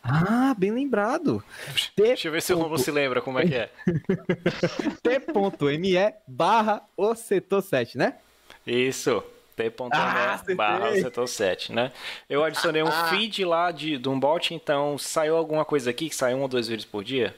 Ah, 0.09 0.55
bem 0.57 0.71
lembrado. 0.71 1.43
T. 1.95 2.03
Deixa 2.03 2.29
eu 2.29 2.33
ver 2.33 2.41
se 2.41 2.53
o 2.53 2.57
Romulo 2.57 2.79
se 2.79 2.91
lembra 2.91 3.21
como 3.21 3.39
é 3.39 3.47
que 3.47 3.55
é. 3.55 3.71
T.me 5.03 6.15
barra 6.27 6.83
o 6.97 7.15
setor 7.15 7.63
7, 7.63 7.99
né? 7.99 8.15
Isso. 8.67 9.23
T.me 9.55 9.91
ah, 9.93 10.41
barra 10.57 10.91
o 10.91 10.95
setor 10.95 11.29
7, 11.29 11.73
né? 11.73 11.93
Eu 12.29 12.43
adicionei 12.43 12.83
um 12.83 12.89
ah. 12.89 13.09
feed 13.09 13.45
lá 13.45 13.71
de, 13.71 13.99
de 13.99 14.09
um 14.09 14.19
bot, 14.19 14.55
então 14.55 14.97
saiu 14.97 15.37
alguma 15.37 15.65
coisa 15.65 15.91
aqui, 15.91 16.09
que 16.09 16.15
sai 16.15 16.35
um 16.35 16.43
ou 16.43 16.49
dois 16.49 16.69
vídeos 16.69 16.87
por 16.87 17.05
dia. 17.05 17.35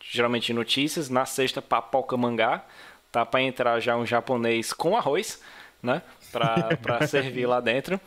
Geralmente 0.00 0.52
notícias. 0.52 1.08
Na 1.08 1.24
sexta, 1.24 1.62
papoca 1.62 2.16
mangá. 2.16 2.64
Tá 3.12 3.24
para 3.24 3.42
entrar 3.42 3.80
já 3.80 3.96
um 3.96 4.04
japonês 4.04 4.72
com 4.72 4.96
arroz, 4.96 5.40
né? 5.82 6.02
Pra, 6.32 6.76
pra 6.82 7.06
servir 7.08 7.46
lá 7.46 7.60
dentro. 7.60 8.00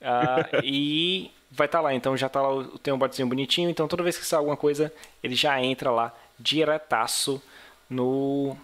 Uh, 0.00 0.60
e 0.62 1.30
vai 1.54 1.66
estar 1.66 1.78
tá 1.78 1.82
lá. 1.82 1.94
Então 1.94 2.16
já 2.16 2.28
tá 2.28 2.42
lá, 2.42 2.66
tem 2.82 2.92
um 2.92 2.98
botzinho 2.98 3.28
bonitinho. 3.28 3.70
Então 3.70 3.88
toda 3.88 4.02
vez 4.02 4.18
que 4.18 4.26
sai 4.26 4.38
alguma 4.38 4.56
coisa, 4.56 4.92
ele 5.22 5.34
já 5.34 5.60
entra 5.62 5.90
lá 5.90 6.12
diretaço 6.38 7.40
no 7.88 8.56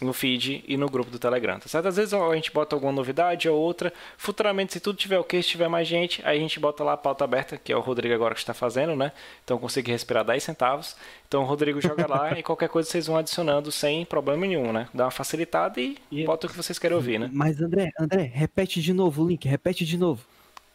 no 0.00 0.12
feed 0.12 0.64
e 0.66 0.76
no 0.76 0.88
grupo 0.88 1.10
do 1.10 1.18
Telegram, 1.18 1.58
tá 1.58 1.68
certo? 1.68 1.88
Às 1.88 1.96
vezes 1.96 2.14
a 2.14 2.34
gente 2.34 2.52
bota 2.52 2.76
alguma 2.76 2.92
novidade 2.92 3.48
ou 3.48 3.58
outra. 3.58 3.92
Futuramente, 4.16 4.72
se 4.72 4.80
tudo 4.80 4.96
tiver 4.96 5.18
ok, 5.18 5.42
se 5.42 5.48
tiver 5.48 5.68
mais 5.68 5.88
gente, 5.88 6.22
aí 6.24 6.38
a 6.38 6.40
gente 6.40 6.60
bota 6.60 6.84
lá 6.84 6.92
a 6.92 6.96
pauta 6.96 7.24
aberta, 7.24 7.56
que 7.56 7.72
é 7.72 7.76
o 7.76 7.80
Rodrigo 7.80 8.14
agora 8.14 8.34
que 8.34 8.40
está 8.40 8.54
fazendo, 8.54 8.94
né? 8.94 9.12
Então 9.44 9.58
consegui 9.58 9.90
respirar 9.90 10.24
10 10.24 10.42
centavos. 10.42 10.96
Então 11.26 11.42
o 11.42 11.44
Rodrigo 11.44 11.80
joga 11.80 12.06
lá 12.06 12.32
e 12.38 12.42
qualquer 12.42 12.68
coisa 12.68 12.88
vocês 12.88 13.06
vão 13.06 13.16
adicionando 13.16 13.72
sem 13.72 14.04
problema 14.04 14.46
nenhum, 14.46 14.72
né? 14.72 14.88
Dá 14.94 15.06
uma 15.06 15.10
facilitada 15.10 15.80
e 15.80 15.98
bota 16.24 16.46
o 16.46 16.50
que 16.50 16.56
vocês 16.56 16.78
querem 16.78 16.96
ouvir, 16.96 17.18
né? 17.18 17.28
Mas 17.32 17.60
André, 17.60 17.90
André, 17.98 18.30
repete 18.32 18.80
de 18.80 18.92
novo 18.92 19.24
o 19.24 19.28
link, 19.28 19.48
repete 19.48 19.84
de 19.84 19.98
novo. 19.98 20.24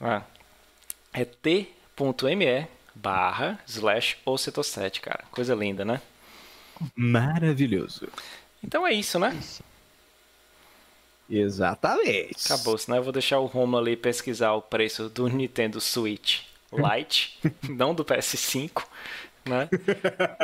Ah, 0.01 0.23
é 1.13 1.25
t.me 1.25 2.67
barra 2.95 3.59
slash 3.67 4.17
ocetosete, 4.25 5.01
cara. 5.01 5.23
Coisa 5.31 5.55
linda, 5.55 5.85
né? 5.85 6.01
Maravilhoso. 6.95 8.07
Então 8.63 8.85
é 8.85 8.93
isso, 8.93 9.19
né? 9.19 9.37
Exatamente. 11.29 12.45
Acabou, 12.45 12.77
senão 12.77 12.97
eu 12.97 13.03
vou 13.03 13.13
deixar 13.13 13.39
o 13.39 13.45
Romo 13.45 13.77
ali 13.77 13.95
pesquisar 13.95 14.53
o 14.53 14.61
preço 14.61 15.09
do 15.09 15.27
Nintendo 15.27 15.79
Switch 15.79 16.41
Lite, 16.71 17.39
não 17.69 17.93
do 17.93 18.03
PS5, 18.03 18.83
né? 19.45 19.69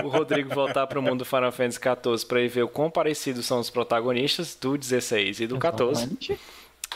O 0.03 0.07
Rodrigo 0.07 0.53
voltar 0.53 0.87
para 0.87 0.99
o 0.99 1.01
mundo 1.01 1.25
Final 1.25 1.51
Fantasy 1.51 1.79
XIV 1.79 2.27
para 2.27 2.47
ver 2.47 2.63
o 2.63 2.69
quão 2.69 2.89
parecidos 2.89 3.45
são 3.45 3.59
os 3.59 3.69
protagonistas 3.69 4.55
do 4.55 4.77
16 4.77 5.41
e 5.41 5.47
do 5.47 5.57
14. 5.57 6.17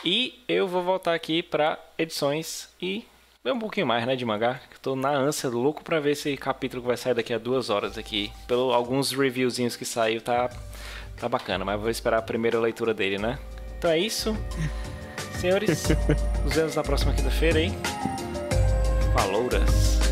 E 0.03 0.43
eu 0.47 0.67
vou 0.67 0.83
voltar 0.83 1.13
aqui 1.13 1.41
para 1.41 1.79
edições 1.97 2.69
e 2.81 3.05
ver 3.43 3.51
um 3.51 3.59
pouquinho 3.59 3.85
mais, 3.85 4.05
né, 4.07 4.15
de 4.15 4.25
mangá. 4.25 4.61
Estou 4.73 4.95
na 4.95 5.09
ânsia, 5.09 5.49
louco 5.49 5.83
para 5.83 5.99
ver 5.99 6.11
esse 6.11 6.37
capítulo 6.37 6.81
que 6.81 6.87
vai 6.87 6.95
sair 6.95 7.13
daqui 7.13 7.33
a 7.33 7.37
duas 7.37 7.69
horas 7.69 7.97
aqui. 7.97 8.31
Pelo 8.47 8.71
alguns 8.71 9.11
reviewzinhos 9.11 9.75
que 9.75 9.83
saiu, 9.83 10.21
tá, 10.21 10.49
tá 11.17 11.27
bacana, 11.27 11.65
mas 11.65 11.79
vou 11.79 11.89
esperar 11.89 12.19
a 12.19 12.21
primeira 12.21 12.59
leitura 12.59 12.93
dele, 12.93 13.17
né? 13.17 13.37
Então 13.77 13.91
é 13.91 13.99
isso. 13.99 14.35
Senhores, 15.39 15.89
nos 16.43 16.55
vemos 16.55 16.75
na 16.75 16.83
próxima 16.83 17.13
quinta-feira, 17.13 17.59
hein? 17.59 17.73
Falouras! 19.13 20.02